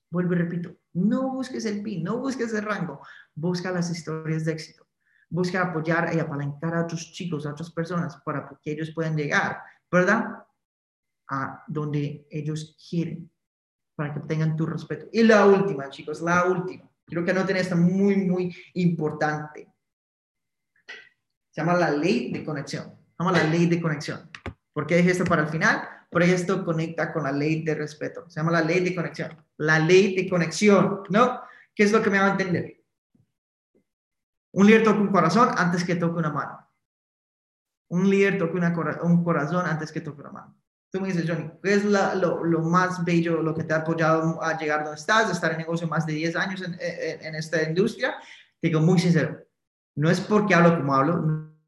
Vuelvo 0.10 0.34
y 0.34 0.38
repito, 0.38 0.76
no 0.94 1.30
busques 1.30 1.66
el 1.66 1.82
PIN, 1.82 2.04
no 2.04 2.18
busques 2.18 2.54
el 2.54 2.64
rango, 2.64 3.02
busca 3.34 3.72
las 3.72 3.90
historias 3.90 4.44
de 4.44 4.52
éxito. 4.52 4.86
Busca 5.30 5.62
apoyar 5.62 6.14
y 6.14 6.20
apalancar 6.20 6.76
a 6.76 6.84
otros 6.84 7.14
chicos, 7.14 7.46
a 7.46 7.52
otras 7.52 7.72
personas, 7.72 8.18
para 8.18 8.50
que 8.62 8.72
ellos 8.72 8.92
puedan 8.92 9.16
llegar, 9.16 9.62
¿verdad? 9.90 10.44
A 11.30 11.64
donde 11.70 12.28
ellos 12.30 12.78
quieren, 12.90 13.32
para 14.02 14.16
que 14.16 14.20
tengan 14.22 14.56
tu 14.56 14.66
respeto. 14.66 15.06
Y 15.12 15.22
la 15.22 15.46
última, 15.46 15.88
chicos, 15.92 16.22
la 16.22 16.46
última. 16.46 16.90
Quiero 17.06 17.24
que 17.24 17.30
anoten 17.30 17.58
esta 17.58 17.76
muy, 17.76 18.16
muy 18.16 18.56
importante. 18.74 19.72
Se 21.52 21.62
llama 21.62 21.76
la 21.76 21.92
ley 21.92 22.32
de 22.32 22.44
conexión. 22.44 22.86
Se 22.86 23.16
llama 23.20 23.32
la 23.32 23.44
ley 23.44 23.68
de 23.68 23.80
conexión. 23.80 24.28
¿Por 24.74 24.88
qué 24.88 24.96
dejé 24.96 25.12
esto 25.12 25.24
para 25.26 25.44
el 25.44 25.50
final? 25.50 25.88
Porque 26.10 26.34
esto 26.34 26.66
conecta 26.66 27.14
con 27.14 27.26
la 27.26 27.32
ley 27.32 27.64
de 27.64 27.76
respeto. 27.76 28.28
Se 28.28 28.40
llama 28.40 28.54
la 28.54 28.62
ley 28.62 28.80
de 28.80 28.96
conexión. 28.96 29.38
La 29.58 29.78
ley 29.78 30.16
de 30.16 30.28
conexión, 30.28 31.04
¿no? 31.10 31.42
¿Qué 31.76 31.84
es 31.84 31.92
lo 31.92 32.02
que 32.02 32.10
me 32.10 32.18
va 32.18 32.26
a 32.26 32.32
entender? 32.32 32.84
Un 34.54 34.66
líder 34.66 34.84
toca 34.84 35.00
un 35.00 35.12
corazón 35.12 35.50
antes 35.56 35.84
que 35.84 35.94
toque 35.94 36.18
una 36.18 36.32
mano. 36.32 36.68
Un 37.90 38.10
líder 38.10 38.40
toca 38.40 38.58
un 39.04 39.24
corazón 39.24 39.68
antes 39.68 39.92
que 39.92 40.02
toque 40.02 40.22
una 40.22 40.32
mano. 40.32 40.61
Tú 40.92 41.00
me 41.00 41.08
dices, 41.08 41.26
Johnny, 41.26 41.50
¿qué 41.64 41.74
es 41.74 41.86
lo, 41.86 42.60
más 42.64 43.04
bello, 43.06 43.42
lo 43.42 43.56
que 43.56 43.64
te 43.64 43.74
ha 43.74 43.78
apoyado 43.78 44.44
a 44.44 44.58
llegar 44.58 44.84
donde 44.84 45.00
estás, 45.00 45.32
estar 45.32 45.54
en 45.54 45.60
negocio 45.60 45.88
más 45.88 46.06
de 46.06 46.14
10 46.14 46.36
años 46.36 46.62
en, 46.62 47.36
esta 47.36 47.64
industria? 47.64 48.16
Te 48.60 48.68
digo 48.68 48.82
muy 48.82 49.00
sincero, 49.00 49.40
no 49.96 50.10
es 50.10 50.20
porque 50.20 50.54
hablo 50.54 50.76
como 50.76 50.94
hablo, 50.94 51.18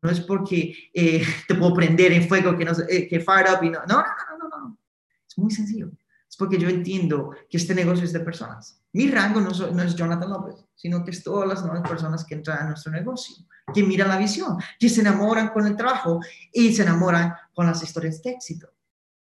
no, 0.02 0.10
es 0.10 0.20
porque 0.20 0.76
eh, 0.94 1.24
te 1.48 1.56
puedo 1.56 1.74
prender 1.74 2.12
en 2.12 2.28
fuego, 2.28 2.58
que, 2.58 2.66
no, 2.66 2.74
eh, 2.90 3.08
que 3.08 3.22
fire 3.22 3.48
up 3.50 3.64
y 3.64 3.70
no, 3.70 3.80
no, 3.88 3.96
no, 3.96 4.38
no, 4.38 4.50
no, 4.50 4.60
no, 4.60 4.78
es 5.26 5.38
muy 5.38 5.52
sencillo. 5.52 5.90
Es 6.34 6.36
porque 6.36 6.58
yo 6.58 6.68
entiendo 6.68 7.30
que 7.48 7.58
este 7.58 7.74
negocio 7.74 8.04
es 8.04 8.12
de 8.12 8.20
personas. 8.20 8.82
Mi 8.92 9.10
rango 9.10 9.40
no, 9.40 9.52
no, 9.52 9.84
es 9.84 9.96
Jonathan 9.96 10.32
López, 10.32 10.56
sino 10.76 11.06
que 11.06 11.12
es 11.12 11.24
todas 11.24 11.48
las 11.48 11.64
nuevas 11.64 11.88
personas 11.88 12.26
que 12.26 12.34
entran 12.34 12.58
a 12.58 12.70
nuestro 12.70 12.92
negocio, 12.92 13.36
que 13.74 13.84
miran 13.84 14.10
la 14.10 14.18
visión, 14.18 14.58
que 14.78 14.90
se 14.90 15.02
enamoran 15.02 15.50
con 15.50 15.66
el 15.66 15.78
trabajo 15.78 16.20
y 16.52 16.74
se 16.74 16.82
enamoran 16.82 17.34
con 17.54 17.68
las 17.68 17.82
historias 17.84 18.22
de 18.22 18.32
éxito. 18.32 18.73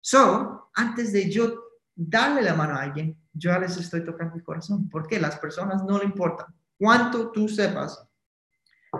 So, 0.10 0.72
antes 0.74 1.14
de 1.14 1.30
yo 1.30 1.54
darle 1.96 2.42
la 2.42 2.56
mano 2.56 2.74
a 2.74 2.82
alguien, 2.82 3.16
yo 3.32 3.52
ya 3.52 3.60
les 3.60 3.78
estoy 3.78 4.04
tocando 4.04 4.36
el 4.38 4.44
corazón, 4.44 4.90
porque 4.90 5.20
las 5.20 5.38
personas 5.38 5.84
no 5.84 6.00
le 6.00 6.06
importan 6.06 6.48
cuánto 6.80 7.32
tú 7.32 7.48
sepas 7.48 8.04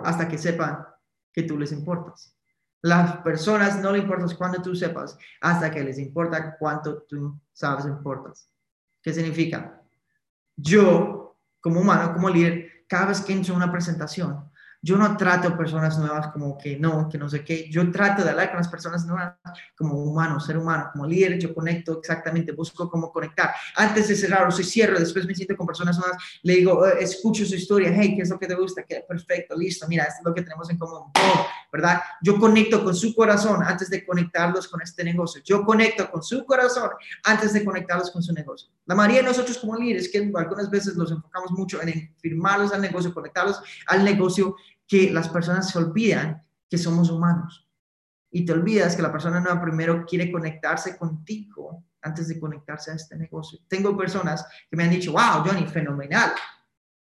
hasta 0.04 0.28
que 0.28 0.38
sepan 0.38 0.86
que 1.32 1.42
tú 1.42 1.58
les 1.58 1.72
importas. 1.72 2.36
Las 2.80 3.16
personas 3.22 3.80
no 3.80 3.90
le 3.90 3.98
importas 3.98 4.34
cuánto 4.34 4.62
tú 4.62 4.76
sepas 4.76 5.18
hasta 5.40 5.68
que 5.68 5.82
les 5.82 5.98
importa 5.98 6.56
cuánto 6.56 7.02
tú 7.02 7.40
sabes 7.52 7.86
importas. 7.86 8.48
¿Qué 9.02 9.12
significa? 9.12 9.82
Yo, 10.54 11.36
como 11.60 11.80
humano, 11.80 12.12
como 12.14 12.30
líder, 12.30 12.84
cada 12.86 13.06
vez 13.06 13.20
que 13.20 13.32
entro 13.32 13.54
a 13.54 13.56
una 13.56 13.72
presentación, 13.72 14.48
yo 14.82 14.96
no 14.96 15.16
trato 15.16 15.56
personas 15.56 15.98
nuevas 15.98 16.28
como 16.28 16.56
que 16.56 16.78
no, 16.78 17.08
que 17.08 17.18
no 17.18 17.28
sé 17.28 17.44
qué. 17.44 17.68
Yo 17.70 17.90
trato 17.90 18.24
de 18.24 18.30
hablar 18.30 18.48
con 18.48 18.58
las 18.58 18.68
personas 18.68 19.04
nuevas 19.04 19.34
como 19.76 20.02
humano, 20.02 20.40
ser 20.40 20.56
humano, 20.56 20.88
como 20.92 21.06
líder. 21.06 21.38
Yo 21.38 21.54
conecto 21.54 21.98
exactamente, 21.98 22.52
busco 22.52 22.88
cómo 22.88 23.12
conectar. 23.12 23.50
Antes 23.76 24.08
de 24.08 24.16
cerrar 24.16 24.46
o 24.48 24.50
si 24.50 24.64
cierro, 24.64 24.98
después 24.98 25.26
me 25.26 25.34
siento 25.34 25.54
con 25.56 25.66
personas 25.66 25.98
nuevas, 25.98 26.16
le 26.42 26.54
digo, 26.54 26.86
eh, 26.86 26.96
escucho 27.00 27.44
su 27.44 27.54
historia. 27.54 27.92
Hey, 27.94 28.14
¿qué 28.16 28.22
es 28.22 28.30
lo 28.30 28.38
que 28.38 28.46
te 28.46 28.54
gusta? 28.54 28.82
¿Qué? 28.82 29.04
Perfecto, 29.06 29.54
listo. 29.54 29.86
Mira, 29.86 30.04
esto 30.04 30.20
es 30.20 30.24
lo 30.24 30.34
que 30.34 30.42
tenemos 30.42 30.70
en 30.70 30.78
común. 30.78 31.12
¿Verdad? 31.70 32.00
Yo 32.22 32.38
conecto 32.38 32.82
con 32.82 32.94
su 32.94 33.14
corazón 33.14 33.62
antes 33.62 33.90
de 33.90 34.04
conectarlos 34.04 34.66
con 34.66 34.80
este 34.80 35.04
negocio. 35.04 35.42
Yo 35.44 35.62
conecto 35.64 36.10
con 36.10 36.22
su 36.22 36.44
corazón 36.46 36.90
antes 37.24 37.52
de 37.52 37.64
conectarlos 37.64 38.10
con 38.10 38.22
su 38.22 38.32
negocio. 38.32 38.70
La 38.86 38.94
mayoría 38.94 39.20
de 39.20 39.28
nosotros 39.28 39.58
como 39.58 39.76
líderes, 39.76 40.08
que 40.10 40.18
algunas 40.34 40.70
veces 40.70 40.96
nos 40.96 41.12
enfocamos 41.12 41.52
mucho 41.52 41.80
en 41.82 42.12
firmarlos 42.18 42.72
al 42.72 42.80
negocio, 42.80 43.14
conectarlos 43.14 43.60
al 43.86 44.04
negocio, 44.04 44.56
que 44.90 45.08
las 45.12 45.28
personas 45.28 45.70
se 45.70 45.78
olvidan 45.78 46.44
que 46.68 46.76
somos 46.76 47.10
humanos. 47.10 47.64
Y 48.32 48.44
te 48.44 48.52
olvidas 48.52 48.96
que 48.96 49.02
la 49.02 49.12
persona 49.12 49.38
nueva 49.38 49.62
primero 49.62 50.04
quiere 50.04 50.32
conectarse 50.32 50.98
contigo 50.98 51.84
antes 52.02 52.26
de 52.26 52.40
conectarse 52.40 52.90
a 52.90 52.94
este 52.94 53.16
negocio. 53.16 53.60
Tengo 53.68 53.96
personas 53.96 54.44
que 54.68 54.76
me 54.76 54.82
han 54.82 54.90
dicho, 54.90 55.12
wow, 55.12 55.44
Johnny, 55.46 55.64
fenomenal. 55.68 56.32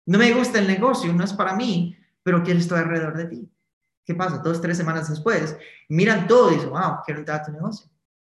No 0.05 0.19
me 0.19 0.31
gusta 0.33 0.59
el 0.59 0.67
negocio, 0.67 1.11
no 1.15 1.25
es 1.25 1.33
para 1.33 1.57
mí, 1.57 1.97
pero 2.23 2.43
quiero 2.43 2.61
estar 2.61 2.85
alrededor 2.85 3.17
de 3.17 3.25
ti. 3.25 3.51
¿Qué 4.05 4.15
pasa? 4.15 4.39
Dos, 4.39 4.61
tres 4.61 4.77
semanas 4.77 5.09
después, 5.09 5.57
miran 5.89 6.27
todo 6.27 6.51
y 6.51 6.57
dicen, 6.57 6.71
wow, 6.71 6.99
quiero 7.07 7.21
entrar 7.21 7.41
a 7.41 7.45
tu 7.45 7.53
negocio. 7.53 7.90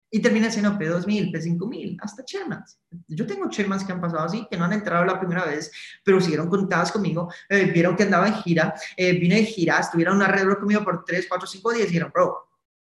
Y 0.10 0.22
termina 0.22 0.50
siendo 0.50 0.72
P2000, 0.74 1.32
P5000, 1.32 1.98
hasta 2.02 2.24
Chairmans. 2.24 2.80
Yo 3.08 3.26
tengo 3.26 3.50
Chairmans 3.50 3.84
que 3.84 3.92
han 3.92 4.00
pasado 4.00 4.24
así, 4.24 4.48
que 4.50 4.58
no 4.58 4.66
han 4.66 4.74
entrado 4.74 5.04
la 5.04 5.20
primera 5.20 5.46
vez, 5.46 5.72
pero 6.04 6.22
siguieron 6.22 6.48
conectadas 6.48 6.92
conmigo, 6.92 7.32
eh, 7.50 7.66
vieron 7.66 7.96
que 7.96 8.04
andaba 8.04 8.28
en 8.28 8.36
gira, 8.36 8.76
eh, 8.96 9.14
vine 9.14 9.36
de 9.36 9.46
gira, 9.46 9.80
estuvieron 9.80 10.22
alrededor 10.22 10.60
conmigo 10.60 10.84
por 10.84 11.04
3, 11.04 11.26
4, 11.28 11.48
5 11.48 11.72
días 11.72 11.86
y 11.86 11.88
dijeron, 11.88 12.12
bro, 12.14 12.48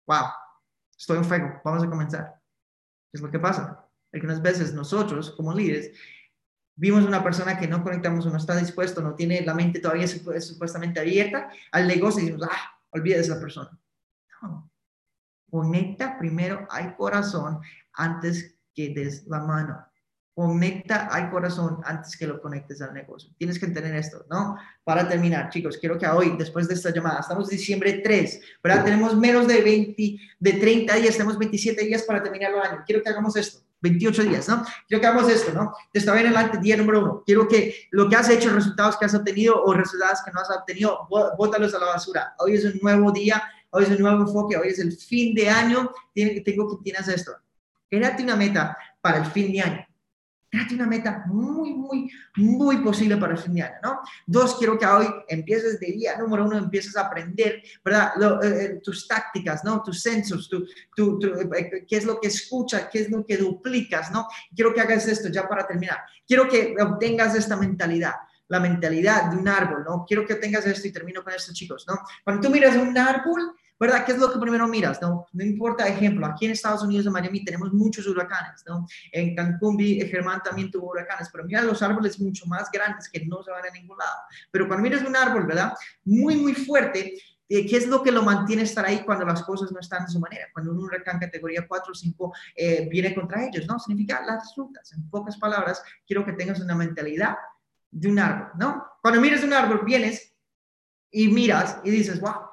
wow, 0.05 0.25
estoy 0.97 1.17
en 1.17 1.25
fuego, 1.25 1.61
vamos 1.63 1.83
a 1.83 1.89
comenzar. 1.89 2.41
Es 3.11 3.21
lo 3.21 3.31
que 3.31 3.39
pasa. 3.39 3.87
Algunas 4.13 4.41
veces 4.41 4.73
nosotros, 4.73 5.31
como 5.31 5.53
líderes, 5.53 5.91
vimos 6.75 7.03
una 7.03 7.23
persona 7.23 7.57
que 7.57 7.67
no 7.67 7.83
conectamos 7.83 8.25
o 8.25 8.29
no 8.29 8.37
está 8.37 8.55
dispuesto, 8.55 9.01
no 9.01 9.15
tiene 9.15 9.41
la 9.41 9.53
mente 9.53 9.79
todavía 9.79 10.07
supuestamente 10.07 10.99
abierta 10.99 11.49
al 11.71 11.87
negocio 11.87 12.21
y 12.21 12.25
decimos, 12.25 12.47
ah, 12.49 12.79
olvida 12.91 13.17
esa 13.17 13.39
persona. 13.39 13.77
No, 14.41 14.71
Conecta 15.49 16.17
primero 16.17 16.67
al 16.69 16.95
corazón 16.95 17.59
antes 17.93 18.55
que 18.73 18.89
des 18.89 19.25
la 19.27 19.39
mano. 19.39 19.85
Conecta 20.33 21.07
al 21.07 21.31
corazón 21.31 21.79
antes 21.83 22.15
que 22.15 22.27
lo 22.27 22.39
conectes 22.39 22.81
al 22.81 22.93
negocio. 22.93 23.31
Tienes 23.37 23.57
que 23.57 23.65
entender 23.65 23.95
esto, 23.95 24.25
¿no? 24.29 24.55
Para 24.83 25.07
terminar, 25.09 25.49
chicos, 25.49 25.77
quiero 25.77 25.97
que 25.97 26.05
hoy, 26.05 26.35
después 26.37 26.67
de 26.67 26.75
esta 26.75 26.91
llamada, 26.91 27.21
estamos 27.21 27.49
diciembre 27.49 28.01
3, 28.03 28.41
¿verdad? 28.63 28.83
Tenemos 28.83 29.17
menos 29.17 29.47
de 29.47 29.61
20, 29.63 30.19
de 30.39 30.53
30 30.53 30.95
días, 30.95 31.13
tenemos 31.13 31.39
27 31.39 31.83
días 31.85 32.03
para 32.03 32.21
terminar 32.21 32.51
el 32.51 32.59
año. 32.59 32.83
Quiero 32.85 33.01
que 33.01 33.09
hagamos 33.09 33.35
esto. 33.35 33.67
28 33.81 34.23
días, 34.23 34.47
¿no? 34.49 34.63
Quiero 34.87 35.01
que 35.01 35.07
hagamos 35.07 35.29
esto, 35.31 35.53
¿no? 35.53 35.73
Te 35.91 35.99
estaba 35.99 36.19
en 36.19 36.27
el 36.27 36.61
día 36.61 36.77
número 36.77 37.01
uno. 37.01 37.23
Quiero 37.25 37.47
que 37.47 37.87
lo 37.91 38.09
que 38.09 38.15
has 38.15 38.29
hecho, 38.29 38.53
resultados 38.53 38.97
que 38.97 39.05
has 39.05 39.13
obtenido 39.13 39.63
o 39.63 39.73
resultados 39.73 40.19
que 40.23 40.31
no 40.31 40.41
has 40.41 40.49
obtenido, 40.49 41.07
bótalos 41.09 41.73
a 41.75 41.79
la 41.79 41.85
basura. 41.87 42.35
Hoy 42.39 42.55
es 42.55 42.65
un 42.65 42.79
nuevo 42.81 43.11
día 43.11 43.43
hoy 43.71 43.83
es 43.83 43.89
un 43.89 43.99
nuevo 43.99 44.21
enfoque, 44.21 44.57
hoy 44.57 44.69
es 44.69 44.79
el 44.79 44.91
fin 44.91 45.33
de 45.33 45.49
año, 45.49 45.91
tengo 46.13 46.77
que 46.77 46.83
tienes 46.83 47.07
esto. 47.07 47.33
Créate 47.89 48.23
una 48.23 48.35
meta 48.35 48.77
para 49.01 49.19
el 49.19 49.25
fin 49.25 49.51
de 49.51 49.61
año. 49.61 49.87
Créate 50.49 50.75
una 50.75 50.87
meta 50.87 51.25
muy, 51.27 51.73
muy, 51.73 52.09
muy 52.37 52.77
posible 52.77 53.17
para 53.17 53.33
el 53.33 53.39
fin 53.39 53.55
de 53.55 53.63
año, 53.63 53.75
¿no? 53.83 53.99
Dos, 54.25 54.55
quiero 54.57 54.79
que 54.79 54.85
hoy 54.85 55.05
empieces 55.27 55.77
de 55.77 55.87
día 55.87 56.17
número 56.17 56.45
uno, 56.45 56.57
empieces 56.57 56.95
a 56.95 57.01
aprender, 57.01 57.61
¿verdad? 57.83 58.13
Eh, 58.41 58.63
eh, 58.63 58.79
tus 58.81 59.07
tácticas, 59.07 59.65
¿no? 59.65 59.83
Tus 59.83 60.01
censos, 60.01 60.47
tu, 60.47 60.65
tu, 60.95 61.19
eh, 61.53 61.85
qué 61.85 61.97
es 61.97 62.05
lo 62.05 62.19
que 62.21 62.29
escuchas, 62.29 62.87
qué 62.89 62.99
es 63.01 63.09
lo 63.09 63.25
que 63.25 63.35
duplicas, 63.35 64.09
¿no? 64.11 64.25
Quiero 64.55 64.73
que 64.73 64.79
hagas 64.79 65.07
esto 65.07 65.27
ya 65.27 65.47
para 65.49 65.67
terminar. 65.67 65.99
Quiero 66.25 66.47
que 66.47 66.75
obtengas 66.79 67.35
esta 67.35 67.57
mentalidad 67.57 68.13
la 68.47 68.59
mentalidad 68.59 69.31
de 69.31 69.37
un 69.37 69.47
árbol, 69.47 69.83
¿no? 69.83 70.05
Quiero 70.07 70.25
que 70.25 70.35
tengas 70.35 70.65
esto 70.65 70.87
y 70.87 70.91
termino 70.91 71.23
con 71.23 71.33
esto, 71.33 71.53
chicos, 71.53 71.85
¿no? 71.87 71.95
Cuando 72.23 72.47
tú 72.47 72.53
miras 72.53 72.75
un 72.75 72.97
árbol, 72.97 73.53
¿verdad? 73.79 74.05
¿Qué 74.05 74.13
es 74.13 74.17
lo 74.17 74.31
que 74.31 74.39
primero 74.39 74.67
miras? 74.67 75.01
No, 75.01 75.27
no 75.33 75.43
importa, 75.43 75.87
ejemplo, 75.87 76.25
aquí 76.25 76.45
en 76.45 76.51
Estados 76.51 76.83
Unidos, 76.83 77.05
en 77.05 77.11
Miami, 77.11 77.43
tenemos 77.43 77.73
muchos 77.73 78.07
huracanes, 78.07 78.63
¿no? 78.65 78.87
En 79.11 79.35
Cancún, 79.35 79.77
Germán 79.79 80.41
también 80.43 80.71
tuvo 80.71 80.91
huracanes, 80.91 81.29
pero 81.31 81.43
mira 81.43 81.61
los 81.61 81.81
árboles 81.81 82.19
mucho 82.19 82.45
más 82.47 82.71
grandes 82.71 83.09
que 83.09 83.25
no 83.25 83.43
se 83.43 83.51
van 83.51 83.65
a 83.65 83.71
ningún 83.71 83.97
lado. 83.97 84.17
Pero 84.51 84.67
cuando 84.67 84.83
miras 84.83 85.03
un 85.03 85.15
árbol, 85.15 85.45
¿verdad? 85.45 85.73
Muy, 86.05 86.37
muy 86.37 86.53
fuerte, 86.53 87.15
eh, 87.49 87.65
¿Qué 87.65 87.77
es 87.77 87.87
lo 87.87 88.03
que 88.03 88.11
lo 88.11 88.23
mantiene 88.23 88.63
estar 88.63 88.85
ahí 88.85 89.03
cuando 89.05 89.25
las 89.25 89.43
cosas 89.43 89.71
no 89.71 89.79
están 89.79 90.05
de 90.05 90.11
su 90.11 90.19
manera? 90.19 90.47
Cuando 90.51 90.71
un 90.71 90.79
huracán 90.79 91.17
categoría 91.17 91.65
4 91.65 91.91
o 91.91 91.95
5 91.95 92.33
eh, 92.55 92.87
viene 92.91 93.15
contra 93.15 93.45
ellos, 93.45 93.65
¿no? 93.67 93.79
Significa 93.79 94.21
las 94.25 94.53
frutas. 94.53 94.91
En 94.91 95.09
pocas 95.09 95.37
palabras, 95.37 95.81
quiero 96.05 96.25
que 96.25 96.33
tengas 96.33 96.59
una 96.59 96.75
mentalidad 96.75 97.37
de 97.91 98.09
un 98.09 98.19
árbol, 98.19 98.51
¿no? 98.57 98.85
Cuando 99.01 99.21
miras 99.21 99.43
un 99.43 99.53
árbol, 99.53 99.81
vienes 99.85 100.33
y 101.11 101.27
miras 101.29 101.79
y 101.83 101.91
dices, 101.91 102.19
wow, 102.19 102.47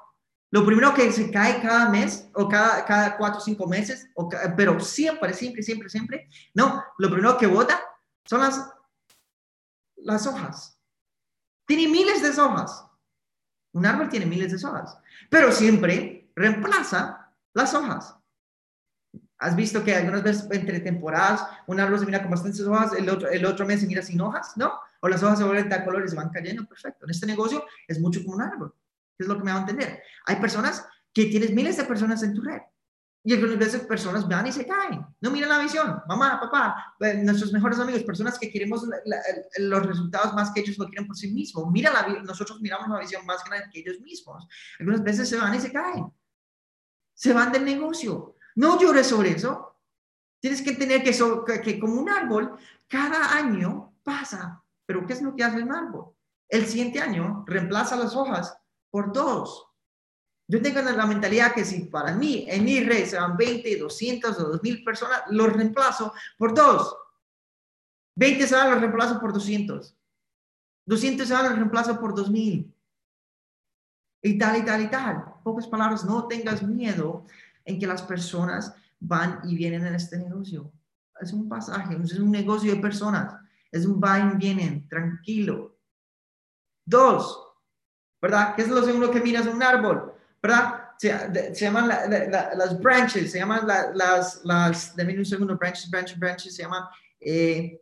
lo 0.50 0.64
primero 0.64 0.94
que 0.94 1.10
se 1.10 1.30
cae 1.32 1.60
cada 1.60 1.88
mes 1.88 2.28
o 2.34 2.48
cada, 2.48 2.84
cada 2.84 3.16
cuatro 3.16 3.38
o 3.38 3.42
cinco 3.42 3.66
meses, 3.66 4.08
pero 4.56 4.78
siempre, 4.78 5.32
siempre, 5.32 5.62
siempre, 5.62 5.88
siempre, 5.88 6.28
no, 6.54 6.84
lo 6.98 7.10
primero 7.10 7.36
que 7.36 7.48
bota 7.48 7.80
son 8.24 8.40
las, 8.40 8.72
las 9.96 10.26
hojas. 10.26 10.78
Tiene 11.66 11.88
miles 11.88 12.22
de 12.22 12.40
hojas. 12.40 12.86
Un 13.72 13.84
árbol 13.84 14.08
tiene 14.08 14.26
miles 14.26 14.52
de 14.52 14.68
hojas, 14.68 14.96
pero 15.28 15.50
siempre 15.50 16.30
reemplaza 16.36 17.32
las 17.52 17.74
hojas. 17.74 18.16
¿Has 19.38 19.56
visto 19.56 19.82
que 19.82 19.94
algunas 19.94 20.22
veces 20.22 20.48
entre 20.52 20.80
temporadas 20.80 21.44
un 21.66 21.80
árbol 21.80 21.98
se 21.98 22.06
mira 22.06 22.22
con 22.22 22.30
bastantes 22.30 22.60
hojas, 22.60 22.92
el 22.92 23.08
otro, 23.08 23.28
el 23.28 23.44
otro 23.44 23.66
mes 23.66 23.80
se 23.80 23.86
mira 23.86 24.02
sin 24.02 24.20
hojas? 24.20 24.56
¿No? 24.56 24.72
O 25.04 25.08
las 25.08 25.22
hojas 25.22 25.36
se 25.38 25.44
vuelven 25.44 25.68
de 25.68 25.84
color 25.84 26.02
y 26.02 26.08
se 26.08 26.16
van 26.16 26.30
cayendo, 26.30 26.64
perfecto. 26.64 27.04
En 27.04 27.10
este 27.10 27.26
negocio 27.26 27.66
es 27.86 28.00
mucho 28.00 28.22
como 28.24 28.36
un 28.36 28.40
árbol, 28.40 28.74
es 29.18 29.26
lo 29.26 29.36
que 29.36 29.44
me 29.44 29.50
va 29.50 29.58
a 29.58 29.60
entender. 29.60 30.02
Hay 30.24 30.36
personas 30.36 30.82
que 31.12 31.26
tienes 31.26 31.52
miles 31.52 31.76
de 31.76 31.84
personas 31.84 32.22
en 32.22 32.32
tu 32.32 32.40
red 32.40 32.62
y 33.22 33.34
algunas 33.34 33.58
veces 33.58 33.82
personas 33.82 34.26
van 34.26 34.46
y 34.46 34.52
se 34.52 34.66
caen. 34.66 35.04
No 35.20 35.30
miran 35.30 35.50
la 35.50 35.58
visión. 35.58 36.00
Mamá, 36.08 36.40
papá, 36.40 36.96
eh, 37.00 37.22
nuestros 37.22 37.52
mejores 37.52 37.78
amigos, 37.78 38.02
personas 38.02 38.38
que 38.38 38.50
queremos 38.50 38.82
los 39.58 39.86
resultados 39.86 40.32
más 40.32 40.50
que 40.52 40.60
ellos 40.60 40.78
lo 40.78 40.86
quieren 40.86 41.06
por 41.06 41.16
sí 41.16 41.30
mismos. 41.30 41.70
Mira 41.70 41.92
la, 41.92 42.22
nosotros 42.22 42.62
miramos 42.62 42.88
una 42.88 43.00
visión 43.00 43.26
más 43.26 43.44
grande 43.44 43.68
que 43.70 43.80
ellos 43.80 44.00
mismos. 44.00 44.48
Algunas 44.80 45.02
veces 45.02 45.28
se 45.28 45.36
van 45.36 45.54
y 45.54 45.60
se 45.60 45.70
caen. 45.70 46.10
Se 47.12 47.34
van 47.34 47.52
del 47.52 47.66
negocio. 47.66 48.36
No 48.54 48.80
llores 48.80 49.08
sobre 49.08 49.32
eso. 49.32 49.78
Tienes 50.40 50.62
que 50.62 50.70
entender 50.70 51.02
que, 51.02 51.60
que 51.62 51.78
como 51.78 52.00
un 52.00 52.08
árbol, 52.08 52.56
cada 52.88 53.36
año 53.36 53.98
pasa 54.02 54.63
pero 54.86 55.06
¿qué 55.06 55.12
es 55.14 55.22
lo 55.22 55.34
que 55.34 55.44
hace 55.44 55.58
el 55.58 55.70
árbol? 55.70 56.14
El 56.48 56.66
siguiente 56.66 57.00
año 57.00 57.44
reemplaza 57.46 57.96
las 57.96 58.14
hojas 58.14 58.56
por 58.90 59.12
dos. 59.12 59.66
Yo 60.46 60.60
tengo 60.60 60.82
la 60.82 61.06
mentalidad 61.06 61.54
que 61.54 61.64
si 61.64 61.86
para 61.86 62.14
mí 62.14 62.44
en 62.48 62.64
mi 62.64 62.80
red 62.84 63.06
se 63.06 63.18
van 63.18 63.36
20, 63.36 63.78
200 63.78 64.38
o 64.38 64.48
2000 64.50 64.84
personas, 64.84 65.22
los 65.30 65.52
reemplazo 65.52 66.12
por 66.36 66.54
dos. 66.54 66.94
20 68.16 68.46
se 68.46 68.54
van, 68.54 68.70
los 68.70 68.80
reemplazo 68.80 69.18
por 69.20 69.32
200. 69.32 69.96
200 70.86 71.26
se 71.26 71.34
van, 71.34 71.44
los 71.44 71.56
reemplazo 71.56 71.98
por 71.98 72.14
2000. 72.14 72.72
Y 74.22 74.38
tal, 74.38 74.58
y 74.58 74.64
tal, 74.64 74.82
y 74.82 74.88
tal. 74.88 75.24
Pocas 75.42 75.66
palabras, 75.66 76.04
no 76.04 76.26
tengas 76.28 76.62
miedo 76.62 77.24
en 77.64 77.78
que 77.78 77.86
las 77.86 78.02
personas 78.02 78.74
van 79.00 79.40
y 79.44 79.56
vienen 79.56 79.86
en 79.86 79.94
este 79.94 80.18
negocio. 80.18 80.70
Es 81.20 81.32
un 81.32 81.48
pasaje, 81.48 81.96
es 82.02 82.18
un 82.18 82.30
negocio 82.30 82.74
de 82.74 82.80
personas. 82.80 83.34
Es 83.74 83.86
un 83.86 84.00
va 84.00 84.20
y 84.20 84.36
vienen, 84.36 84.88
tranquilo. 84.88 85.76
Dos, 86.86 87.56
¿verdad? 88.22 88.54
¿Qué 88.54 88.62
es 88.62 88.68
lo 88.68 88.84
segundo 88.84 89.10
que 89.10 89.20
miras 89.20 89.46
un 89.46 89.60
árbol? 89.60 90.14
¿Verdad? 90.40 90.92
Se, 90.96 91.52
llaman 91.54 91.88
las 91.88 92.80
branches, 92.80 93.32
se 93.32 93.40
llaman 93.40 93.66
las, 93.66 94.44
las, 94.44 94.94
un 94.96 95.24
segundo, 95.24 95.56
branches, 95.56 95.90
branches, 95.90 96.16
branches, 96.16 96.54
se 96.54 96.62
llaman 96.62 96.84
eh, 97.18 97.80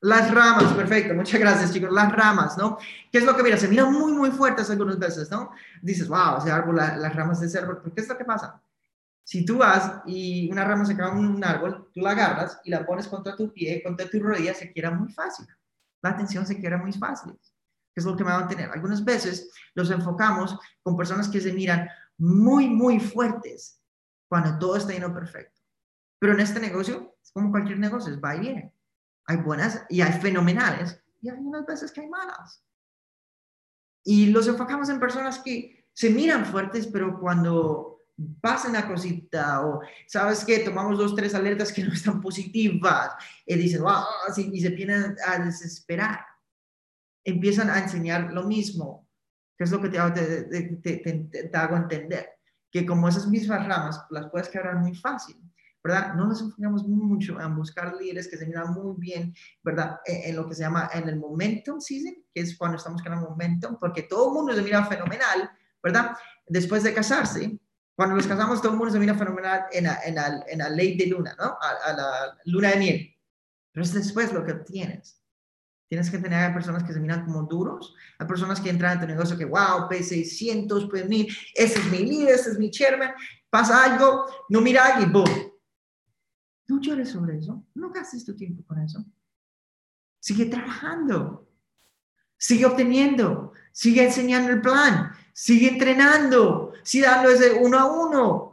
Las 0.00 0.34
ramas, 0.34 0.72
perfecto, 0.72 1.14
muchas 1.14 1.38
gracias 1.38 1.72
chicos, 1.72 1.92
las 1.92 2.10
ramas, 2.10 2.56
¿no? 2.56 2.78
¿Qué 3.12 3.18
es 3.18 3.24
lo 3.24 3.36
que 3.36 3.42
mira? 3.42 3.56
Se 3.58 3.68
miran 3.68 3.92
muy, 3.92 4.12
muy 4.12 4.30
fuertes 4.30 4.68
algunas 4.70 4.98
veces, 4.98 5.30
¿no? 5.30 5.52
Dices, 5.80 6.08
wow, 6.08 6.38
ese 6.38 6.50
árbol, 6.50 6.76
las 6.76 7.14
ramas 7.14 7.40
de 7.40 7.46
ese 7.46 7.58
árbol, 7.58 7.82
¿qué 7.94 8.00
es 8.00 8.08
lo 8.08 8.16
que 8.16 8.24
pasa? 8.24 8.60
Si 9.24 9.44
tú 9.44 9.58
vas 9.58 10.02
y 10.06 10.50
una 10.50 10.64
rama 10.64 10.84
se 10.84 10.96
cae 10.96 11.10
en 11.10 11.18
un 11.18 11.44
árbol, 11.44 11.90
tú 11.92 12.00
la 12.00 12.10
agarras 12.10 12.60
y 12.64 12.70
la 12.70 12.84
pones 12.84 13.06
contra 13.06 13.36
tu 13.36 13.52
pie, 13.52 13.82
contra 13.82 14.08
tu 14.08 14.20
rodilla, 14.20 14.54
se 14.54 14.72
quiera 14.72 14.90
muy 14.90 15.12
fácil. 15.12 15.46
La 16.02 16.16
tensión 16.16 16.44
se 16.46 16.58
quiera 16.58 16.76
muy 16.76 16.92
fácil. 16.92 17.32
¿Qué 17.32 18.00
es 18.00 18.04
lo 18.04 18.16
que 18.16 18.24
me 18.24 18.30
va 18.30 18.36
a 18.36 18.40
mantener? 18.40 18.70
Algunas 18.70 19.04
veces 19.04 19.50
los 19.74 19.90
enfocamos 19.90 20.58
con 20.82 20.96
personas 20.96 21.28
que 21.28 21.40
se 21.40 21.52
miran 21.52 21.88
muy, 22.18 22.68
muy 22.68 22.98
fuertes 22.98 23.80
cuando 24.28 24.58
todo 24.58 24.76
está 24.76 24.92
yendo 24.92 25.12
perfecto. 25.12 25.60
Pero 26.18 26.32
en 26.32 26.40
este 26.40 26.58
negocio, 26.58 27.16
es 27.22 27.30
como 27.32 27.50
cualquier 27.50 27.78
negocio, 27.78 28.18
va 28.20 28.36
y 28.36 28.40
viene. 28.40 28.74
Hay 29.26 29.36
buenas 29.36 29.84
y 29.88 30.00
hay 30.00 30.12
fenomenales 30.12 31.00
y 31.20 31.28
hay 31.28 31.38
unas 31.38 31.66
veces 31.66 31.92
que 31.92 32.00
hay 32.00 32.08
malas. 32.08 32.64
Y 34.04 34.26
los 34.26 34.48
enfocamos 34.48 34.88
en 34.88 34.98
personas 34.98 35.38
que 35.38 35.86
se 35.92 36.10
miran 36.10 36.46
fuertes, 36.46 36.86
pero 36.86 37.20
cuando 37.20 37.91
pasa 38.40 38.68
una 38.68 38.86
cosita 38.86 39.64
o 39.66 39.80
sabes 40.06 40.44
que 40.44 40.60
tomamos 40.60 40.98
dos, 40.98 41.14
tres 41.14 41.34
alertas 41.34 41.72
que 41.72 41.84
no 41.84 41.92
están 41.92 42.20
positivas 42.20 43.12
y 43.46 43.56
dicen, 43.56 43.82
wow, 43.82 44.04
y 44.36 44.60
se 44.60 44.68
vienen 44.70 45.16
a 45.26 45.38
desesperar. 45.38 46.20
Empiezan 47.24 47.70
a 47.70 47.78
enseñar 47.78 48.32
lo 48.32 48.44
mismo, 48.44 49.08
que 49.56 49.64
es 49.64 49.70
lo 49.70 49.80
que 49.80 49.88
te, 49.88 51.48
te, 51.48 51.50
hago 51.56 51.76
entender, 51.76 52.30
que 52.70 52.84
como 52.84 53.08
esas 53.08 53.28
mismas 53.28 53.66
ramas 53.66 54.04
las 54.10 54.28
puedes 54.30 54.48
quebrar 54.48 54.76
muy 54.76 54.94
fácil. 54.94 55.36
¿verdad? 55.84 56.14
No 56.14 56.26
nos 56.26 56.40
enfocamos 56.40 56.86
mucho 56.86 57.40
en 57.40 57.56
buscar 57.56 57.96
líderes 57.96 58.28
que 58.28 58.36
se 58.36 58.46
miran 58.46 58.72
muy 58.72 58.94
bien, 58.98 59.34
¿verdad? 59.64 59.98
En, 60.04 60.30
en, 60.30 60.36
lo 60.36 60.48
que 60.48 60.54
se 60.54 60.62
llama 60.62 60.88
en 60.94 61.08
el 61.08 61.16
momentum 61.16 61.80
season, 61.80 62.14
que 62.32 62.40
es 62.40 62.56
cuando 62.56 62.76
estamos 62.76 63.02
creando 63.02 63.30
momentum, 63.30 63.76
porque 63.80 64.02
todo 64.02 64.28
el 64.28 64.34
mundo 64.34 64.54
se 64.54 64.62
mira 64.62 64.84
fenomenal, 64.84 65.50
¿verdad? 65.82 66.16
Después 66.46 66.84
de 66.84 66.94
casarse, 66.94 67.58
cuando 68.02 68.16
nos 68.16 68.26
casamos, 68.26 68.60
todo 68.60 68.72
el 68.72 68.78
mundo 68.78 68.92
se 68.92 68.98
mira 68.98 69.14
fenomenal 69.14 69.66
en 69.70 69.84
la, 69.84 70.00
en 70.04 70.16
la, 70.16 70.44
en 70.48 70.58
la 70.58 70.68
ley 70.70 70.96
de 70.96 71.06
luna, 71.06 71.36
¿no? 71.38 71.56
A, 71.60 71.92
la 71.92 72.36
luna 72.46 72.70
de 72.70 72.76
miel. 72.76 73.16
Pero 73.70 73.84
es 73.84 73.94
después 73.94 74.32
lo 74.32 74.44
que 74.44 74.50
obtienes. 74.50 75.22
Tienes 75.88 76.10
que 76.10 76.18
tener 76.18 76.50
a 76.50 76.52
personas 76.52 76.82
que 76.82 76.92
se 76.92 76.98
miran 76.98 77.24
como 77.24 77.44
duros, 77.44 77.94
a 78.18 78.26
personas 78.26 78.60
que 78.60 78.70
entran 78.70 78.94
en 78.94 79.00
tu 79.02 79.06
negocio 79.06 79.38
que, 79.38 79.44
wow, 79.44 79.88
P600, 79.88 80.90
P1000, 80.90 81.38
ese 81.54 81.78
es 81.78 81.84
mi 81.92 81.98
líder, 81.98 82.34
ese 82.34 82.50
es 82.50 82.58
mi 82.58 82.72
chairman, 82.72 83.12
pasa 83.48 83.84
algo, 83.84 84.26
no 84.48 84.60
mira 84.60 85.00
y 85.00 85.04
boom. 85.04 85.30
No 86.66 86.80
llores 86.80 87.10
sobre 87.10 87.38
eso, 87.38 87.64
no 87.72 87.90
gastes 87.90 88.24
tu 88.24 88.34
tiempo 88.34 88.64
con 88.66 88.80
eso. 88.80 89.04
Sigue 90.18 90.46
trabajando, 90.46 91.48
sigue 92.36 92.66
obteniendo, 92.66 93.52
sigue 93.70 94.02
enseñando 94.02 94.50
el 94.50 94.60
plan, 94.60 95.12
sigue 95.32 95.68
entrenando, 95.68 96.71
sigue 96.82 97.06
dando 97.06 97.30
ese 97.30 97.52
uno 97.52 97.78
a 97.78 97.84
uno. 97.84 98.52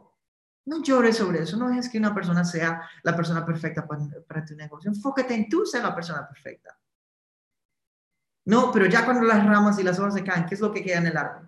No 0.65 0.83
llores 0.83 1.17
sobre 1.17 1.41
eso, 1.41 1.57
no 1.57 1.69
dejes 1.69 1.89
que 1.89 1.97
una 1.97 2.13
persona 2.13 2.43
sea 2.45 2.81
la 3.03 3.15
persona 3.15 3.45
perfecta 3.45 3.87
para, 3.87 4.45
tu 4.45 4.55
negocio. 4.55 4.91
Enfócate 4.91 5.33
en 5.33 5.49
tú 5.49 5.65
ser 5.65 5.81
la 5.81 5.95
persona 5.95 6.27
perfecta. 6.27 6.77
No, 8.45 8.71
pero 8.71 8.85
ya 8.85 9.05
cuando 9.05 9.25
las 9.25 9.45
ramas 9.45 9.79
y 9.79 9.83
las 9.83 9.99
hojas 9.99 10.13
se 10.13 10.23
caen, 10.23 10.45
¿qué 10.45 10.55
es 10.55 10.61
lo 10.61 10.71
que 10.71 10.83
queda 10.83 10.99
en 10.99 11.07
el 11.07 11.17
árbol? 11.17 11.47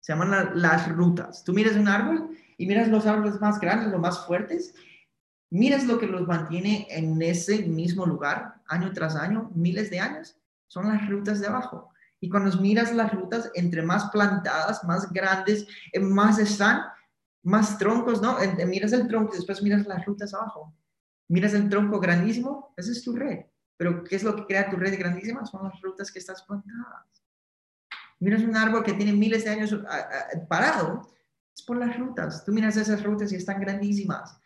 Se 0.00 0.12
llaman 0.12 0.60
las 0.60 0.88
rutas. 0.88 1.44
Tú 1.44 1.52
miras 1.52 1.76
un 1.76 1.88
árbol 1.88 2.36
y 2.56 2.66
miras 2.66 2.88
los 2.88 3.06
árboles 3.06 3.40
más 3.40 3.60
grandes, 3.60 3.90
los 3.90 4.00
más 4.00 4.26
fuertes, 4.26 4.74
miras 5.50 5.84
lo 5.84 5.98
que 5.98 6.06
los 6.06 6.26
mantiene 6.26 6.86
en 6.90 7.20
ese 7.22 7.62
mismo 7.62 8.06
lugar 8.06 8.62
año 8.66 8.92
tras 8.92 9.16
año, 9.16 9.50
miles 9.54 9.90
de 9.90 10.00
años, 10.00 10.36
son 10.66 10.88
las 10.88 11.08
rutas 11.08 11.40
de 11.40 11.46
abajo. 11.46 11.92
Y 12.20 12.28
cuando 12.28 12.56
miras 12.60 12.94
las 12.94 13.12
rutas, 13.12 13.50
entre 13.54 13.82
más 13.82 14.10
plantadas, 14.10 14.82
más 14.84 15.10
grandes, 15.12 15.66
eh, 15.92 16.00
más 16.00 16.38
están, 16.38 16.82
más 17.42 17.78
troncos, 17.78 18.20
¿no? 18.22 18.38
Miras 18.66 18.92
el 18.92 19.06
tronco 19.06 19.34
y 19.34 19.36
después 19.36 19.62
miras 19.62 19.86
las 19.86 20.04
rutas 20.04 20.34
abajo. 20.34 20.74
Miras 21.28 21.54
el 21.54 21.68
tronco 21.68 22.00
grandísimo, 22.00 22.72
esa 22.76 22.90
es 22.90 23.02
tu 23.02 23.14
red. 23.14 23.44
Pero 23.76 24.02
¿qué 24.04 24.16
es 24.16 24.22
lo 24.22 24.34
que 24.34 24.46
crea 24.46 24.70
tu 24.70 24.76
red 24.76 24.98
grandísima? 24.98 25.44
Son 25.44 25.62
las 25.64 25.80
rutas 25.82 26.10
que 26.10 26.18
estás 26.18 26.42
plantadas. 26.42 27.24
Miras 28.18 28.42
un 28.42 28.56
árbol 28.56 28.82
que 28.82 28.94
tiene 28.94 29.12
miles 29.12 29.44
de 29.44 29.50
años 29.50 29.76
parado, 30.48 31.12
es 31.54 31.62
por 31.62 31.76
las 31.76 31.96
rutas. 31.98 32.44
Tú 32.44 32.52
miras 32.52 32.76
esas 32.76 33.02
rutas 33.02 33.32
y 33.32 33.36
están 33.36 33.60
grandísimas. 33.60 34.40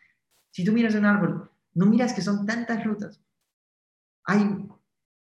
Si 0.51 0.65
tú 0.65 0.73
miras 0.73 0.95
un 0.95 1.05
árbol, 1.05 1.49
no 1.73 1.85
miras 1.85 2.13
que 2.13 2.21
son 2.21 2.45
tantas 2.45 2.83
rutas. 2.83 3.21
Hay 4.25 4.69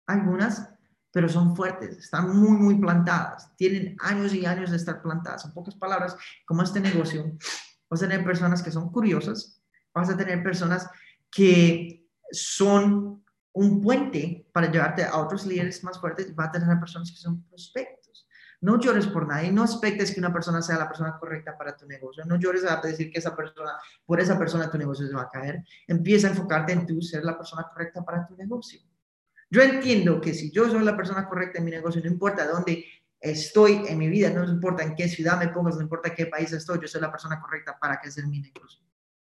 algunas 0.07 0.76
pero 1.17 1.31
son 1.31 1.57
fuertes, 1.57 1.97
están 1.97 2.37
muy, 2.37 2.59
muy 2.59 2.75
plantadas, 2.75 3.51
tienen 3.57 3.97
años 4.01 4.35
y 4.35 4.45
años 4.45 4.71
de 4.71 4.77
estar 4.77 5.01
plantadas. 5.01 5.47
En 5.47 5.55
pocas 5.55 5.75
palabras, 5.75 6.15
como 6.45 6.63
este 6.63 6.79
negocio, 6.79 7.33
vas 7.89 8.03
a 8.03 8.07
tener 8.07 8.23
personas 8.23 8.63
que 8.63 8.71
son 8.71 8.93
curiosas, 8.93 9.63
vas 9.95 10.11
a 10.11 10.17
tener 10.19 10.43
personas 10.43 10.87
que 11.31 12.07
son 12.31 13.25
un 13.55 13.81
puente 13.81 14.47
para 14.53 14.71
llevarte 14.71 15.05
a 15.05 15.17
otros 15.17 15.47
líderes 15.47 15.83
más 15.85 15.99
fuertes, 15.99 16.35
vas 16.35 16.51
a 16.51 16.61
tener 16.61 16.79
personas 16.79 17.11
que 17.11 17.17
son 17.17 17.43
prospectos. 17.45 18.29
No 18.61 18.79
llores 18.79 19.07
por 19.07 19.27
nadie, 19.27 19.51
no 19.51 19.65
expectes 19.65 20.13
que 20.13 20.21
una 20.21 20.35
persona 20.35 20.61
sea 20.61 20.77
la 20.77 20.87
persona 20.87 21.17
correcta 21.19 21.57
para 21.57 21.75
tu 21.75 21.87
negocio, 21.87 22.27
no 22.27 22.37
llores 22.37 22.67
a 22.67 22.79
decir 22.83 23.11
que 23.11 23.21
esa 23.21 23.35
persona, 23.35 23.73
por 24.05 24.21
esa 24.21 24.39
persona 24.39 24.71
tu 24.71 24.77
negocio 24.77 25.07
se 25.07 25.15
va 25.15 25.23
a 25.23 25.31
caer. 25.31 25.65
Empieza 25.87 26.27
a 26.27 26.33
enfocarte 26.33 26.75
en 26.75 26.87
tú 26.87 27.01
ser 27.01 27.25
la 27.25 27.39
persona 27.39 27.67
correcta 27.73 28.05
para 28.05 28.27
tu 28.27 28.37
negocio. 28.37 28.83
Yo 29.51 29.63
entiendo 29.63 30.21
que 30.21 30.35
si 30.35 30.51
yo 30.51 30.69
soy 30.69 30.85
la 30.85 30.97
persona 30.97 31.29
correcta 31.29 31.59
en 31.59 31.65
mi 31.65 31.71
negocio, 31.71 32.01
no 32.03 32.11
importa 32.11 32.47
dónde 32.47 32.85
estoy 33.21 33.85
en 33.87 33.99
mi 33.99 34.09
vida, 34.09 34.31
no 34.31 34.45
importa 34.45 34.83
en 34.83 34.95
qué 34.95 35.09
ciudad 35.09 35.39
me 35.39 35.49
pongas, 35.49 35.77
no 35.77 35.83
importa 35.83 36.15
qué 36.15 36.27
país 36.27 36.53
estoy, 36.53 36.81
yo 36.81 36.89
soy 36.89 37.01
la 37.01 37.11
persona 37.11 37.41
correcta 37.41 37.79
para 37.79 38.01
que 38.01 38.11
sea 38.11 38.27
mi 38.27 38.41
negocio. 38.41 38.86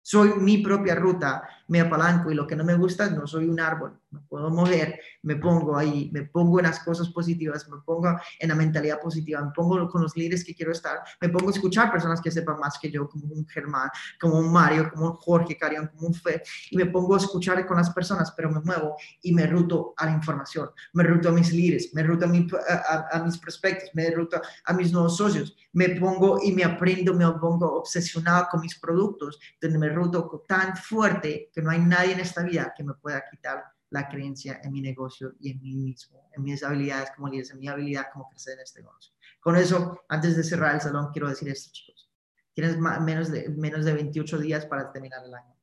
Soy 0.07 0.35
mi 0.39 0.59
propia 0.59 0.95
ruta, 0.95 1.49
me 1.69 1.81
apalanco 1.81 2.31
y 2.31 2.35
lo 2.35 2.47
que 2.47 2.55
no 2.55 2.63
me 2.63 2.75
gusta, 2.75 3.09
no 3.09 3.27
soy 3.27 3.49
un 3.49 3.59
árbol, 3.59 3.99
me 4.11 4.21
puedo 4.21 4.51
mover, 4.51 5.01
me 5.23 5.37
pongo 5.37 5.79
ahí, 5.79 6.11
me 6.13 6.25
pongo 6.25 6.59
en 6.59 6.67
las 6.67 6.81
cosas 6.81 7.09
positivas, 7.09 7.67
me 7.71 7.79
pongo 7.79 8.21
en 8.39 8.49
la 8.51 8.55
mentalidad 8.55 9.01
positiva, 9.01 9.43
me 9.43 9.51
pongo 9.53 9.89
con 9.89 10.03
los 10.03 10.15
líderes 10.15 10.45
que 10.45 10.55
quiero 10.55 10.73
estar, 10.73 10.99
me 11.23 11.31
pongo 11.31 11.49
a 11.49 11.53
escuchar 11.53 11.91
personas 11.91 12.21
que 12.21 12.31
sepan 12.31 12.59
más 12.61 12.79
que 12.79 12.91
yo, 12.91 13.09
como 13.09 13.29
un 13.29 13.47
Germán, 13.49 13.89
como 14.21 14.41
un 14.41 14.53
Mario, 14.53 14.91
como 14.93 15.07
un 15.07 15.15
Jorge 15.15 15.57
Carión, 15.57 15.89
como 15.95 16.09
un 16.09 16.15
Fe, 16.15 16.43
y 16.71 16.77
me 16.77 16.85
pongo 16.85 17.15
a 17.15 17.19
escuchar 17.19 17.67
con 17.67 17.79
las 17.79 17.89
personas, 17.89 18.31
pero 18.37 18.51
me 18.51 18.61
muevo 18.61 18.97
y 19.23 19.33
me 19.33 19.47
ruto 19.47 19.95
a 19.97 20.05
la 20.05 20.13
información, 20.13 20.69
me 20.93 21.03
ruto 21.03 21.31
a 21.31 21.33
mis 21.33 21.51
líderes, 21.51 21.95
me 21.95 22.03
ruto 22.03 22.27
a, 22.27 23.09
a 23.11 23.25
mis 23.25 23.39
prospectos, 23.39 23.89
me 23.95 24.11
ruto 24.11 24.39
a 24.67 24.73
mis 24.75 24.93
nuevos 24.93 25.17
socios, 25.17 25.57
me 25.73 25.89
pongo 25.89 26.41
y 26.43 26.53
me 26.53 26.63
aprendo, 26.63 27.15
me 27.15 27.27
pongo 27.33 27.79
obsesionado 27.79 28.49
con 28.51 28.61
mis 28.61 28.79
productos, 28.79 29.41
donde 29.61 29.79
me 29.79 29.94
ruto 29.95 30.45
tan 30.47 30.77
fuerte 30.77 31.51
que 31.53 31.63
no 31.63 31.71
hay 31.71 31.81
nadie 31.81 32.13
en 32.13 32.21
esta 32.21 32.43
vida 32.43 32.73
que 32.77 32.85
me 32.85 32.95
pueda 32.95 33.25
quitar 33.31 33.65
la 33.91 34.09
creencia 34.09 34.61
en 34.63 34.73
mi 34.73 34.81
negocio 34.81 35.35
y 35.41 35.53
en 35.53 35.63
mí 35.63 35.75
mismo, 35.75 36.29
en 36.33 36.43
mis 36.43 36.63
habilidades 36.63 37.11
como 37.15 37.29
líder, 37.29 37.47
en 37.53 37.61
mi 37.61 37.69
habilidad 37.69 38.07
como 38.13 38.29
crecer 38.29 38.55
en 38.55 38.61
este 38.61 38.83
negocio. 38.83 39.15
Con 39.41 39.57
eso, 39.57 40.05
antes 40.09 40.37
de 40.37 40.43
cerrar 40.43 40.75
el 40.75 40.81
salón, 40.81 41.11
quiero 41.13 41.29
decir 41.29 41.49
esto, 41.49 41.71
chicos. 41.73 42.11
Tienes 42.53 42.79
menos 42.79 43.31
de, 43.31 43.49
menos 43.51 43.85
de 43.85 43.93
28 43.93 44.39
días 44.39 44.67
para 44.67 44.91
terminar 44.93 45.25
el 45.25 45.35
año. 45.35 45.55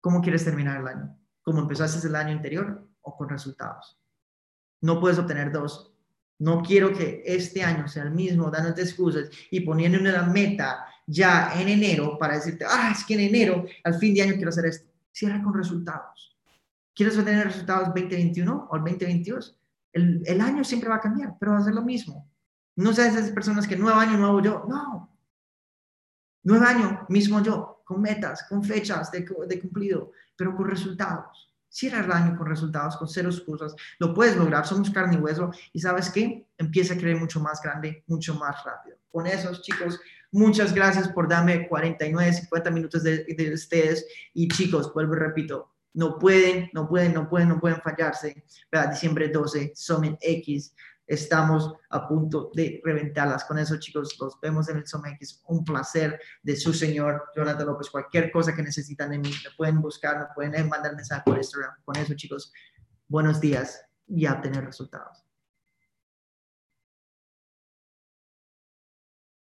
¿Cómo 0.00 0.20
quieres 0.20 0.44
terminar 0.44 0.80
el 0.80 0.86
año? 0.86 1.18
¿Cómo 1.42 1.60
empezaste 1.60 2.06
el 2.06 2.16
año 2.16 2.32
anterior 2.32 2.88
o 3.02 3.16
con 3.16 3.28
resultados? 3.28 3.98
No 4.80 5.00
puedes 5.00 5.18
obtener 5.18 5.52
dos 5.52 5.92
no 6.42 6.60
quiero 6.60 6.92
que 6.92 7.22
este 7.24 7.62
año 7.62 7.86
sea 7.86 8.02
el 8.02 8.10
mismo 8.10 8.50
dándote 8.50 8.82
excusas 8.82 9.30
y 9.52 9.60
poniendo 9.60 10.00
una 10.00 10.24
meta 10.24 10.84
ya 11.06 11.52
en 11.60 11.68
enero 11.68 12.18
para 12.18 12.34
decirte, 12.34 12.64
ah, 12.68 12.92
es 12.96 13.04
que 13.04 13.14
en 13.14 13.20
enero, 13.20 13.64
al 13.84 13.94
fin 13.94 14.14
de 14.14 14.22
año 14.22 14.34
quiero 14.34 14.50
hacer 14.50 14.66
esto. 14.66 14.88
Cierra 15.12 15.42
con 15.42 15.54
resultados. 15.54 16.36
¿Quieres 16.94 17.16
obtener 17.18 17.46
resultados 17.46 17.88
2021 17.88 18.68
o 18.70 18.76
el 18.76 18.82
2022? 18.82 19.58
El, 19.92 20.22
el 20.26 20.40
año 20.40 20.64
siempre 20.64 20.88
va 20.88 20.96
a 20.96 21.00
cambiar, 21.00 21.36
pero 21.38 21.52
va 21.52 21.58
a 21.58 21.62
ser 21.64 21.74
lo 21.74 21.82
mismo. 21.82 22.30
No 22.76 22.92
seas 22.92 23.14
esas 23.14 23.30
personas 23.30 23.66
que 23.66 23.76
nuevo 23.76 23.98
año, 23.98 24.16
nuevo 24.16 24.40
yo. 24.40 24.64
No. 24.68 25.10
Nuevo 26.44 26.64
año, 26.64 27.06
mismo 27.08 27.42
yo, 27.42 27.82
con 27.84 28.00
metas, 28.00 28.44
con 28.48 28.64
fechas 28.64 29.12
de, 29.12 29.26
de 29.46 29.60
cumplido, 29.60 30.12
pero 30.36 30.56
con 30.56 30.68
resultados. 30.68 31.52
Cierra 31.68 32.04
el 32.04 32.12
año 32.12 32.36
con 32.36 32.46
resultados, 32.46 32.96
con 32.96 33.08
cero 33.08 33.30
excusas. 33.30 33.74
Lo 33.98 34.12
puedes 34.12 34.36
lograr, 34.36 34.66
somos 34.66 34.90
carne 34.90 35.16
y 35.16 35.18
hueso. 35.18 35.50
Y 35.72 35.80
sabes 35.80 36.10
qué? 36.10 36.46
Empieza 36.58 36.94
a 36.94 36.96
creer 36.98 37.18
mucho 37.18 37.40
más 37.40 37.62
grande, 37.62 38.04
mucho 38.08 38.34
más 38.34 38.62
rápido. 38.64 38.96
Con 39.10 39.26
esos, 39.26 39.62
chicos, 39.62 40.00
muchas 40.32 40.74
gracias 40.74 41.08
por 41.08 41.28
darme 41.28 41.68
49, 41.68 42.32
50 42.32 42.70
minutos 42.70 43.02
de, 43.04 43.24
de 43.24 43.54
ustedes. 43.54 44.06
Y 44.34 44.48
chicos, 44.48 44.92
vuelvo 44.92 45.14
y 45.14 45.18
repito, 45.18 45.72
no 45.94 46.18
pueden, 46.18 46.70
no 46.72 46.88
pueden, 46.88 47.14
no 47.14 47.28
pueden, 47.28 47.50
no 47.50 47.60
pueden 47.60 47.80
fallarse. 47.80 48.44
¿verdad? 48.70 48.90
Diciembre 48.90 49.28
12, 49.28 49.72
Summit 49.74 50.16
X 50.20 50.74
estamos 51.06 51.72
a 51.90 52.08
punto 52.08 52.50
de 52.54 52.80
reventarlas. 52.84 53.44
Con 53.44 53.58
eso, 53.58 53.78
chicos, 53.78 54.16
los 54.18 54.40
vemos 54.40 54.68
en 54.68 54.78
el 54.78 54.86
SOMX. 54.86 55.42
Un 55.46 55.64
placer 55.64 56.18
de 56.42 56.56
su 56.56 56.72
señor 56.72 57.24
Jonathan 57.36 57.66
López. 57.66 57.90
Cualquier 57.90 58.30
cosa 58.30 58.54
que 58.54 58.62
necesitan 58.62 59.10
de 59.10 59.18
mí, 59.18 59.28
me 59.28 59.50
pueden 59.56 59.80
buscar, 59.80 60.18
me 60.18 60.26
pueden 60.34 60.68
mandar 60.68 60.94
mensaje 60.94 61.22
por 61.24 61.36
Instagram. 61.36 61.74
Con 61.84 61.96
eso, 61.96 62.14
chicos, 62.14 62.52
buenos 63.08 63.40
días 63.40 63.84
y 64.06 64.26
a 64.26 64.40
tener 64.40 64.64
resultados. 64.64 65.21